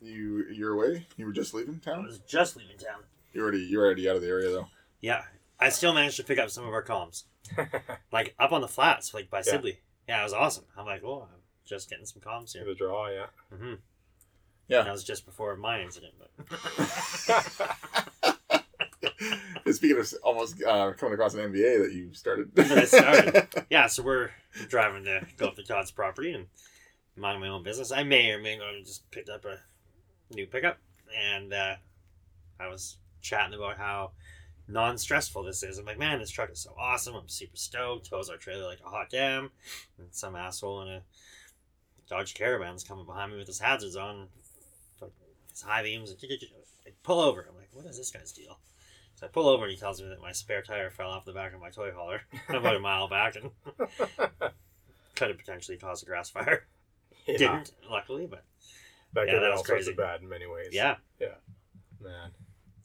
you 0.00 0.46
you're 0.50 0.72
away. 0.72 1.06
You 1.18 1.26
were 1.26 1.32
just 1.32 1.52
leaving 1.52 1.78
town. 1.78 1.92
I 1.92 1.96
town. 1.98 2.06
was 2.06 2.18
just 2.20 2.56
leaving 2.56 2.78
town. 2.78 3.02
You're 3.32 3.44
already 3.44 3.60
you're 3.60 3.84
already 3.84 4.08
out 4.08 4.16
of 4.16 4.22
the 4.22 4.28
area 4.28 4.50
though. 4.50 4.68
Yeah. 5.00 5.22
I 5.58 5.68
still 5.68 5.92
managed 5.92 6.16
to 6.16 6.24
pick 6.24 6.38
up 6.38 6.50
some 6.50 6.66
of 6.66 6.72
our 6.72 6.84
comms. 6.84 7.24
Like 8.12 8.34
up 8.38 8.52
on 8.52 8.60
the 8.60 8.68
flats, 8.68 9.14
like 9.14 9.30
by 9.30 9.40
Sibley. 9.42 9.80
Yeah, 10.08 10.20
it 10.20 10.24
was 10.24 10.32
awesome. 10.32 10.64
I'm 10.76 10.84
like, 10.84 11.02
oh, 11.04 11.22
I'm 11.22 11.40
just 11.64 11.88
getting 11.88 12.06
some 12.06 12.20
comms 12.20 12.52
here. 12.52 12.64
the 12.64 12.74
draw, 12.74 13.08
yeah. 13.08 13.26
Mm-hmm. 13.54 13.74
Yeah. 14.68 14.82
That 14.82 14.92
was 14.92 15.04
just 15.04 15.24
before 15.26 15.56
my 15.56 15.80
incident, 15.80 16.14
but 16.18 16.30
Speaking 19.70 19.98
of 19.98 20.14
almost 20.24 20.62
uh, 20.62 20.92
coming 20.92 21.14
across 21.14 21.34
an 21.34 21.52
NBA 21.52 21.84
that 21.84 21.92
you 21.92 22.12
started. 22.12 22.54
That 22.56 22.72
I 22.72 22.84
started. 22.84 23.66
yeah. 23.70 23.86
So 23.86 24.02
we're 24.02 24.30
driving 24.68 25.04
to 25.04 25.26
go 25.36 25.48
up 25.48 25.56
to 25.56 25.62
Todd's 25.62 25.90
property 25.92 26.32
and 26.32 26.46
mind 27.16 27.40
my 27.40 27.48
own 27.48 27.62
business. 27.62 27.92
I 27.92 28.02
may 28.02 28.30
or 28.30 28.40
may 28.40 28.58
not 28.58 28.74
have 28.74 28.84
just 28.84 29.08
picked 29.10 29.28
up 29.28 29.44
a 29.44 29.58
new 30.34 30.46
pickup, 30.46 30.78
and 31.16 31.52
uh, 31.52 31.74
I 32.58 32.68
was 32.68 32.96
chatting 33.20 33.54
about 33.54 33.76
how 33.78 34.12
non-stressful 34.68 35.42
this 35.42 35.62
is. 35.62 35.78
I'm 35.78 35.86
like, 35.86 35.98
man, 35.98 36.18
this 36.20 36.30
truck 36.30 36.50
is 36.50 36.60
so 36.60 36.74
awesome. 36.78 37.14
I'm 37.14 37.28
super 37.28 37.56
stoked. 37.56 38.08
Tows 38.10 38.30
our 38.30 38.36
trailer 38.36 38.66
like 38.66 38.80
a 38.84 38.88
hot 38.88 39.08
damn. 39.10 39.50
And 39.98 40.08
some 40.12 40.36
asshole 40.36 40.82
in 40.82 40.88
a 40.88 41.02
Dodge 42.08 42.34
Caravan's 42.34 42.84
coming 42.84 43.06
behind 43.06 43.32
me 43.32 43.38
with 43.38 43.46
his 43.46 43.58
hazards 43.60 43.96
on, 43.96 44.28
his 45.50 45.62
high 45.62 45.82
beams. 45.82 46.10
And 46.10 46.18
I 46.86 46.90
pull 47.02 47.20
over. 47.20 47.46
I'm 47.48 47.56
like, 47.56 47.68
what 47.72 47.86
is 47.86 47.96
this 47.96 48.10
guy's 48.10 48.32
deal? 48.32 48.58
So 49.16 49.26
I 49.26 49.28
pull 49.28 49.48
over 49.48 49.64
and 49.64 49.70
he 49.70 49.76
tells 49.76 50.00
me 50.00 50.08
that 50.08 50.22
my 50.22 50.32
spare 50.32 50.62
tire 50.62 50.90
fell 50.90 51.10
off 51.10 51.24
the 51.24 51.32
back 51.32 51.52
of 51.52 51.60
my 51.60 51.70
toy 51.70 51.90
hauler 51.94 52.22
about 52.48 52.76
a 52.76 52.78
mile 52.80 53.08
back 53.08 53.36
and 53.36 53.50
could 55.14 55.28
have 55.28 55.38
potentially 55.38 55.76
caused 55.76 56.02
a 56.02 56.06
grass 56.06 56.30
fire. 56.30 56.64
yeah. 57.26 57.36
Didn't, 57.36 57.72
luckily, 57.90 58.26
but 58.26 58.44
That 59.12 59.26
Yeah, 59.26 59.40
that 59.40 59.50
was 59.52 59.62
crazy. 59.62 59.92
bad 59.92 60.22
in 60.22 60.28
many 60.28 60.46
ways. 60.46 60.70
Yeah. 60.72 60.96
Yeah. 61.20 61.34
Man. 62.00 62.30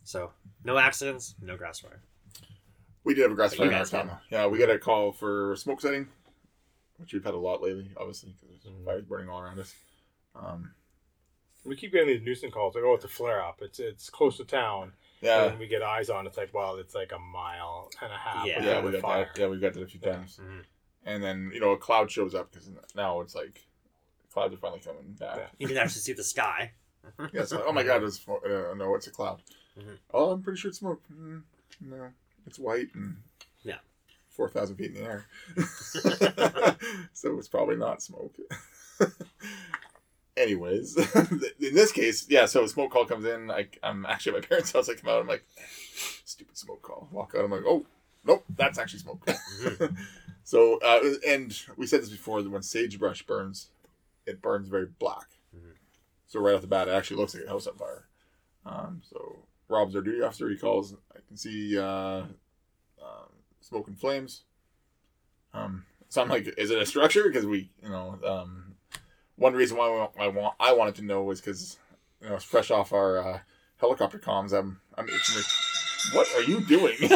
So 0.06 0.32
no 0.63 0.78
accidents, 0.78 1.36
no 1.41 1.58
grass 1.58 1.80
fire. 1.80 2.00
We 3.04 3.13
did 3.15 3.24
have 3.24 3.32
a 3.32 3.36
grass 3.36 3.52
But 3.52 3.58
fire 3.58 3.68
in 3.68 3.74
our 3.74 3.86
town. 3.86 4.18
Yeah, 4.30 4.48
we 4.48 4.58
got 4.60 4.70
a 4.70 4.80
call 4.80 5.12
for 5.12 5.56
smoke 5.58 5.82
setting, 5.82 6.08
which 6.98 7.12
we've 7.13 7.24
had 7.24 7.34
a 7.34 7.38
lot 7.38 7.62
lately, 7.62 7.89
obviously, 7.98 8.32
because 8.39 8.63
there's 8.63 8.76
Mhm. 8.76 8.86
fires 8.86 9.04
burning 9.04 9.30
all 9.30 9.41
around 9.41 9.60
us. 9.60 9.76
Um, 10.36 10.74
We 11.65 11.76
keep 11.76 11.91
getting 11.94 12.08
these 12.10 12.22
nuisance 12.22 12.54
calls. 12.54 12.76
Like, 12.76 12.84
oh, 12.84 12.94
it's 12.94 13.06
a 13.06 13.08
flare 13.08 13.41
up. 13.44 13.62
It's 13.63 13.80
it's 13.80 14.10
close 14.12 14.38
to 14.38 14.46
town. 14.46 14.94
yeah, 15.22 15.46
And 15.46 15.58
we 15.58 15.65
get 15.68 15.82
eyes 15.82 16.12
on. 16.12 16.28
It's 16.28 16.38
like, 16.38 16.54
well, 16.54 16.76
it's 16.76 16.94
like 16.94 17.12
a 17.12 17.18
mile 17.18 17.89
and 18.02 18.12
a 18.13 18.18
half. 18.18 18.46
Yeah. 18.46 18.63
yeah, 18.63 18.82
we 18.82 18.91
the 18.91 19.02
got 19.02 19.08
fire. 19.08 19.26
that. 19.34 19.39
Yeah, 19.41 19.48
we 19.48 19.58
got 19.60 19.74
that 19.74 19.82
a 19.82 19.88
few 19.88 20.00
times. 20.00 20.38
Mhm. 20.38 20.63
And 21.06 21.24
then 21.24 21.50
you 21.52 21.60
know 21.60 21.72
a 21.72 21.78
cloud 21.78 22.12
shows 22.12 22.36
up 22.36 22.52
because 22.52 22.70
now 22.94 23.22
it's 23.22 23.34
like 23.34 23.65
clouds 24.32 24.54
are 24.54 24.58
finally 24.58 24.82
coming 24.82 25.13
back. 25.13 25.38
Yeah. 25.38 25.48
You 25.58 25.68
can 25.68 25.78
actually 25.78 26.02
see 26.02 26.13
the 26.13 26.24
sky. 26.24 26.74
Yeah, 27.20 27.41
it's 27.41 27.52
like, 27.52 27.63
oh 27.65 27.72
my 27.72 27.84
god, 27.84 28.04
it's. 28.04 28.28
Uh, 28.28 28.74
no, 28.76 28.94
it's 28.96 29.08
a 29.08 29.12
cloud. 29.12 29.41
Mhm. 29.78 29.98
Oh, 30.14 30.32
I'm 30.32 30.42
pretty 30.42 30.60
sure 30.60 30.70
it's 30.70 30.80
smoke. 30.80 31.02
Mm, 31.12 31.44
no, 31.82 32.10
it's 32.48 32.58
white 32.60 32.88
and 32.96 33.18
Yeah. 33.64 33.80
four 34.30 34.50
thousand 34.50 34.78
feet 34.78 34.96
in 34.96 35.04
the 35.04 35.04
air. 35.04 35.26
so 37.14 37.38
it's 37.38 37.48
probably 37.50 37.76
not 37.76 38.02
smoke. 38.02 38.36
Anyways, 40.38 40.98
in 41.60 41.74
this 41.76 41.94
case, 41.94 42.26
yeah. 42.30 42.46
So 42.46 42.64
a 42.64 42.68
smoke 42.68 42.92
call 42.92 43.06
comes 43.06 43.24
in. 43.26 43.50
I, 43.50 43.68
I'm 43.82 44.06
actually 44.06 44.36
at 44.38 44.42
my 44.44 44.48
parents' 44.48 44.72
house. 44.74 44.90
I 44.90 44.96
come 44.96 45.10
out. 45.10 45.22
I'm 45.22 45.28
like, 45.28 45.46
stupid 46.26 46.58
smoke 46.58 46.82
call. 46.82 47.08
Walk 47.12 47.34
out. 47.38 47.46
I'm 47.46 47.52
like, 47.52 47.64
oh, 47.66 47.86
nope, 48.26 48.44
that's 48.58 48.78
actually 48.78 49.00
smoke. 49.00 49.26
Mhm. 49.26 49.98
so, 50.44 50.78
uh, 50.80 51.00
and 51.26 51.58
we 51.78 51.88
said 51.88 52.02
this 52.02 52.10
before 52.10 52.42
that 52.42 52.50
when 52.50 52.64
sagebrush 52.64 53.24
burns, 53.24 53.70
it 54.26 54.42
burns 54.42 54.68
very 54.68 54.88
black. 54.88 55.28
Mhm. 55.56 55.72
So 56.28 56.42
right 56.42 56.54
off 56.54 56.62
the 56.62 56.68
bat, 56.68 56.90
it 56.90 56.92
actually 56.92 57.18
looks 57.18 57.34
like 57.34 57.46
a 57.46 57.50
house 57.50 57.68
on 57.68 57.76
fire. 57.76 58.04
Um, 58.66 59.02
so 59.10 59.38
Rob's 59.67 59.95
our 59.95 60.01
duty 60.01 60.21
officer. 60.21 60.49
He 60.49 60.58
calls. 60.58 60.93
I 61.15 61.19
can 61.28 61.38
see 61.38 61.78
uh, 61.78 61.84
um, 63.01 63.30
smoke 63.62 63.88
and 63.88 63.97
flames. 63.97 64.43
Um, 65.54 65.86
so 66.10 66.21
I'm 66.21 66.30
like, 66.30 66.47
is 66.58 66.69
it 66.71 66.82
a 66.82 66.86
structure? 66.86 67.23
Because 67.23 67.45
we, 67.45 67.69
you 67.82 67.89
know, 67.89 68.19
um, 68.25 68.75
one 69.38 69.54
reason 69.54 69.78
why 69.78 69.88
I 70.19 70.28
want 70.28 70.54
I 70.60 70.73
wanted 70.73 70.95
to 70.95 71.01
know 71.04 71.23
was 71.23 71.41
because 71.41 71.78
you 72.21 72.30
know 72.30 72.36
it's 72.36 72.43
fresh 72.45 72.71
off 72.71 72.93
our 72.93 73.17
uh, 73.17 73.39
helicopter 73.78 74.19
comms. 74.19 74.54
I'm 74.58 74.80
I'm 74.97 75.06
itching. 75.10 75.36
to- 75.36 76.15
What 76.15 76.28
are 76.36 76.43
you 76.43 76.62
doing? 76.62 76.95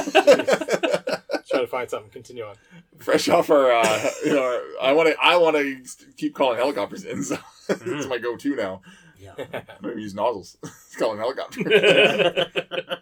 Trying 1.50 1.64
to 1.64 1.68
find 1.68 1.90
something. 1.90 2.10
Continue 2.12 2.44
on. 2.44 2.56
fresh 3.00 3.28
off 3.30 3.50
our, 3.50 3.72
uh, 3.72 4.10
you 4.26 4.34
know, 4.34 4.64
I 4.82 4.92
want 4.94 5.10
to 5.10 5.16
I 5.22 5.36
want 5.38 5.56
to 5.58 5.84
keep 6.18 6.34
calling 6.36 6.58
helicopters 6.58 7.06
in. 7.06 7.24
So 7.24 7.38
it's 7.70 7.82
Mhm. 7.84 8.10
my 8.10 8.18
go-to 8.20 8.56
now. 8.56 8.82
Yeah. 9.20 9.34
Gonna 9.82 9.96
use 10.00 10.14
nozzles. 10.16 10.58
it's 10.64 10.96
calling 10.96 11.20
helicopter. 11.20 11.62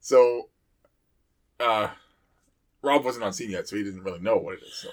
So, 0.00 0.48
uh, 1.60 1.88
Rob 2.82 3.04
wasn't 3.04 3.24
on 3.24 3.34
scene 3.34 3.50
yet, 3.50 3.68
so 3.68 3.76
he 3.76 3.82
didn't 3.84 4.04
really 4.04 4.20
know 4.20 4.36
what 4.38 4.54
it 4.54 4.62
is. 4.62 4.72
So, 4.74 4.88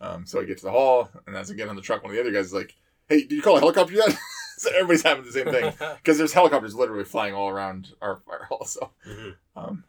um, 0.00 0.26
so 0.26 0.40
I 0.40 0.44
get 0.44 0.58
to 0.58 0.64
the 0.64 0.70
hall, 0.70 1.08
and 1.26 1.34
as 1.36 1.50
I 1.50 1.54
get 1.54 1.68
on 1.68 1.74
the 1.74 1.82
truck, 1.82 2.02
one 2.04 2.10
of 2.10 2.14
the 2.14 2.20
other 2.20 2.30
guys 2.30 2.46
is 2.46 2.54
like, 2.54 2.76
"Hey, 3.08 3.22
did 3.22 3.32
you 3.32 3.42
call 3.42 3.56
a 3.56 3.60
helicopter 3.60 3.94
yet?" 3.94 4.16
so 4.58 4.70
everybody's 4.70 5.02
having 5.02 5.24
the 5.24 5.32
same 5.32 5.46
thing 5.50 5.72
because 5.96 6.18
there's 6.18 6.32
helicopters 6.32 6.74
literally 6.76 7.02
flying 7.04 7.34
all 7.34 7.48
around 7.48 7.94
our 8.00 8.16
fire 8.18 8.44
hall. 8.48 8.64
So, 8.64 8.90
Mhm. 9.08 9.34
um, 9.56 9.84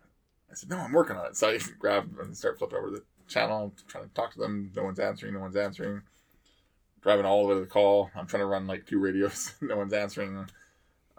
I 0.50 0.56
said, 0.56 0.70
"No, 0.70 0.78
I'm 0.78 0.94
working 0.94 1.16
on 1.16 1.28
it." 1.28 1.38
So 1.38 1.50
I 1.50 1.60
grab 1.78 2.18
and 2.20 2.36
start 2.36 2.58
flipping 2.58 2.78
over 2.80 2.90
the 2.90 3.04
channel, 3.28 3.74
trying 3.88 4.08
to 4.08 4.14
talk 4.16 4.34
to 4.34 4.40
them. 4.40 4.72
No 4.76 4.84
one's 4.84 5.00
answering. 5.00 5.34
No 5.36 5.42
one's 5.42 5.56
answering. 5.58 6.02
Driving 7.02 7.26
all 7.26 7.42
the 7.42 7.48
way 7.48 7.56
to 7.56 7.62
the 7.62 7.68
call. 7.68 8.12
I'm 8.16 8.28
trying 8.28 8.42
to 8.42 8.48
run 8.48 8.68
like 8.68 8.86
two 8.86 9.00
radios. 9.00 9.54
no 9.62 9.78
one's 9.78 9.94
answering. 9.94 10.48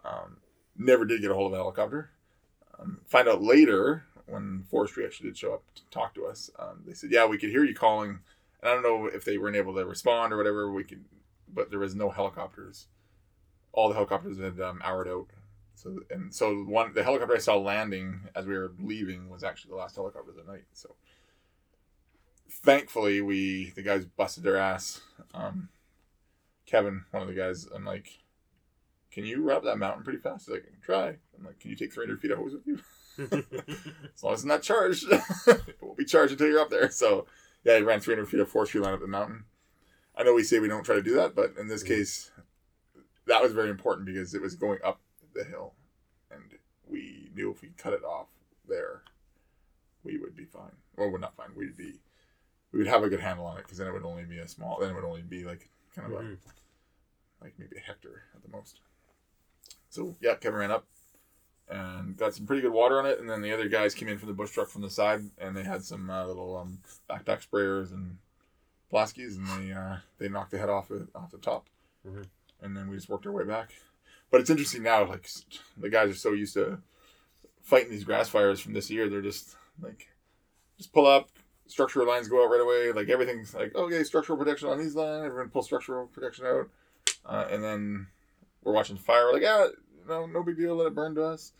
Um, 0.04 0.38
never 0.76 1.04
did 1.04 1.20
get 1.20 1.30
a 1.30 1.34
hold 1.34 1.52
of 1.52 1.58
a 1.58 1.62
helicopter. 1.62 2.10
Um, 2.78 3.00
find 3.06 3.28
out 3.28 3.42
later 3.42 4.04
when 4.26 4.64
forestry 4.70 5.04
actually 5.04 5.30
did 5.30 5.38
show 5.38 5.54
up 5.54 5.62
to 5.74 5.82
talk 5.90 6.14
to 6.14 6.26
us. 6.26 6.50
Um, 6.58 6.82
they 6.86 6.94
said, 6.94 7.10
"Yeah, 7.10 7.26
we 7.26 7.38
could 7.38 7.50
hear 7.50 7.64
you 7.64 7.74
calling." 7.74 8.20
And 8.60 8.70
I 8.70 8.74
don't 8.74 8.82
know 8.82 9.06
if 9.06 9.24
they 9.24 9.38
weren't 9.38 9.56
able 9.56 9.74
to 9.74 9.84
respond 9.84 10.32
or 10.32 10.36
whatever. 10.36 10.70
We 10.70 10.84
could, 10.84 11.04
but 11.52 11.70
there 11.70 11.80
was 11.80 11.94
no 11.94 12.10
helicopters. 12.10 12.86
All 13.72 13.88
the 13.88 13.94
helicopters 13.94 14.38
had 14.38 14.60
um, 14.60 14.80
houred 14.80 15.08
out. 15.08 15.26
So 15.74 15.98
and 16.10 16.32
so 16.32 16.62
one 16.62 16.94
the 16.94 17.02
helicopter 17.02 17.34
I 17.34 17.38
saw 17.38 17.56
landing 17.56 18.20
as 18.36 18.46
we 18.46 18.56
were 18.56 18.72
leaving 18.78 19.28
was 19.28 19.42
actually 19.42 19.70
the 19.70 19.78
last 19.78 19.96
helicopter 19.96 20.30
of 20.30 20.36
the 20.36 20.50
night. 20.50 20.64
So 20.72 20.94
thankfully 22.62 23.20
we 23.20 23.72
the 23.74 23.82
guys 23.82 24.04
busted 24.04 24.44
their 24.44 24.56
ass. 24.56 25.00
Um, 25.34 25.68
Kevin, 26.66 27.04
one 27.10 27.22
of 27.22 27.28
the 27.28 27.34
guys, 27.34 27.66
I'm 27.74 27.84
like, 27.84 28.18
"Can 29.10 29.24
you 29.24 29.42
rub 29.42 29.64
that 29.64 29.78
mountain 29.78 30.04
pretty 30.04 30.18
fast?" 30.18 30.46
He's 30.46 30.54
like, 30.54 30.64
"Try." 30.82 31.08
I'm 31.36 31.44
like, 31.44 31.58
"Can 31.60 31.70
you 31.70 31.76
take 31.76 31.92
300 31.92 32.20
feet 32.20 32.30
of 32.30 32.38
hose 32.38 32.52
with 32.52 32.66
you?" 32.66 32.78
as 34.14 34.22
long 34.22 34.32
as 34.32 34.40
it's 34.40 34.44
not 34.44 34.62
charged, 34.62 35.04
it 35.10 35.76
won't 35.80 35.98
be 35.98 36.04
charged 36.04 36.32
until 36.32 36.48
you're 36.48 36.60
up 36.60 36.70
there. 36.70 36.90
So 36.90 37.26
yeah, 37.64 37.76
he 37.76 37.82
ran 37.82 38.00
300 38.00 38.26
feet 38.26 38.40
of 38.40 38.48
forestry 38.48 38.80
line 38.80 38.94
up 38.94 39.00
the 39.00 39.06
mountain. 39.06 39.44
I 40.16 40.22
know 40.22 40.34
we 40.34 40.42
say 40.42 40.58
we 40.58 40.68
don't 40.68 40.84
try 40.84 40.94
to 40.94 41.02
do 41.02 41.14
that, 41.16 41.34
but 41.34 41.54
in 41.58 41.68
this 41.68 41.82
case, 41.82 42.30
that 43.26 43.42
was 43.42 43.52
very 43.52 43.70
important 43.70 44.06
because 44.06 44.34
it 44.34 44.42
was 44.42 44.54
going 44.54 44.78
up 44.84 45.00
the 45.34 45.44
hill, 45.44 45.74
and 46.30 46.42
we 46.86 47.30
knew 47.34 47.50
if 47.50 47.62
we 47.62 47.70
cut 47.76 47.92
it 47.92 48.04
off 48.04 48.28
there, 48.68 49.02
we 50.04 50.18
would 50.18 50.36
be 50.36 50.44
fine. 50.44 50.72
Or 50.96 51.10
we're 51.10 51.18
not 51.18 51.36
fine. 51.36 51.48
We'd 51.56 51.76
be, 51.76 52.00
we 52.72 52.78
would 52.78 52.88
have 52.88 53.02
a 53.02 53.08
good 53.08 53.20
handle 53.20 53.46
on 53.46 53.58
it 53.58 53.62
because 53.64 53.78
then 53.78 53.86
it 53.86 53.92
would 53.92 54.04
only 54.04 54.24
be 54.24 54.38
a 54.38 54.48
small. 54.48 54.78
Then 54.80 54.90
it 54.90 54.94
would 54.94 55.04
only 55.04 55.22
be 55.22 55.44
like 55.44 55.68
kind 55.94 56.12
of 56.12 56.18
Mhm. 56.20 56.38
a, 57.40 57.44
like 57.44 57.54
maybe 57.58 57.76
a 57.76 57.80
hectare 57.80 58.24
at 58.34 58.42
the 58.42 58.48
most. 58.48 58.80
So 59.90 60.16
yeah, 60.20 60.34
Kevin 60.36 60.58
ran 60.60 60.70
up 60.70 60.86
and 61.68 62.16
got 62.16 62.34
some 62.34 62.46
pretty 62.46 62.62
good 62.62 62.72
water 62.72 62.98
on 62.98 63.06
it, 63.06 63.18
and 63.20 63.28
then 63.28 63.42
the 63.42 63.52
other 63.52 63.68
guys 63.68 63.94
came 63.94 64.08
in 64.08 64.18
from 64.18 64.28
the 64.28 64.34
bush 64.34 64.50
truck 64.50 64.68
from 64.68 64.82
the 64.82 64.90
side, 64.90 65.20
and 65.38 65.56
they 65.56 65.62
had 65.62 65.84
some 65.84 66.08
uh, 66.10 66.26
little 66.26 66.56
um, 66.56 66.78
backpack 67.08 67.46
sprayers 67.46 67.92
and 67.92 68.18
Blaskies, 68.92 69.36
and 69.36 69.46
they 69.48 69.72
uh, 69.72 69.96
they 70.18 70.28
knocked 70.28 70.50
the 70.50 70.58
head 70.58 70.68
off 70.68 70.90
it 70.90 71.08
off 71.14 71.30
the 71.30 71.38
top, 71.38 71.66
Mhm. 72.06 72.26
and 72.60 72.76
then 72.76 72.88
we 72.88 72.96
just 72.96 73.08
worked 73.08 73.26
our 73.26 73.32
way 73.32 73.44
back. 73.44 73.72
But 74.30 74.40
it's 74.40 74.50
interesting 74.50 74.82
now, 74.82 75.04
like 75.04 75.28
the 75.76 75.90
guys 75.90 76.10
are 76.10 76.14
so 76.14 76.32
used 76.32 76.54
to 76.54 76.80
fighting 77.62 77.90
these 77.90 78.04
grass 78.04 78.28
fires 78.28 78.60
from 78.60 78.72
this 78.72 78.90
year, 78.90 79.08
they're 79.08 79.20
just 79.22 79.56
like 79.80 80.08
just 80.78 80.92
pull 80.92 81.06
up, 81.06 81.30
structural 81.72 82.06
lines 82.06 82.28
go 82.28 82.44
out 82.44 82.50
right 82.50 82.60
away, 82.60 82.92
like 82.92 83.08
everything's 83.08 83.54
like 83.54 83.74
okay, 83.74 84.04
structural 84.04 84.38
protection 84.38 84.68
on 84.68 84.78
these 84.78 84.94
lines, 84.94 85.24
everyone 85.24 85.48
pull 85.48 85.62
structural 85.62 86.06
protection 86.06 86.46
out, 86.46 86.68
uh, 87.26 87.46
and 87.50 87.64
then 87.64 88.06
we're 88.62 88.72
watching 88.72 88.96
fire, 88.96 89.26
we're 89.26 89.32
like 89.32 89.42
yeah, 89.42 89.66
no, 90.08 90.26
no 90.26 90.42
big 90.42 90.56
deal, 90.56 90.76
let 90.76 90.86
it 90.86 90.94
burn 90.94 91.14
to 91.14 91.24
us. 91.24 91.52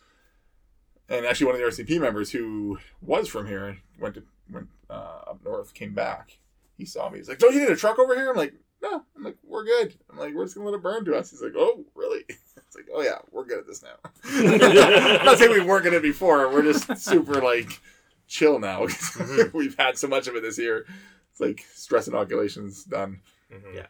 And 1.09 1.25
actually, 1.25 1.47
one 1.47 1.55
of 1.55 1.61
the 1.61 1.83
RCMP 1.83 1.99
members 1.99 2.31
who 2.31 2.79
was 3.01 3.27
from 3.27 3.47
here 3.47 3.77
went 3.99 4.15
to 4.15 4.23
went 4.49 4.69
uh, 4.89 5.21
up 5.27 5.39
north, 5.43 5.73
came 5.73 5.93
back. 5.93 6.37
He 6.77 6.85
saw 6.85 7.09
me. 7.09 7.17
He's 7.17 7.27
like, 7.27 7.39
"Don't 7.39 7.53
you 7.53 7.59
need 7.61 7.69
a 7.69 7.75
truck 7.75 7.99
over 7.99 8.15
here?" 8.15 8.29
I'm 8.29 8.37
like, 8.37 8.53
"No." 8.81 9.03
I'm 9.15 9.23
like, 9.23 9.37
"We're 9.43 9.65
good." 9.65 9.95
I'm 10.09 10.17
like, 10.17 10.33
"We're 10.33 10.45
just 10.45 10.55
gonna 10.55 10.69
let 10.69 10.77
it 10.77 10.83
burn 10.83 11.03
to 11.05 11.15
us." 11.15 11.31
He's 11.31 11.41
like, 11.41 11.53
"Oh, 11.57 11.83
really?" 11.95 12.23
It's 12.65 12.75
like, 12.75 12.87
"Oh 12.91 13.03
yeah, 13.03 13.19
we're 13.31 13.45
good 13.45 13.59
at 13.59 13.67
this 13.67 13.83
now." 13.83 13.97
I'm 14.23 15.25
not 15.25 15.37
saying 15.37 15.51
we 15.51 15.61
weren't 15.61 15.83
good 15.83 15.93
at 15.93 16.01
before. 16.01 16.49
We're 16.49 16.63
just 16.63 16.97
super 16.97 17.39
like 17.39 17.79
chill 18.27 18.59
now. 18.59 18.85
Mhm. 18.87 19.53
We've 19.53 19.75
had 19.77 19.97
so 19.97 20.07
much 20.07 20.27
of 20.27 20.35
it 20.35 20.41
this 20.43 20.57
year. 20.57 20.85
It's 21.31 21.39
like 21.39 21.65
stress 21.73 22.07
inoculations 22.07 22.83
done. 22.83 23.21
Mhm. 23.51 23.75
Yeah. 23.75 23.87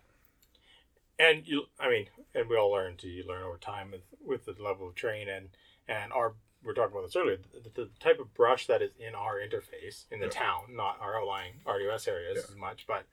And 1.19 1.48
you, 1.48 1.63
I 1.80 1.89
mean, 1.89 2.08
and 2.34 2.50
we 2.50 2.58
all 2.58 2.72
learn 2.72 2.98
to 2.98 3.08
you 3.08 3.24
learn 3.28 3.43
over 3.43 3.58
time 3.58 3.91
with, 3.91 4.02
with 4.26 4.46
the 4.46 4.62
level 4.63 4.88
of 4.88 4.96
terrain 4.96 5.30
and 5.30 5.50
and 5.88 6.12
our 6.13 6.34
we 6.63 6.72
are 6.72 6.74
talking 6.74 6.93
about 6.96 7.06
this 7.06 7.15
earlier. 7.17 7.38
The, 7.63 7.69
the 7.84 7.89
type 8.00 8.19
of 8.22 8.34
brush 8.34 8.67
that 8.67 8.82
is 8.82 8.91
in 8.98 9.15
our 9.15 9.36
interface 9.38 10.06
in 10.12 10.19
the 10.22 10.28
Yeah. 10.28 10.32
town, 10.32 10.62
not 10.76 10.98
our 11.02 11.19
outlying 11.19 11.56
RDS 11.67 12.08
areas 12.08 12.38
Yeah. 12.38 12.43
as 12.50 12.56
much, 12.56 12.86
but 12.88 13.04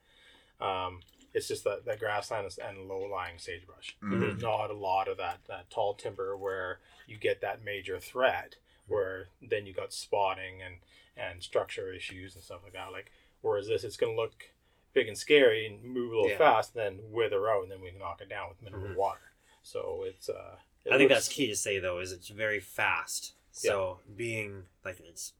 um, 0.65 1.01
it's 1.33 1.47
just 1.49 1.63
that 1.65 1.85
that 1.85 1.99
grassland 1.99 2.49
and 2.65 2.87
low 2.87 3.01
lying 3.03 3.37
sagebrush. 3.37 3.97
Mhm. 4.01 4.19
There's 4.21 4.41
not 4.41 4.69
a 4.71 4.73
lot 4.73 5.07
of 5.07 5.17
that 5.17 5.39
that 5.47 5.69
tall 5.69 5.93
timber 5.95 6.35
where 6.37 6.79
you 7.07 7.17
get 7.17 7.41
that 7.41 7.61
major 7.63 7.99
threat 7.99 8.55
where 8.87 9.27
then 9.41 9.65
you 9.65 9.73
got 9.73 9.93
spotting 9.93 10.61
and 10.61 10.75
and 11.17 11.41
structure 11.43 11.91
issues 11.93 12.35
and 12.35 12.43
stuff 12.43 12.61
like 12.63 12.73
that. 12.73 12.91
Like 12.91 13.11
whereas 13.41 13.67
this, 13.67 13.83
it's 13.83 13.97
going 13.97 14.15
to 14.15 14.21
look 14.21 14.51
big 14.93 15.07
and 15.07 15.17
scary 15.17 15.65
and 15.65 15.83
move 15.83 16.11
a 16.11 16.15
little 16.15 16.31
Yeah. 16.31 16.37
fast, 16.37 16.73
then 16.73 16.99
wither 17.11 17.49
out, 17.49 17.63
and 17.63 17.71
then 17.71 17.81
we 17.81 17.89
can 17.91 17.99
knock 17.99 18.21
it 18.21 18.29
down 18.29 18.49
with 18.49 18.61
minimal 18.61 18.89
Mhm. 18.89 18.95
water. 18.95 19.31
So 19.63 20.03
it's 20.03 20.27
uh, 20.29 20.57
it 20.85 20.91
I 20.93 20.97
think 20.97 21.09
looks- 21.11 21.25
that's 21.27 21.35
key 21.35 21.47
to 21.47 21.55
say 21.55 21.79
though 21.79 21.99
is 21.99 22.11
it's 22.11 22.27
very 22.29 22.59
fast. 22.59 23.35
So 23.51 23.99
being 24.15 24.67
like 24.85 24.99
it's 24.99 25.33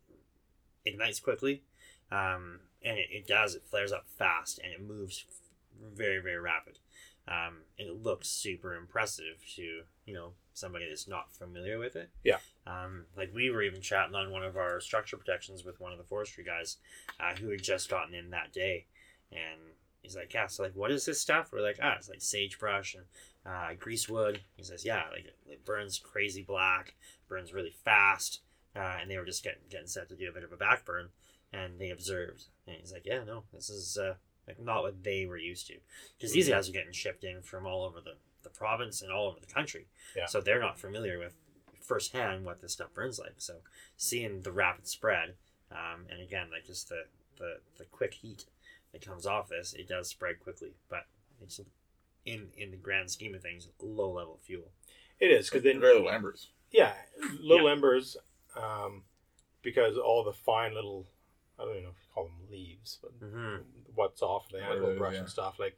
ignites 0.86 1.20
quickly, 1.20 1.64
um, 2.12 2.62
and 2.82 2.98
it, 2.98 3.10
it 3.12 3.28
does 3.28 3.56
it 3.56 3.64
flares 3.64 3.92
up 3.92 4.08
fast 4.10 4.60
and 4.60 4.72
it 4.74 4.82
moves 4.82 5.26
very 5.80 6.20
very 6.20 6.40
rapid, 6.40 6.80
um, 7.28 7.64
and 7.80 7.88
it 7.88 7.94
looks 8.04 8.28
super 8.28 8.76
impressive 8.76 9.44
to 9.56 9.84
you 10.12 10.18
know 10.18 10.34
somebody 10.54 10.90
that's 10.90 11.08
not 11.08 11.32
familiar 11.32 11.80
with 11.80 11.96
it. 11.96 12.10
Yeah. 12.26 12.40
Um, 12.68 13.06
like 13.16 13.34
we 13.34 13.50
were 13.50 13.62
even 13.64 13.80
chatting 13.80 14.14
on 14.14 14.30
one 14.30 14.44
of 14.44 14.58
our 14.58 14.82
structure 14.82 15.16
protections 15.16 15.64
with 15.64 15.80
one 15.80 15.94
of 15.94 15.98
the 15.98 16.04
forestry 16.04 16.44
guys, 16.44 16.78
uh, 17.18 17.34
who 17.36 17.50
had 17.50 17.64
just 17.64 17.90
gotten 17.90 18.14
in 18.14 18.30
that 18.32 18.52
day, 18.52 18.88
and 19.32 19.62
he's 20.02 20.18
like, 20.18 20.34
"Yeah, 20.34 20.48
so 20.48 20.64
like, 20.64 20.76
what 20.76 20.92
is 20.92 21.06
this 21.06 21.22
stuff?" 21.22 21.52
We're 21.54 21.62
like, 21.62 21.80
"Ah, 21.82 21.96
it's 21.98 22.10
like 22.10 22.22
sagebrush 22.22 22.96
and 22.96 23.06
uh, 23.46 23.74
greasewood." 23.80 24.42
He 24.58 24.64
says, 24.64 24.84
"Yeah, 24.84 25.04
like 25.12 25.26
it, 25.26 25.38
it 25.48 25.66
burns 25.66 25.98
crazy 25.98 26.44
black, 26.44 26.96
burns 27.30 27.54
really 27.54 27.74
fast," 27.86 28.42
uh, 28.76 28.98
and 29.02 29.10
they 29.10 29.18
were 29.18 29.26
just 29.26 29.46
getting 29.46 29.64
getting 29.70 29.88
set 29.88 30.10
to 30.10 30.18
do 30.18 30.30
a 30.30 30.34
bit 30.34 30.44
of 30.44 30.52
a 30.52 30.58
back 30.58 30.84
burn, 30.84 31.08
and 31.54 31.80
they 31.80 31.92
observed, 31.92 32.48
and 32.68 32.76
he's 32.82 32.92
like, 32.92 33.06
"Yeah, 33.06 33.24
no, 33.24 33.44
this 33.54 33.70
is 33.70 33.98
uh, 33.98 34.16
like 34.46 34.60
not 34.60 34.84
what 34.84 35.06
they 35.06 35.26
were 35.26 35.38
used 35.38 35.68
to, 35.68 35.76
because 36.18 36.34
these 36.34 36.50
guys 36.50 36.68
are 36.68 36.74
getting 36.74 36.92
shipped 36.92 37.24
in 37.24 37.42
from 37.42 37.66
all 37.66 37.86
over 37.86 38.02
the 38.02 38.16
the 38.44 38.50
province 38.50 39.02
and 39.02 39.12
all 39.12 39.28
over 39.28 39.40
the 39.40 39.52
country, 39.54 39.88
Yeah. 40.16 40.26
so 40.26 40.42
they're 40.42 40.60
not 40.60 40.80
familiar 40.80 41.18
with 41.20 41.36
firsthand 41.82 42.46
what 42.46 42.62
this 42.62 42.74
stuff 42.74 42.94
burns 42.94 43.20
like. 43.20 43.36
So 43.38 43.58
seeing 43.98 44.42
the 44.42 44.52
rapid 44.52 44.88
spread, 44.88 45.36
um, 45.72 46.06
and 46.10 46.22
again, 46.22 46.48
like 46.52 46.66
just 46.66 46.90
the, 46.90 47.04
the 47.38 47.60
the 47.78 47.86
quick 47.86 48.14
heat 48.14 48.46
that 48.92 49.06
comes 49.06 49.26
off 49.26 49.50
this, 49.50 49.74
it 49.74 49.88
does 49.88 50.08
spread 50.10 50.40
quickly, 50.40 50.74
but 50.90 51.06
it's 51.42 51.60
in 52.26 52.50
in 52.58 52.72
the 52.72 52.78
grand 52.78 53.10
scheme 53.10 53.34
of 53.36 53.42
things, 53.42 53.68
low 53.82 54.12
level 54.12 54.38
fuel. 54.44 54.72
it 55.20 55.32
is 55.32 55.50
because 55.50 55.64
then 55.64 55.80
very 55.80 55.94
little 55.96 56.10
embers. 56.10 56.50
yeah, 56.72 56.94
little 57.40 57.66
Yeah. 57.68 57.72
embers, 57.74 58.18
um, 58.56 59.04
because 59.62 59.98
all 59.98 60.24
the 60.24 60.34
fine 60.34 60.74
little 60.74 61.08
I 61.60 61.64
don't 61.64 61.74
even 61.74 61.84
know 61.84 61.90
if 61.90 61.96
you 62.02 62.10
call 62.14 62.24
them 62.26 62.50
leaves, 62.50 62.98
but 63.02 63.20
Mm-hmm. 63.20 63.62
what's 63.96 64.22
off 64.22 64.50
the 64.50 64.58
Yeah, 64.58 64.72
animal 64.72 64.92
yeah, 64.94 64.98
brush 64.98 65.14
yeah. 65.14 65.20
and 65.20 65.30
stuff 65.30 65.60
like 65.60 65.78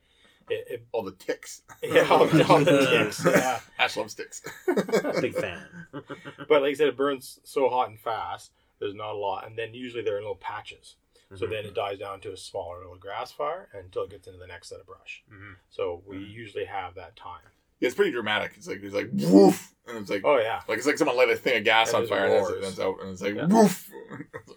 it. 0.49 0.67
it 0.69 0.85
All 0.91 1.03
the 1.03 1.11
ticks. 1.13 1.61
yeah, 1.81 2.07
all, 2.09 2.25
the- 2.25 2.45
all 2.47 2.59
the 2.59 2.85
ticks. 2.89 3.25
Yeah. 3.25 3.59
Ash 3.79 3.97
loves 3.97 4.13
ticks. 4.15 4.41
Big 5.21 5.33
fan. 5.35 5.61
But 6.49 6.61
like 6.61 6.71
I 6.71 6.73
said, 6.73 6.87
it 6.89 6.97
burns 6.97 7.39
so 7.43 7.69
hot 7.69 7.89
and 7.89 7.99
fast. 7.99 8.51
There's 8.79 8.93
not 8.95 9.13
a 9.13 9.17
lot, 9.17 9.47
and 9.47 9.57
then 9.57 9.73
usually 9.73 10.03
they're 10.03 10.17
in 10.17 10.23
little 10.23 10.35
patches. 10.35 10.95
So 11.35 11.47
then 11.47 11.65
it 11.65 11.71
mhm. 11.71 11.75
dies 11.75 11.97
down 11.99 12.19
to 12.21 12.31
a 12.33 12.37
smaller 12.37 12.79
little 12.79 12.97
grass 12.97 13.31
fire 13.31 13.67
until 13.73 14.03
it 14.03 14.11
gets 14.11 14.27
into 14.27 14.37
the 14.39 14.45
next 14.45 14.69
set 14.69 14.79
of 14.79 14.85
brush. 14.85 15.23
Mhm. 15.31 15.55
So 15.69 16.03
we 16.05 16.17
mm-hmm. 16.17 16.31
usually 16.31 16.65
have 16.65 16.93
that 16.95 17.15
time. 17.15 17.41
Yeah, 17.79 17.87
it's 17.87 17.95
pretty 17.95 18.11
dramatic. 18.11 18.53
It's 18.55 18.67
like 18.67 18.83
it's 18.83 18.93
like 18.93 19.09
woof, 19.13 19.73
and 19.87 19.97
it's 19.97 20.09
like 20.09 20.21
Oh 20.23 20.37
yeah, 20.37 20.61
like 20.67 20.77
it's 20.77 20.85
like 20.87 20.97
someone 20.97 21.17
lit 21.17 21.29
a 21.29 21.35
thing 21.35 21.57
of 21.57 21.63
gas 21.63 21.89
And 21.93 22.03
on 22.03 22.07
fire, 22.07 22.25
and 22.25 22.33
then 22.33 22.41
roars. 22.43 22.57
it's, 22.59 22.67
it's 22.69 22.79
out, 22.79 23.01
and 23.01 23.09
it's 23.11 23.21
like 23.21 23.35
Yeah. 23.35 23.45
woof. 23.47 23.89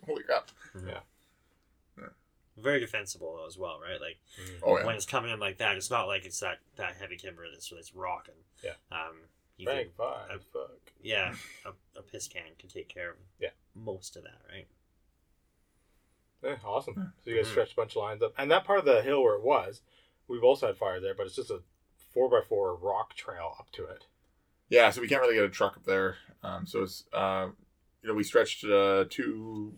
Holy 0.06 0.22
crap! 0.24 0.50
Mm-hmm. 0.76 0.88
Very 2.56 2.80
defensible 2.80 3.44
as 3.46 3.58
well, 3.58 3.78
right? 3.80 4.00
Like 4.00 4.18
Oh 4.62 4.78
yeah, 4.78 4.86
when 4.86 4.94
it's 4.96 5.04
coming 5.06 5.30
in 5.30 5.38
like 5.40 5.58
that, 5.58 5.76
it's 5.76 5.90
not 5.90 6.06
like 6.06 6.24
it's 6.24 6.40
that 6.40 6.58
that 6.76 6.96
heavy 6.98 7.16
timber 7.16 7.44
that's 7.50 7.68
that's 7.68 7.94
rocking. 7.94 8.34
Yeah. 8.64 8.72
Um. 8.90 9.16
You 9.58 9.66
thank 9.66 9.96
can, 9.96 10.04
five. 10.06 10.44
Fuck. 10.52 10.92
yeah, 11.02 11.34
a, 11.66 11.70
a 11.98 12.02
piss 12.02 12.28
can 12.28 12.42
can 12.58 12.68
take 12.68 12.88
care 12.88 13.10
of 13.10 13.16
Yeah. 13.40 13.50
most 13.74 14.16
of 14.16 14.22
that, 14.24 14.40
right? 14.52 14.66
Yeah, 16.42 16.56
awesome. 16.64 17.12
So 17.24 17.30
you 17.30 17.36
guys 17.36 17.46
Mhm. 17.46 17.50
stretched 17.52 17.72
a 17.72 17.76
bunch 17.76 17.92
of 17.96 18.02
lines 18.02 18.22
up, 18.22 18.34
and 18.38 18.50
that 18.50 18.64
part 18.64 18.78
of 18.78 18.84
the 18.84 19.02
hill 19.02 19.22
where 19.22 19.34
it 19.34 19.42
was, 19.42 19.82
we've 20.28 20.44
also 20.44 20.66
had 20.66 20.76
fire 20.76 21.00
there, 21.00 21.14
but 21.14 21.26
it's 21.26 21.36
just 21.36 21.50
a 21.50 21.62
four 22.12 22.28
by 22.30 22.40
four 22.46 22.74
rock 22.76 23.14
trail 23.14 23.54
up 23.58 23.70
to 23.72 23.84
it. 23.86 24.06
yeah. 24.68 24.90
So 24.90 25.00
we 25.00 25.08
can't 25.08 25.20
really 25.22 25.34
get 25.34 25.44
a 25.44 25.48
truck 25.50 25.76
up 25.76 25.84
there. 25.84 26.16
Um, 26.42 26.66
so 26.66 26.82
it's 26.82 27.04
uh, 27.12 27.48
you 28.02 28.08
know, 28.08 28.14
we 28.14 28.22
stretched 28.24 28.64
uh, 28.64 29.04
two 29.08 29.74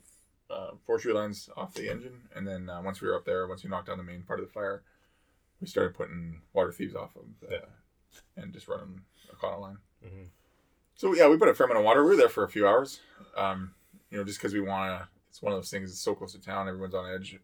uh, 0.50 0.70
forestry 0.86 1.12
lines 1.12 1.48
off 1.56 1.74
the 1.74 1.90
engine, 1.90 2.22
and 2.34 2.46
then 2.46 2.68
uh, 2.70 2.80
once 2.82 3.00
we 3.00 3.08
were 3.08 3.16
up 3.16 3.24
there, 3.24 3.46
once 3.46 3.62
we 3.64 3.70
knocked 3.70 3.86
down 3.88 3.98
the 3.98 4.04
main 4.04 4.22
part 4.22 4.40
of 4.40 4.46
the 4.46 4.52
fire, 4.52 4.82
we 5.60 5.66
started 5.66 5.94
putting 5.94 6.40
water 6.52 6.72
thieves 6.72 6.94
off 6.94 7.14
of 7.16 7.22
the, 7.40 7.54
Yeah. 7.56 8.12
and 8.42 8.52
just 8.52 8.68
running 8.68 9.02
a 9.32 9.36
caught 9.36 9.60
line. 9.60 9.78
Mm-hmm. 10.04 10.24
So 10.94 11.14
yeah, 11.14 11.28
we 11.28 11.36
put 11.36 11.48
a 11.48 11.54
fair 11.54 11.66
amount 11.66 11.80
of 11.80 11.84
water. 11.84 12.02
We 12.02 12.10
were 12.10 12.16
there 12.16 12.28
for 12.28 12.44
a 12.44 12.48
few 12.48 12.66
hours. 12.66 13.00
Um, 13.36 13.74
you 14.10 14.18
know, 14.18 14.24
just 14.24 14.38
because 14.38 14.52
we 14.54 14.60
want 14.60 14.90
to. 15.00 15.08
It's 15.30 15.42
one 15.42 15.52
of 15.52 15.58
those 15.58 15.70
things. 15.70 15.90
It's 15.90 16.00
so 16.00 16.14
close 16.14 16.32
to 16.32 16.40
town. 16.40 16.66
Everyone's 16.68 16.94
on 16.94 17.12
edge. 17.12 17.38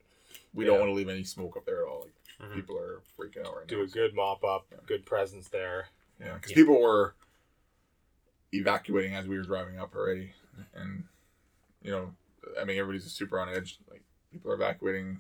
We 0.55 0.65
don't 0.65 0.79
want 0.81 0.89
to 0.89 0.95
leave 0.95 1.09
any 1.11 1.23
smoke 1.25 1.57
up 1.57 1.67
there 1.67 1.83
at 1.83 1.89
all. 1.89 2.01
Like 2.41 2.51
Mhm. 2.51 2.55
people 2.55 2.79
are 2.79 3.03
freaking 3.19 3.47
out 3.47 3.57
right 3.57 3.67
Do 3.69 3.77
now. 3.79 3.83
a 3.85 3.87
good 3.87 4.15
mop 4.15 4.43
up, 4.43 4.67
Yeah. 4.73 4.79
good 4.87 5.05
presence 5.07 5.49
there. 5.49 5.89
Yeah, 6.19 6.35
because 6.35 6.51
Yeah. 6.53 6.57
people 6.57 6.81
were 6.81 7.15
evacuating 8.53 9.15
as 9.15 9.27
we 9.27 9.37
were 9.37 9.43
driving 9.45 9.79
up 9.79 9.95
already, 9.95 10.33
and 10.75 11.05
you 11.83 11.91
know, 11.91 12.15
I 12.61 12.65
mean, 12.65 12.79
everybody's 12.79 13.05
just 13.05 13.17
super 13.17 13.39
on 13.41 13.49
edge. 13.49 13.79
Like 13.91 14.03
people 14.33 14.51
are 14.51 14.55
evacuating. 14.55 15.19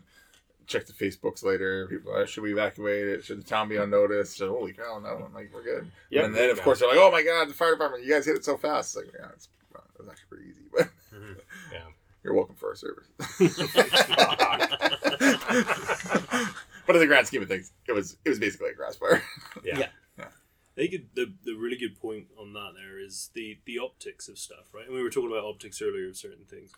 Check 0.66 0.86
the 0.86 0.94
Facebooks 0.94 1.44
later. 1.44 1.86
People 1.88 2.14
are, 2.14 2.26
should 2.26 2.42
we 2.42 2.52
evacuate 2.52 3.06
it? 3.06 3.22
Should 3.24 3.40
the 3.40 3.44
town 3.44 3.68
be 3.68 3.76
on 3.76 3.90
notice? 3.90 4.34
So, 4.34 4.48
holy 4.48 4.72
cow, 4.72 4.98
no, 4.98 5.22
I'm 5.26 5.34
like, 5.34 5.50
we're 5.52 5.62
good. 5.62 5.90
Yep. 6.08 6.24
and 6.24 6.34
then, 6.34 6.48
of 6.48 6.62
course, 6.62 6.78
they're 6.80 6.88
like, 6.88 6.96
oh 6.96 7.10
my 7.10 7.22
god, 7.22 7.50
the 7.50 7.54
fire 7.54 7.72
department, 7.72 8.02
you 8.02 8.10
guys 8.10 8.24
hit 8.24 8.34
it 8.34 8.46
so 8.46 8.56
fast. 8.56 8.96
It's 8.96 9.04
like, 9.04 9.14
yeah, 9.18 9.28
it's, 9.34 9.50
well, 9.74 9.84
it 9.94 9.98
was 9.98 10.08
actually 10.08 10.26
pretty 10.30 10.44
easy, 10.48 10.62
but 10.72 10.88
Mhm. 11.14 11.36
Yeah. 11.70 11.80
you're 12.24 12.32
welcome 12.32 12.56
for 12.56 12.70
our 12.70 12.74
service. 12.74 13.08
but 16.86 16.96
in 16.96 17.00
the 17.00 17.06
grand 17.06 17.26
scheme 17.26 17.42
of 17.42 17.48
things, 17.48 17.72
it 17.88 17.92
was 17.92 18.16
it 18.24 18.28
was 18.28 18.38
basically 18.38 18.70
a 18.70 18.74
grass 18.74 18.96
fire. 18.96 19.22
Yeah. 19.62 19.78
Yeah. 19.78 19.88
I 20.76 20.88
think 20.88 21.14
the 21.14 21.32
the 21.44 21.54
really 21.54 21.76
good 21.76 22.00
point 22.00 22.26
on 22.38 22.52
that 22.54 22.72
there 22.74 22.98
is 22.98 23.30
the 23.34 23.58
the 23.64 23.78
optics 23.78 24.28
of 24.28 24.38
stuff, 24.38 24.72
right? 24.72 24.86
And 24.86 24.94
we 24.94 25.02
were 25.02 25.10
talking 25.10 25.30
about 25.30 25.44
optics 25.44 25.80
earlier 25.80 26.08
of 26.08 26.16
certain 26.16 26.44
things. 26.46 26.72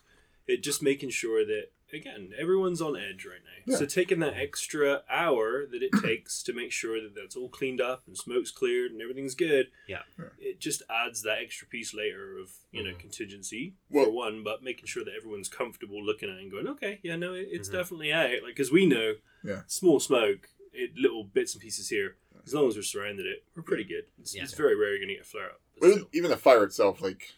It 0.47 0.63
just 0.63 0.83
making 0.83 1.11
sure 1.11 1.45
that 1.45 1.73
again 1.93 2.33
everyone's 2.39 2.81
on 2.83 2.97
edge 2.97 3.25
right 3.25 3.41
now. 3.45 3.73
Yeah. 3.73 3.79
So 3.79 3.87
taking 3.87 4.19
that 4.21 4.35
extra 4.37 5.03
hour 5.11 5.67
that 5.67 5.83
it 5.83 5.91
takes 6.03 6.43
to 6.45 6.53
make 6.53 6.71
sure 6.73 7.01
that 7.01 7.15
that's 7.15 7.37
all 7.37 7.49
cleaned 7.49 7.81
up 7.81 8.03
and 8.07 8.17
smoke's 8.17 8.51
cleared 8.51 8.93
and 8.93 9.01
everything's 9.03 9.35
good. 9.35 9.69
Yeah. 9.89 10.03
Yeah. 10.19 10.27
It 10.39 10.61
just 10.61 10.83
adds 10.91 11.23
that 11.23 11.39
extra 11.39 11.67
piece 11.69 11.93
later 11.95 12.39
of 12.39 12.51
you 12.73 12.83
know 12.85 12.91
Mhm. 12.91 12.99
contingency 13.01 13.75
Well- 13.91 14.07
for 14.07 14.11
one, 14.13 14.43
but 14.45 14.63
making 14.63 14.87
sure 14.87 15.05
that 15.05 15.15
everyone's 15.15 15.49
comfortable 15.49 16.05
looking 16.05 16.29
at 16.31 16.37
it 16.37 16.43
and 16.43 16.51
going, 16.51 16.69
okay, 16.69 17.01
yeah, 17.03 17.17
no, 17.17 17.35
it, 17.35 17.49
it's 17.51 17.69
Mhm. 17.69 17.73
definitely 17.73 18.13
out. 18.13 18.31
Like 18.43 18.55
because 18.55 18.71
we 18.73 18.87
know, 18.87 19.17
Yeah. 19.45 19.63
small 19.67 19.99
smoke, 20.01 20.49
it, 20.73 20.97
little 20.97 21.25
bits 21.25 21.55
and 21.55 21.63
pieces 21.63 21.89
here. 21.89 22.17
As 22.45 22.55
long 22.55 22.69
as 22.69 22.77
we're 22.77 22.83
surrounded 22.83 23.27
it, 23.27 23.45
we're 23.57 23.63
pretty 23.65 23.83
good. 23.85 24.05
It's, 24.21 24.35
Yeah. 24.37 24.45
it's 24.45 24.55
very 24.55 24.77
rare 24.77 24.91
you're 24.91 25.01
gonna 25.01 25.15
get 25.15 25.23
a 25.23 25.25
flare 25.25 25.51
up. 25.51 25.61
but 25.81 25.89
Well, 25.89 26.09
even 26.13 26.31
the 26.31 26.37
fire 26.37 26.63
itself, 26.65 27.01
like 27.01 27.33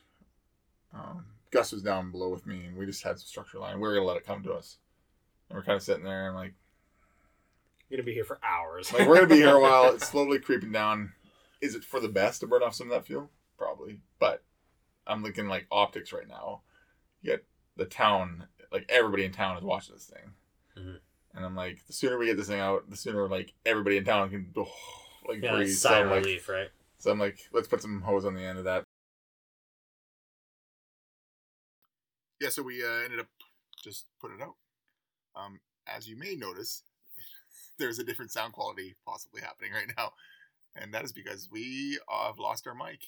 um, 0.93 1.25
Gus 1.51 1.73
was 1.73 1.83
down 1.83 2.11
below 2.11 2.29
with 2.29 2.47
me, 2.47 2.65
and 2.67 2.77
we 2.77 2.87
just 2.87 3.03
had 3.03 3.19
some 3.19 3.27
structure 3.27 3.59
line. 3.59 3.77
We 3.81 3.89
were 3.89 3.95
gonna 3.95 4.07
let 4.07 4.17
it 4.19 4.27
come 4.27 4.43
to 4.45 4.53
us, 4.53 4.79
and 5.49 5.57
we're 5.57 5.65
kind 5.65 5.77
of 5.77 5.83
sitting 5.83 6.05
there 6.05 6.27
and 6.29 6.37
like, 6.37 6.55
You're 7.89 7.99
gonna 7.99 8.07
be 8.07 8.15
here 8.15 8.25
for 8.25 8.39
hours. 8.43 8.93
like 8.93 9.09
we're 9.09 9.15
gonna 9.17 9.27
be 9.29 9.37
here 9.37 9.55
a 9.57 9.61
while. 9.61 9.93
It's 9.95 10.07
slowly 10.09 10.39
creeping 10.39 10.73
down. 10.73 11.13
Is 11.61 11.75
it 11.75 11.85
for 11.85 12.01
the 12.01 12.09
best 12.09 12.41
to 12.41 12.47
burn 12.47 12.63
off 12.63 12.75
some 12.75 12.89
of 12.89 12.93
that 12.95 13.07
fuel? 13.07 13.31
Probably, 13.57 14.01
but 14.19 14.43
I'm 15.07 15.23
looking 15.23 15.49
like 15.49 15.67
optics 15.73 16.13
right 16.13 16.29
now. 16.29 16.63
Yet 17.23 17.45
the 17.77 17.87
town, 17.87 18.47
like 18.71 18.85
everybody 18.89 19.25
in 19.25 19.33
town, 19.33 19.57
is 19.57 19.65
watching 19.65 19.95
this 19.95 20.05
thing, 20.07 20.35
Mhm. 20.77 21.01
and 21.35 21.45
I'm 21.45 21.57
like, 21.57 21.85
the 21.87 21.93
sooner 21.93 22.19
we 22.19 22.27
get 22.27 22.37
this 22.37 22.49
thing 22.49 22.61
out, 22.61 22.89
the 22.91 22.97
sooner 22.97 23.27
like 23.27 23.55
everybody 23.67 23.97
in 23.97 24.05
town 24.05 24.31
can 24.31 24.53
oh, 24.57 24.71
like 25.29 25.43
Yeah, 25.43 25.53
breathe. 25.57 25.75
sigh 25.75 25.89
So 25.91 25.95
of 25.97 26.05
I'm 26.05 26.11
like, 26.11 26.25
relief, 26.25 26.49
right? 26.49 26.69
so 26.99 27.11
I'm 27.11 27.19
like, 27.19 27.49
let's 27.53 27.67
put 27.69 27.81
some 27.83 28.03
hose 28.03 28.25
on 28.25 28.35
the 28.35 28.43
end 28.43 28.59
of 28.59 28.65
that. 28.65 28.85
Yeah, 32.41 32.51
so 32.51 32.63
we 32.63 32.85
uh, 32.85 33.05
ended 33.05 33.21
up 33.21 33.27
just 33.83 34.07
put 34.21 34.33
it 34.33 34.41
out. 34.41 34.55
Um, 35.35 35.61
as 35.87 36.09
you 36.09 36.17
may 36.17 36.35
notice, 36.37 36.83
there's 37.79 37.99
a 37.99 38.05
different 38.05 38.31
sound 38.31 38.53
quality 38.53 38.95
possibly 39.07 39.41
happening 39.41 39.73
right 39.73 39.93
now, 39.97 40.13
and 40.77 40.93
that 40.95 41.05
is 41.05 41.13
because 41.13 41.49
we 41.51 41.99
uh, 42.11 42.27
have 42.27 42.39
lost 42.39 42.67
our 42.67 42.75
mic. 42.75 43.01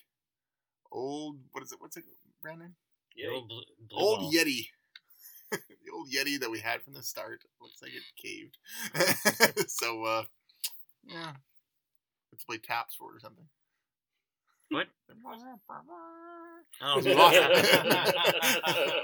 Old, 0.93 1.39
what 1.53 1.63
is 1.63 1.73
it? 1.73 1.81
What's 1.81 1.97
it 1.97 2.05
brand 2.43 2.61
name? 2.61 2.75
The 3.17 3.29
old 3.29 3.49
blue, 3.49 3.63
blue 3.89 3.99
Old 3.99 4.21
ball. 4.21 4.33
Yeti. 4.33 4.67
the 5.53 5.93
old 5.93 6.11
Yeti 6.11 6.41
that 6.41 6.51
we 6.51 6.59
had 6.59 6.83
from 6.83 6.95
the 6.95 7.03
start 7.03 7.43
looks 7.61 7.81
like 7.83 7.93
it 7.93 8.03
caved. 8.17 9.69
so, 9.71 10.05
uh, 10.05 10.23
yeah, 11.05 11.33
let's 12.33 12.45
play 12.45 12.59
taps 12.59 12.95
for 12.97 13.13
it 13.13 13.17
or 13.17 13.21
something. 13.21 13.47
What? 14.71 14.87
Oh, 16.83 17.01
We 17.05 17.15
lost. 17.15 17.37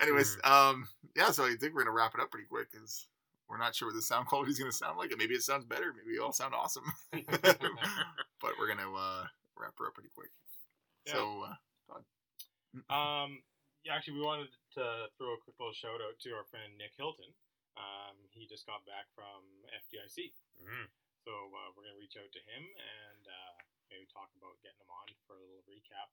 Anyways, 0.00 0.38
um, 0.44 0.88
yeah, 1.16 1.30
so 1.32 1.44
I 1.44 1.54
think 1.58 1.74
we're 1.74 1.82
gonna 1.82 1.92
wrap 1.94 2.14
it 2.14 2.20
up 2.20 2.30
pretty 2.30 2.46
quick 2.46 2.70
because 2.70 3.06
we're 3.48 3.58
not 3.58 3.74
sure 3.74 3.88
what 3.88 3.94
the 3.94 4.02
sound 4.02 4.26
quality 4.30 4.52
is 4.52 4.58
gonna 4.58 4.70
sound 4.72 4.96
like. 4.98 5.10
And 5.10 5.18
maybe 5.18 5.34
it 5.34 5.42
sounds 5.42 5.64
better. 5.64 5.92
Maybe 5.92 6.16
we 6.16 6.18
all 6.22 6.32
sound 6.32 6.54
awesome. 6.54 6.84
but 7.12 8.52
we're 8.58 8.68
gonna 8.68 8.90
uh, 8.94 9.24
wrap 9.58 9.74
her 9.78 9.86
up 9.88 9.94
pretty 9.94 10.10
quick. 10.14 10.30
Yeah. 11.06 11.12
So, 11.14 11.44
uh, 11.50 11.54
Um, 12.94 13.42
yeah, 13.84 13.94
actually, 13.96 14.14
we 14.20 14.24
wanted 14.26 14.48
to 14.74 15.08
throw 15.18 15.34
a 15.34 15.40
quick 15.42 15.56
little 15.58 15.74
shout 15.74 15.98
out 15.98 16.18
to 16.22 16.30
our 16.30 16.44
friend 16.50 16.72
Nick 16.78 16.92
Hilton. 16.96 17.32
Um, 17.76 18.14
he 18.30 18.46
just 18.46 18.66
got 18.66 18.84
back 18.86 19.06
from 19.14 19.42
FDIC, 19.70 20.32
Mhm. 20.62 20.86
So 21.28 21.52
uh, 21.52 21.68
we're 21.76 21.84
gonna 21.84 22.00
reach 22.00 22.16
out 22.16 22.32
to 22.32 22.40
him 22.48 22.64
and 22.72 23.22
uh, 23.28 23.52
maybe 23.92 24.08
talk 24.08 24.32
about 24.40 24.56
getting 24.64 24.80
him 24.80 24.88
on 24.88 25.12
for 25.28 25.36
a 25.36 25.44
little 25.44 25.60
recap 25.68 26.08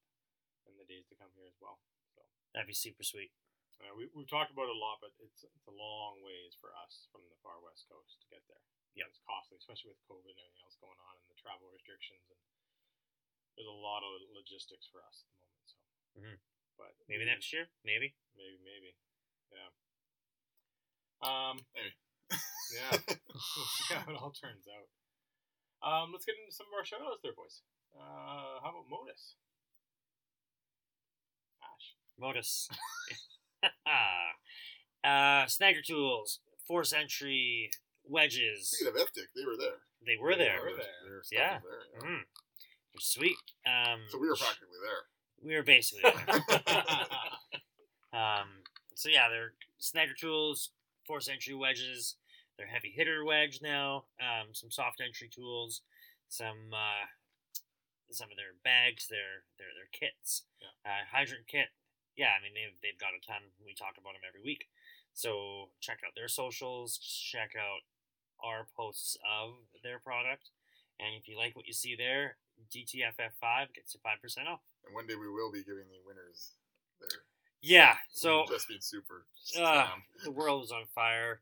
in 0.67 0.75
the 0.75 0.83
days 0.83 1.07
to 1.07 1.15
come 1.15 1.31
here 1.39 1.47
as 1.47 1.55
well. 1.63 1.79
So 2.19 2.27
That'd 2.51 2.67
be 2.67 2.75
super 2.75 2.99
sweet. 3.07 3.31
uh, 3.79 3.95
we 3.95 4.11
we've 4.11 4.27
talked 4.27 4.51
about 4.51 4.67
it 4.67 4.75
a 4.75 4.81
lot, 4.83 4.99
but 4.99 5.15
it's 5.23 5.47
it's 5.47 5.67
a 5.71 5.75
long 5.75 6.19
ways 6.19 6.59
for 6.59 6.75
us 6.83 7.07
from 7.15 7.23
the 7.31 7.39
far 7.39 7.63
west 7.63 7.87
coast 7.87 8.19
to 8.19 8.27
get 8.27 8.43
there. 8.51 8.59
Yeah. 8.91 9.07
it's 9.07 9.23
costly, 9.23 9.55
especially 9.59 9.95
with 9.95 10.03
COVID 10.11 10.35
and 10.35 10.39
everything 10.43 10.63
else 10.67 10.75
going 10.83 10.99
on 10.99 11.15
and 11.19 11.27
the 11.31 11.35
travel 11.39 11.67
restrictions 11.71 12.27
and 12.31 12.39
there's 13.55 13.71
a 13.71 13.79
lot 13.87 14.03
of 14.03 14.19
logistics 14.35 14.87
for 14.91 14.99
us 14.99 15.23
at 15.23 15.31
the 15.31 15.39
moment. 15.47 15.63
So, 15.71 15.79
Mhm. 16.19 16.35
but 16.75 16.91
Maybe 17.07 17.23
we- 17.23 17.31
next 17.31 17.51
year. 17.55 17.71
Maybe. 17.87 18.15
Maybe, 18.35 18.59
maybe. 18.67 18.91
Yeah. 19.51 19.71
Um. 21.23 21.63
Maybe. 21.75 21.91
Yeah. 22.75 22.91
we'll 23.31 23.71
see 23.79 23.95
how 23.95 24.03
it 24.11 24.15
all 24.19 24.31
turns 24.35 24.67
out. 24.67 24.87
Um. 25.83 26.11
Let's 26.13 26.25
get 26.25 26.35
into 26.41 26.55
some 26.55 26.67
of 26.67 26.77
our 26.77 26.85
shout 26.85 26.99
outs 27.05 27.21
there, 27.23 27.33
boys. 27.35 27.61
Uh. 27.95 28.59
How 28.63 28.69
about 28.69 28.89
Modus? 28.89 29.35
Ash. 31.61 31.95
Modus. 32.19 32.69
uh, 35.03 35.45
Snagger 35.45 35.83
tools, 35.85 36.39
force 36.67 36.93
entry, 36.93 37.69
wedges. 38.03 38.69
speaking 38.71 38.93
of 38.93 38.99
FDIC, 39.07 39.27
they 39.35 39.45
were 39.45 39.57
there. 39.57 39.79
They 40.05 40.17
were 40.21 40.35
there. 40.35 40.59
were 40.61 40.77
there. 40.77 41.09
Their 41.09 41.23
stuff 41.23 41.39
Yeah. 41.39 41.59
there, 41.63 41.81
yeah. 41.93 42.07
Mm. 42.17 42.21
They're 42.93 42.99
sweet. 42.99 43.37
Um, 43.65 44.01
So 44.09 44.19
we 44.19 44.27
were 44.29 44.35
practically 44.35 44.77
there. 44.83 45.03
we 45.43 45.55
were 45.55 45.63
basically 45.63 46.11
there. 46.11 46.43
Um, 48.13 48.63
so 48.93 49.09
yeah, 49.09 49.27
they're 49.27 49.53
snagger 49.81 50.15
tools, 50.17 50.69
force 51.05 51.27
entry 51.27 51.53
wedges. 51.53 52.15
They're 52.57 52.67
heavy 52.67 52.91
hitter 52.95 53.25
wedge 53.25 53.59
now. 53.61 54.05
Um, 54.19 54.53
some 54.53 54.71
soft 54.71 55.01
entry 55.03 55.27
tools, 55.27 55.81
some 56.29 56.71
uh, 56.73 57.05
some 58.11 58.31
of 58.31 58.37
their 58.37 58.55
bags, 58.63 59.07
their 59.07 59.43
their 59.59 59.71
their 59.75 59.91
kits. 59.91 60.43
Yeah. 60.61 60.91
Uh, 60.91 61.03
hydrant 61.11 61.47
kit. 61.47 61.67
Yeah, 62.15 62.31
I 62.37 62.41
mean 62.43 62.53
they've 62.55 62.75
they've 62.81 62.99
got 62.99 63.11
a 63.17 63.21
ton. 63.25 63.51
We 63.65 63.73
talk 63.75 63.99
about 63.99 64.13
them 64.13 64.23
every 64.27 64.41
week. 64.41 64.67
So 65.13 65.69
check 65.81 65.99
out 66.05 66.15
their 66.15 66.27
socials. 66.27 66.97
Check 66.97 67.55
out 67.59 67.83
our 68.43 68.67
posts 68.75 69.17
of 69.23 69.55
their 69.83 69.99
product. 69.99 70.49
And 70.99 71.15
if 71.19 71.27
you 71.27 71.37
like 71.37 71.55
what 71.55 71.67
you 71.67 71.73
see 71.73 71.95
there, 71.95 72.37
DTFF5 72.73 73.73
gets 73.73 73.93
you 73.93 73.99
5% 73.99 74.47
off. 74.47 74.59
And 74.85 74.93
one 74.93 75.07
day 75.07 75.15
we 75.15 75.29
will 75.29 75.51
be 75.51 75.63
giving 75.63 75.87
the 75.89 75.99
winners 76.05 76.51
their 76.99 77.09
Yeah, 77.61 77.95
so 78.11 78.45
just 78.47 78.67
been 78.67 78.81
super. 78.81 79.25
uh, 79.57 79.87
um, 79.93 80.03
the 80.23 80.31
world 80.31 80.63
is 80.63 80.71
on 80.71 80.83
fire. 80.93 81.41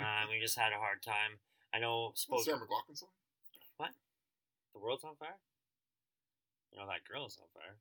Uh, 0.00 0.24
we 0.30 0.40
just 0.40 0.58
had 0.58 0.72
a 0.72 0.80
hard 0.80 1.02
time. 1.02 1.38
I 1.74 1.78
know, 1.78 2.12
what's 2.12 2.22
suppose 2.24 2.44
Sarah 2.44 2.58
McLachlan 2.60 2.96
song? 2.98 3.12
What? 3.76 3.92
The 4.74 4.80
world's 4.80 5.04
on 5.04 5.16
fire. 5.16 5.38
You 6.72 6.80
know 6.80 6.86
that 6.88 7.04
girl's 7.04 7.36
on 7.40 7.48
fire. 7.52 7.76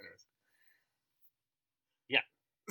Anyways. 0.00 0.24
Yeah. 2.06 2.22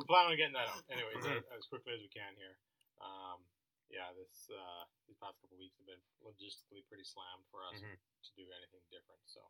We're 0.00 0.08
planning 0.08 0.32
on 0.32 0.40
getting 0.40 0.56
that 0.56 0.72
out. 0.72 0.80
Anyways, 0.88 1.20
Mhm. 1.20 1.44
as, 1.44 1.60
as 1.60 1.68
quickly 1.68 1.92
as 1.92 2.00
we 2.00 2.08
can 2.08 2.32
here. 2.40 2.56
Um. 3.04 3.44
Yeah. 3.92 4.08
This 4.16 4.48
uh. 4.48 4.88
These 5.04 5.20
past 5.20 5.36
couple 5.44 5.60
weeks 5.60 5.76
have 5.76 5.84
been 5.84 6.00
logistically 6.24 6.80
pretty 6.88 7.04
slammed 7.04 7.44
for 7.52 7.60
us 7.68 7.76
Mhm. 7.76 8.00
to 8.00 8.30
do 8.32 8.48
anything 8.48 8.80
different. 8.88 9.20
So. 9.28 9.44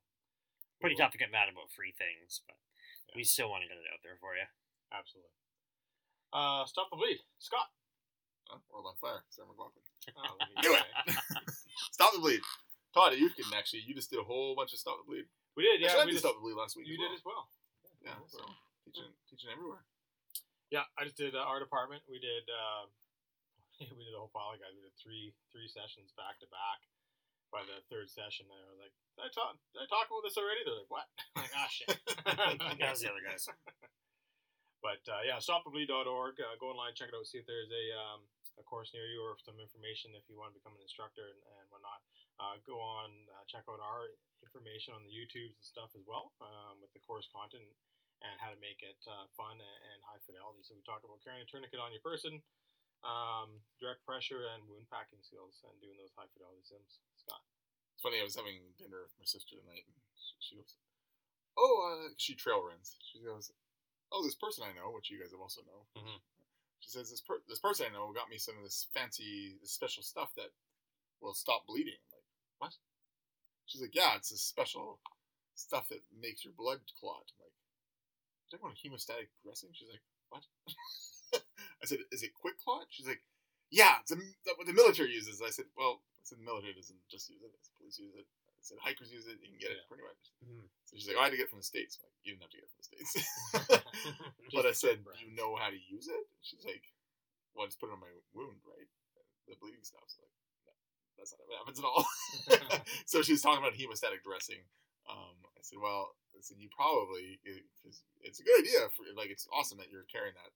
Pretty 0.82 0.98
we'll- 0.98 1.06
tough 1.06 1.14
to 1.14 1.22
get 1.22 1.30
mad 1.30 1.46
about 1.48 1.70
free 1.70 1.94
things, 1.94 2.42
but 2.50 2.58
we 3.14 3.22
still 3.22 3.46
want 3.48 3.62
to 3.62 3.70
get 3.70 3.78
it 3.78 3.86
out 3.94 4.02
there 4.02 4.18
for 4.18 4.34
you. 4.34 4.50
Absolutely. 4.90 5.30
Uh. 6.32 6.64
Stop 6.66 6.88
the 6.90 6.96
bleed, 6.96 7.18
Scott. 7.38 7.68
Huh? 8.48 8.58
World 8.70 8.86
on 8.90 8.96
fire. 9.02 9.22
Sarah 9.30 9.48
McLachlan. 9.50 9.82
Oh, 10.14 10.38
Do 10.62 10.70
it. 10.74 10.86
Stop 11.90 12.14
the 12.14 12.22
bleed. 12.22 12.40
Todd, 12.94 13.12
you 13.18 13.28
can 13.34 13.44
actually. 13.52 13.84
You 13.84 13.92
just 13.92 14.08
did 14.08 14.20
a 14.22 14.24
whole 14.24 14.56
bunch 14.56 14.72
of 14.72 14.80
stop 14.80 14.96
the 15.02 15.06
bleed. 15.08 15.28
We 15.52 15.68
did. 15.68 15.84
Yeah. 15.84 15.92
Actually, 15.92 16.00
I 16.00 16.04
we 16.08 16.12
did 16.16 16.22
just, 16.22 16.24
stop 16.24 16.36
the 16.40 16.44
bleed 16.46 16.56
last 16.56 16.72
week. 16.78 16.88
you 16.88 16.96
as 16.96 17.04
did 17.04 17.12
well. 17.12 17.20
as 17.20 17.24
well. 17.28 17.44
Yeah. 18.00 18.18
So 18.30 18.40
teaching, 18.88 19.12
teaching 19.28 19.50
everywhere. 19.52 19.84
Yeah, 20.72 20.88
I 20.96 21.04
just 21.04 21.18
did 21.20 21.36
uh, 21.36 21.44
our 21.44 21.60
department. 21.60 22.02
We 22.08 22.16
did 22.16 22.48
uh, 22.48 22.88
we 23.98 24.02
did 24.06 24.16
a 24.16 24.20
whole 24.20 24.32
pile 24.32 24.56
of 24.56 24.62
guys. 24.62 24.72
We 24.72 24.80
did 24.86 24.96
three 24.96 25.36
three 25.52 25.68
sessions 25.68 26.14
back 26.16 26.40
to 26.40 26.48
back. 26.48 26.80
By 27.54 27.62
the 27.62 27.78
third 27.86 28.10
session, 28.10 28.50
I 28.50 28.58
was 28.72 28.80
like, 28.82 28.90
"Did 29.14 29.22
I 29.22 29.30
talk? 29.30 29.54
Did 29.70 29.86
I 29.86 29.88
talk 29.92 30.10
about 30.10 30.24
this 30.26 30.34
already?" 30.34 30.66
They're 30.66 30.80
like, 30.82 30.90
"What?" 30.90 31.06
I'm 31.38 31.46
like, 31.46 31.54
"Ah, 31.54 31.70
shit." 31.70 31.94
That 32.80 32.90
was 32.90 33.00
the 33.04 33.12
other 33.12 33.22
guys. 33.22 33.46
But 34.84 35.02
uh, 35.08 35.22
yeah, 35.24 35.40
stopthebleed.org. 35.40 36.36
Uh, 36.38 36.54
go 36.60 36.70
online, 36.70 36.94
check 36.94 37.10
it 37.10 37.16
out, 37.16 37.26
see 37.26 37.40
if 37.40 37.48
there's 37.48 37.72
a 37.72 37.84
um, 37.96 38.20
a 38.56 38.64
course 38.64 38.92
near 38.96 39.04
you 39.08 39.20
or 39.20 39.36
some 39.40 39.60
information 39.60 40.16
if 40.16 40.24
you 40.32 40.36
want 40.36 40.52
to 40.52 40.56
become 40.56 40.72
an 40.76 40.84
instructor 40.84 41.28
and, 41.28 41.40
and 41.60 41.66
whatnot. 41.68 42.00
uh, 42.40 42.56
go 42.64 42.80
on, 42.80 43.12
uh, 43.36 43.44
check 43.48 43.64
out 43.68 43.80
our 43.80 44.08
information 44.40 44.96
on 44.96 45.04
the 45.04 45.12
YouTubes 45.12 45.56
and 45.56 45.64
stuff 45.64 45.92
as 45.92 46.04
well 46.08 46.32
um, 46.40 46.80
with 46.80 46.92
the 46.96 47.02
course 47.04 47.28
content 47.28 47.64
and 48.24 48.36
how 48.40 48.48
to 48.48 48.56
make 48.60 48.80
it 48.80 48.96
uh, 49.04 49.28
fun 49.36 49.60
and, 49.60 49.80
and 49.92 49.98
high 50.04 50.20
fidelity. 50.24 50.64
So 50.64 50.72
we 50.72 50.80
talk 50.88 51.04
about 51.04 51.20
carrying 51.20 51.44
a 51.44 51.48
tourniquet 51.48 51.80
on 51.80 51.92
your 51.92 52.00
person, 52.00 52.40
um, 53.04 53.60
direct 53.76 54.00
pressure, 54.08 54.48
and 54.56 54.64
wound 54.64 54.88
packing 54.88 55.20
skills, 55.20 55.60
and 55.68 55.76
doing 55.84 56.00
those 56.00 56.16
high 56.16 56.28
fidelity 56.32 56.64
sims. 56.64 57.04
Scott. 57.20 57.44
It's 57.92 58.00
funny. 58.00 58.20
I 58.20 58.24
was 58.24 58.36
having 58.36 58.72
dinner 58.80 59.04
with 59.04 59.16
my 59.20 59.28
sister 59.28 59.60
tonight, 59.60 59.84
and 59.84 60.00
she, 60.16 60.32
she 60.40 60.52
goes, 60.56 60.80
"Oh, 61.60 61.76
uh, 61.84 62.16
she 62.16 62.32
trail 62.32 62.64
runs." 62.64 62.96
She 63.04 63.20
goes, 63.20 63.52
"Oh, 64.12 64.22
this 64.24 64.34
person 64.34 64.64
I 64.64 64.72
know, 64.72 64.90
which 64.90 65.10
you 65.10 65.20
guys 65.20 65.32
have 65.32 65.40
also 65.40 65.62
know." 65.62 65.86
Mhm. 65.96 66.20
She 66.80 66.90
says, 66.90 67.10
"This 67.10 67.20
per- 67.22 67.42
this 67.48 67.58
person 67.60 67.86
I 67.86 67.90
know 67.90 68.12
got 68.12 68.28
me 68.30 68.38
some 68.38 68.56
of 68.58 68.64
this 68.64 68.84
fancy, 68.94 69.58
this 69.60 69.72
special 69.72 70.02
stuff 70.02 70.34
that 70.36 70.52
will 71.20 71.34
stop 71.34 71.66
bleeding." 71.66 71.98
I'm 72.12 72.12
like, 72.18 72.24
"What?" 72.58 72.76
She's 73.66 73.82
like, 73.82 73.94
"Yeah, 73.94 74.16
it's 74.16 74.30
this 74.30 74.42
special 74.42 75.00
stuff 75.54 75.88
that 75.88 76.04
makes 76.12 76.44
your 76.44 76.54
blood 76.54 76.82
clot." 76.98 77.32
I'm 77.38 77.44
like, 77.44 77.54
"You 78.44 78.58
talking 78.58 78.66
about 78.66 78.78
hemostatic 78.78 79.28
dressing?" 79.42 79.72
She's 79.74 79.88
like, 79.90 80.02
"What?" 80.30 80.46
I 81.82 81.86
said, 81.86 82.00
"Is 82.12 82.22
it 82.22 82.32
QuikClot?" 82.34 82.86
She's 82.90 83.06
like, 83.06 83.22
"Yeah, 83.70 84.00
it's 84.00 84.12
a, 84.12 84.16
what 84.56 84.66
the 84.66 84.72
military 84.72 85.12
uses." 85.12 85.42
I 85.42 85.50
said, 85.50 85.66
"Well, 85.76 86.02
I 86.18 86.24
said 86.24 86.38
the 86.38 86.44
military 86.44 86.74
doesn't 86.74 87.00
just 87.08 87.28
use 87.30 87.42
it; 87.42 87.52
police 87.78 87.98
use 87.98 88.14
it." 88.16 88.26
I 88.66 88.74
said, 88.74 88.82
"Hikers 88.82 89.14
use 89.14 89.30
it; 89.30 89.38
you 89.38 89.46
can 89.46 89.62
get 89.62 89.70
it 89.70 89.78
Yeah. 89.78 89.86
pretty 89.86 90.02
much." 90.02 90.22
Mhm. 90.42 90.66
So 90.90 90.96
she's 90.98 91.06
like, 91.06 91.14
"Oh, 91.14 91.20
I 91.22 91.30
had 91.30 91.30
to 91.30 91.36
get 91.38 91.46
it 91.46 91.50
from 91.54 91.62
the 91.62 91.70
states." 91.70 91.94
I'm 92.02 92.02
like, 92.10 92.18
"You 92.26 92.34
didn't 92.34 92.42
have 92.42 92.50
to 92.50 92.56
get 92.58 92.66
it 92.66 92.70
from 92.74 92.82
the 92.82 92.90
states." 92.90 93.12
but 94.58 94.66
I 94.66 94.72
said, 94.74 95.04
"Do 95.06 95.22
you 95.22 95.30
know 95.30 95.54
how 95.54 95.70
to 95.70 95.78
use 95.78 96.08
it?" 96.10 96.26
She's 96.42 96.64
like, 96.66 96.82
"Well, 97.54 97.62
I 97.62 97.70
just 97.70 97.78
put 97.78 97.90
it 97.90 97.92
on 97.94 98.00
my 98.02 98.10
wound, 98.34 98.58
right? 98.66 98.90
The 99.46 99.54
bleeding 99.62 99.84
stops." 99.86 100.18
I'm 100.18 100.26
like, 100.26 100.34
no, 100.66 100.72
that's 101.14 101.30
not 101.30 101.46
what 101.46 101.58
happens 101.62 101.78
at 101.78 101.86
all. 101.86 102.02
so 103.06 103.22
she 103.22 103.38
was 103.38 103.42
talking 103.42 103.62
about 103.62 103.78
hemostatic 103.78 104.26
dressing. 104.26 104.66
Um, 105.06 105.38
I 105.54 105.62
said, 105.62 105.78
"Well, 105.78 106.16
I 106.34 106.42
said 106.42 106.58
you 106.58 106.68
probably 106.74 107.38
because 107.46 108.02
it's 108.26 108.40
a 108.40 108.42
good 108.42 108.58
idea 108.66 108.90
for 108.98 109.06
like 109.14 109.30
it's 109.30 109.46
awesome 109.54 109.78
that 109.78 109.90
you're 109.94 110.10
carrying 110.10 110.34
that 110.34 110.50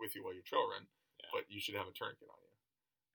with 0.00 0.16
you 0.16 0.24
while 0.24 0.32
you 0.32 0.40
trail 0.40 0.64
run, 0.64 0.88
Yeah. 1.20 1.28
but 1.32 1.44
you 1.52 1.60
should 1.60 1.76
have 1.76 1.88
a 1.88 1.92
tourniquet 1.92 2.28
on 2.32 2.40
you." 2.40 2.49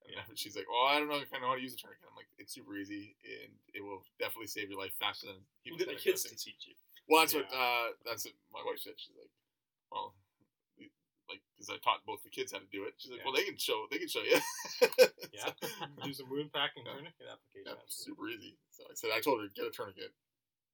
And 0.06 0.16
Yeah. 0.16 0.24
then 0.28 0.36
she's 0.42 0.56
like, 0.56 0.70
"Well, 0.70 0.86
I 0.88 1.00
don't 1.00 1.10
know 1.10 1.18
if 1.20 1.34
I 1.34 1.40
know 1.40 1.50
how 1.50 1.56
to 1.58 1.62
use 1.62 1.74
a 1.74 1.78
tourniquet." 1.78 2.06
I'm 2.10 2.16
like, 2.16 2.30
"It's 2.38 2.54
super 2.54 2.76
easy, 2.78 3.16
and 3.26 3.52
it 3.74 3.82
will 3.82 4.06
definitely 4.20 4.48
save 4.48 4.70
your 4.70 4.80
life 4.80 4.94
faster 5.00 5.28
than 5.28 5.42
We'll 5.66 5.78
get 5.78 5.90
the 5.90 5.96
kids 5.96 6.24
dressing." 6.24 6.38
to 6.38 6.44
teach 6.44 6.68
you. 6.70 6.76
Well, 7.10 7.22
that's 7.22 7.34
what 7.34 7.46
uh, 7.54 7.94
that's 8.06 8.26
what 8.26 8.34
my 8.54 8.62
wife 8.66 8.80
said. 8.82 8.98
She's 8.98 9.14
like, 9.18 9.30
well, 9.92 10.16
like 11.30 11.42
because 11.54 11.70
I 11.74 11.78
taught 11.82 12.06
both 12.06 12.22
the 12.22 12.30
kids 12.30 12.54
how 12.54 12.62
to 12.62 12.70
do 12.70 12.86
it. 12.86 12.94
She's 12.98 13.10
like, 13.10 13.22
Yeah. 13.22 13.26
well, 13.26 13.34
they 13.34 13.46
can 13.46 13.58
show 13.58 13.86
they 13.90 13.98
can 13.98 14.10
show 14.10 14.22
you. 14.24 14.38
Yeah, 15.36 15.52
do 16.06 16.14
some 16.16 16.30
wound 16.32 16.54
packing 16.56 16.88
Yeah. 16.88 16.96
tourniquet 16.96 17.28
application. 17.28 17.76
yeah, 17.76 17.84
super 17.92 18.30
easy. 18.32 18.56
So 18.72 18.88
I 18.88 18.94
said 18.96 19.12
I 19.12 19.20
told 19.20 19.42
her 19.44 19.52
get 19.52 19.68
a 19.68 19.74
tourniquet, 19.74 20.16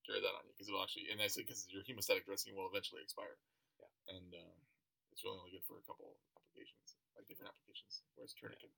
carry 0.06 0.22
that 0.22 0.38
on 0.38 0.46
you 0.46 0.54
because 0.54 0.70
it'll 0.70 0.84
actually. 0.86 1.10
And 1.10 1.18
I 1.18 1.26
said 1.32 1.50
because 1.50 1.66
your 1.72 1.82
hemostatic 1.82 2.30
dressing 2.30 2.54
will 2.54 2.70
eventually 2.70 3.02
expire. 3.02 3.42
Yeah. 3.82 3.90
And 4.14 4.30
um, 4.38 4.58
it's 5.10 5.26
really 5.26 5.40
only 5.42 5.50
good 5.58 5.66
for 5.66 5.82
a 5.82 5.86
couple 5.90 6.14
applications, 6.38 6.94
like 7.18 7.26
different 7.26 7.50
applications. 7.50 8.06
Whereas 8.14 8.38
tourniquet, 8.38 8.70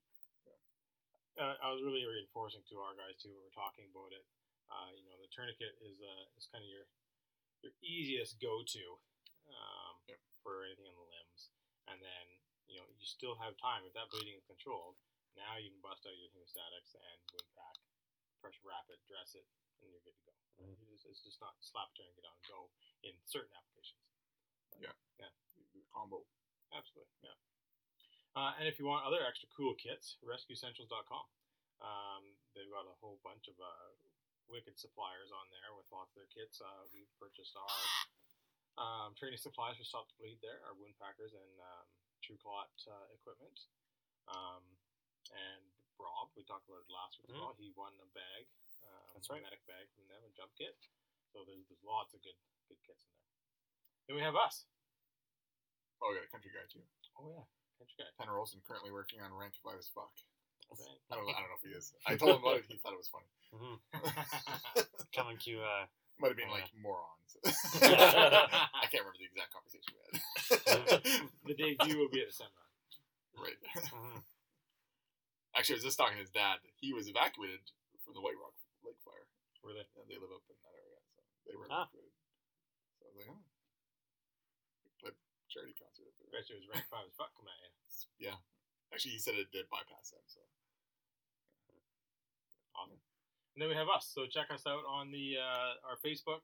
uh, 1.39 1.55
I 1.61 1.67
was 1.73 1.81
really 1.81 2.05
reinforcing 2.05 2.61
to 2.69 2.75
our 2.83 2.93
guys 2.97 3.17
too. 3.21 3.31
when 3.33 3.41
We 3.41 3.47
were 3.49 3.57
talking 3.57 3.87
about 3.89 4.13
it. 4.13 4.25
Uh, 4.71 4.89
you 4.95 5.03
know, 5.05 5.17
the 5.19 5.29
tourniquet 5.29 5.75
is 5.83 5.99
uh, 6.01 6.25
is 6.39 6.47
kind 6.49 6.63
of 6.63 6.69
your 6.71 6.85
your 7.61 7.73
easiest 7.83 8.39
go 8.41 8.63
to 8.63 8.85
um, 9.49 9.93
Yep. 10.09 10.19
for 10.43 10.63
anything 10.67 10.87
in 10.89 10.95
the 10.97 11.07
limbs, 11.07 11.51
and 11.91 11.99
then 12.01 12.25
you 12.67 12.79
know 12.79 12.87
you 12.95 13.05
still 13.05 13.35
have 13.39 13.55
time 13.59 13.83
if 13.85 13.93
that 13.93 14.09
bleeding 14.09 14.35
is 14.39 14.45
controlled. 14.47 14.97
Now 15.33 15.57
you 15.57 15.73
can 15.73 15.81
bust 15.81 16.05
out 16.05 16.13
your 16.13 16.29
hemostatics 16.33 16.93
and 16.93 17.17
wound 17.33 17.49
pack, 17.57 17.77
pressure 18.39 18.65
rapid, 18.65 19.01
dress 19.09 19.33
it, 19.33 19.45
and 19.81 19.89
you're 19.89 20.03
good 20.05 20.13
to 20.13 20.23
go. 20.29 20.33
Mhm. 20.61 20.77
You 20.77 20.93
just- 20.93 21.05
it's 21.09 21.23
just 21.25 21.41
not 21.41 21.57
slap 21.65 21.89
a 21.89 21.93
tourniquet 21.97 22.25
on 22.29 22.37
and 22.37 22.45
go 22.47 22.69
in 23.01 23.17
certain 23.25 23.53
applications. 23.57 23.99
the, 25.55 25.63
the 25.73 25.83
combo. 25.93 26.25
Absolutely, 26.73 27.13
yeah. 27.21 27.37
Uh, 28.33 28.53
and 28.57 28.65
if 28.65 28.81
you 28.81 28.85
want 28.89 29.05
other 29.05 29.21
extra 29.21 29.45
cool 29.53 29.77
kits, 29.77 30.17
RescueCentrals.com. 30.25 31.25
Um, 31.83 32.23
they've 32.57 32.69
got 32.71 32.87
a 32.89 32.95
whole 32.97 33.19
bunch 33.21 33.45
of 33.51 33.55
uh, 33.61 33.89
wicked 34.49 34.79
suppliers 34.79 35.29
on 35.29 35.45
there 35.53 35.69
with 35.77 35.85
lots 35.93 36.09
of 36.15 36.23
their 36.23 36.31
kits. 36.33 36.57
Uh, 36.63 36.87
we 36.95 37.05
purchased 37.21 37.53
our 37.53 37.69
um, 38.81 39.13
training 39.19 39.37
supplies 39.37 39.77
for 39.77 39.85
Stop 39.85 40.09
the 40.09 40.17
Bleed 40.17 40.39
there, 40.41 40.63
our 40.65 40.73
wound 40.79 40.97
packers 40.97 41.35
and 41.35 41.53
um, 41.61 41.85
True 42.25 42.39
Clot 42.41 42.71
uh, 42.89 43.05
equipment. 43.13 43.53
Um, 44.31 44.63
and 45.29 45.61
Rob, 46.01 46.31
we 46.33 46.41
talked 46.47 46.65
about 46.65 46.81
it 46.87 46.89
last 46.89 47.19
week 47.21 47.29
as 47.29 47.37
Mhm. 47.37 47.43
well. 47.45 47.53
He 47.59 47.69
won 47.77 47.93
a 48.01 48.09
bag, 48.17 48.47
um, 48.81 49.13
That's 49.13 49.29
right. 49.29 49.43
a 49.43 49.45
medic 49.45 49.61
bag 49.69 49.85
from 49.93 50.07
them, 50.09 50.23
a 50.25 50.31
jump 50.33 50.55
kit. 50.57 50.73
So 51.35 51.43
there's, 51.45 51.67
there's 51.69 51.83
lots 51.85 52.13
of 52.17 52.21
good 52.25 52.37
good 52.71 52.79
kits 52.87 53.03
in 53.05 53.11
there. 53.13 53.29
Then 54.07 54.15
we 54.15 54.23
have 54.23 54.35
us. 54.39 54.65
Oh, 56.01 56.09
I 56.09 56.15
got 56.15 56.25
a 56.25 56.31
country 56.31 56.51
guy 56.55 56.63
too. 56.71 56.85
Oh 57.19 57.27
yeah, 57.29 57.45
guy. 57.97 58.07
Tanner 58.19 58.37
Olson 58.39 58.61
currently 58.67 58.91
working 58.91 59.19
on 59.21 59.33
Rank 59.33 59.53
as 59.77 59.87
Fuck. 59.93 60.11
Bang. 60.73 60.97
I 61.11 61.15
don't 61.15 61.27
know. 61.27 61.33
I 61.37 61.39
don't 61.43 61.51
know 61.53 61.59
if 61.61 61.65
he 61.67 61.73
is. 61.75 61.93
I 62.07 62.15
told 62.17 62.37
him 62.37 62.41
about 62.41 62.57
it. 62.63 62.65
He 62.67 62.77
thought 62.81 62.93
it 62.95 63.01
was 63.01 63.11
funny. 63.11 63.29
Mhm. 63.53 63.77
Coming 65.17 65.37
to 65.45 65.53
uh, 65.61 65.85
Might 66.17 66.33
have 66.33 66.37
been 66.39 66.49
Yeah. 66.49 66.57
like 66.65 66.71
morons. 66.81 67.31
I 67.45 68.85
can't 68.89 69.05
remember 69.05 69.21
the 69.21 69.29
exact 69.29 69.53
conversation 69.53 69.93
we 69.93 70.01
had. 70.01 70.13
the 71.45 71.53
debut 71.57 71.97
will 72.01 72.09
be 72.09 72.21
at 72.25 72.29
the 72.33 72.37
seminar. 72.37 72.67
right. 73.37 73.59
mhm. 73.93 74.23
Actually, 75.53 75.77
I 75.77 75.85
was 75.85 75.89
just 75.93 75.97
talking 76.01 76.17
to 76.17 76.25
his 76.25 76.33
dad. 76.33 76.57
He 76.81 76.89
was 76.93 77.05
evacuated 77.05 77.61
from 78.01 78.17
the 78.17 78.21
White 78.25 78.37
Rock 78.41 78.57
Lake 78.81 78.97
fire. 79.05 79.29
Were 79.61 79.77
they? 79.77 79.85
And 80.01 80.09
they 80.09 80.17
live 80.17 80.33
up 80.33 80.41
in 80.49 80.57
that 80.65 80.73
area, 80.73 80.97
so 81.13 81.21
they 81.45 81.53
were 81.53 81.69
Ah. 81.69 81.85
evacuated. 81.85 82.13
So 82.97 83.05
I 83.05 83.07
was 83.13 83.17
like, 83.21 83.29
oh. 83.29 83.41
Played 85.05 85.17
charity 85.53 85.77
there. 85.77 85.92
Bet 86.33 86.49
you 86.49 86.57
it 86.57 86.65
was 86.65 86.69
rank 86.73 86.89
five 86.89 87.05
as 87.05 87.13
fuck 87.13 87.29
come 87.37 87.45
at 87.45 87.61
you. 87.61 87.69
Yeah. 88.17 88.37
Actually, 88.89 89.13
he 89.17 89.21
said 89.21 89.37
it 89.37 89.53
did 89.53 89.69
bypass 89.69 90.09
them. 90.09 90.25
So 90.25 90.41
Awesome. 92.73 92.97
And 93.53 93.61
then 93.61 93.69
we 93.69 93.77
have 93.77 93.89
us. 93.89 94.09
So 94.09 94.25
check 94.25 94.49
us 94.49 94.65
out 94.65 94.81
on 94.89 95.13
the 95.13 95.37
uh, 95.37 95.77
our 95.85 95.97
Facebook, 96.01 96.41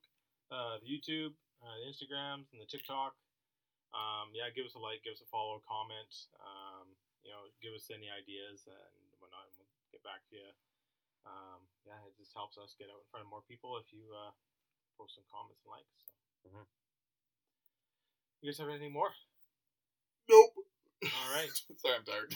uh, 0.54 0.78
the 0.78 0.86
YouTube, 0.86 1.34
uh, 1.66 1.74
the 1.82 1.90
Instagrams, 1.90 2.46
and 2.54 2.62
the 2.62 2.70
TikTok. 2.70 3.18
Um, 3.98 4.30
yeah, 4.38 4.54
give 4.54 4.70
us 4.70 4.78
a 4.78 4.82
like, 4.82 5.02
give 5.02 5.18
us 5.18 5.26
a 5.26 5.30
follow, 5.34 5.66
comment. 5.66 6.14
Um, 6.38 6.94
you 7.26 7.34
know, 7.34 7.50
give 7.66 7.74
us 7.74 7.90
any 7.90 8.14
ideas 8.14 8.70
and 8.70 9.02
whatnot, 9.18 9.50
and 9.58 9.66
we'll 9.66 9.90
get 9.90 10.06
back 10.06 10.22
to 10.30 10.38
you. 10.38 10.50
Um, 11.26 11.66
yeah, 11.90 11.98
it 12.06 12.14
just 12.14 12.38
helps 12.38 12.62
us 12.62 12.78
get 12.78 12.94
out 12.94 13.02
in 13.02 13.10
front 13.10 13.26
of 13.26 13.30
more 13.34 13.42
people 13.50 13.82
if 13.82 13.90
you 13.90 14.06
uh, 14.14 14.30
post 15.02 15.18
some 15.18 15.26
comments 15.34 15.66
and 15.66 15.74
likes. 15.74 15.98
So. 15.98 16.14
Mhm. 16.46 16.66
You 18.46 18.54
guys 18.54 18.62
have 18.62 18.70
anything 18.70 18.94
more? 18.94 19.12
Nope. 20.30 20.51
All 21.03 21.34
right, 21.34 21.49
Sorry, 21.77 21.95
I'm 21.97 22.05
tired. 22.05 22.34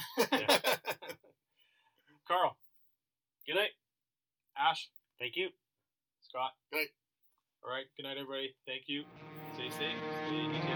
Carl, 2.28 2.58
Good 3.46 3.56
night. 3.56 3.72
Ash, 4.58 4.90
Thank 5.20 5.36
you. 5.36 5.50
Scott. 6.22 6.52
Good 6.72 6.78
night. 6.80 6.88
All 7.64 7.72
right. 7.72 7.86
Good 7.96 8.04
night, 8.04 8.18
everybody. 8.18 8.56
Thank 8.66 8.84
you. 8.88 9.04
Stay 9.56 9.70
safe. 9.70 9.98
Stay. 10.28 10.73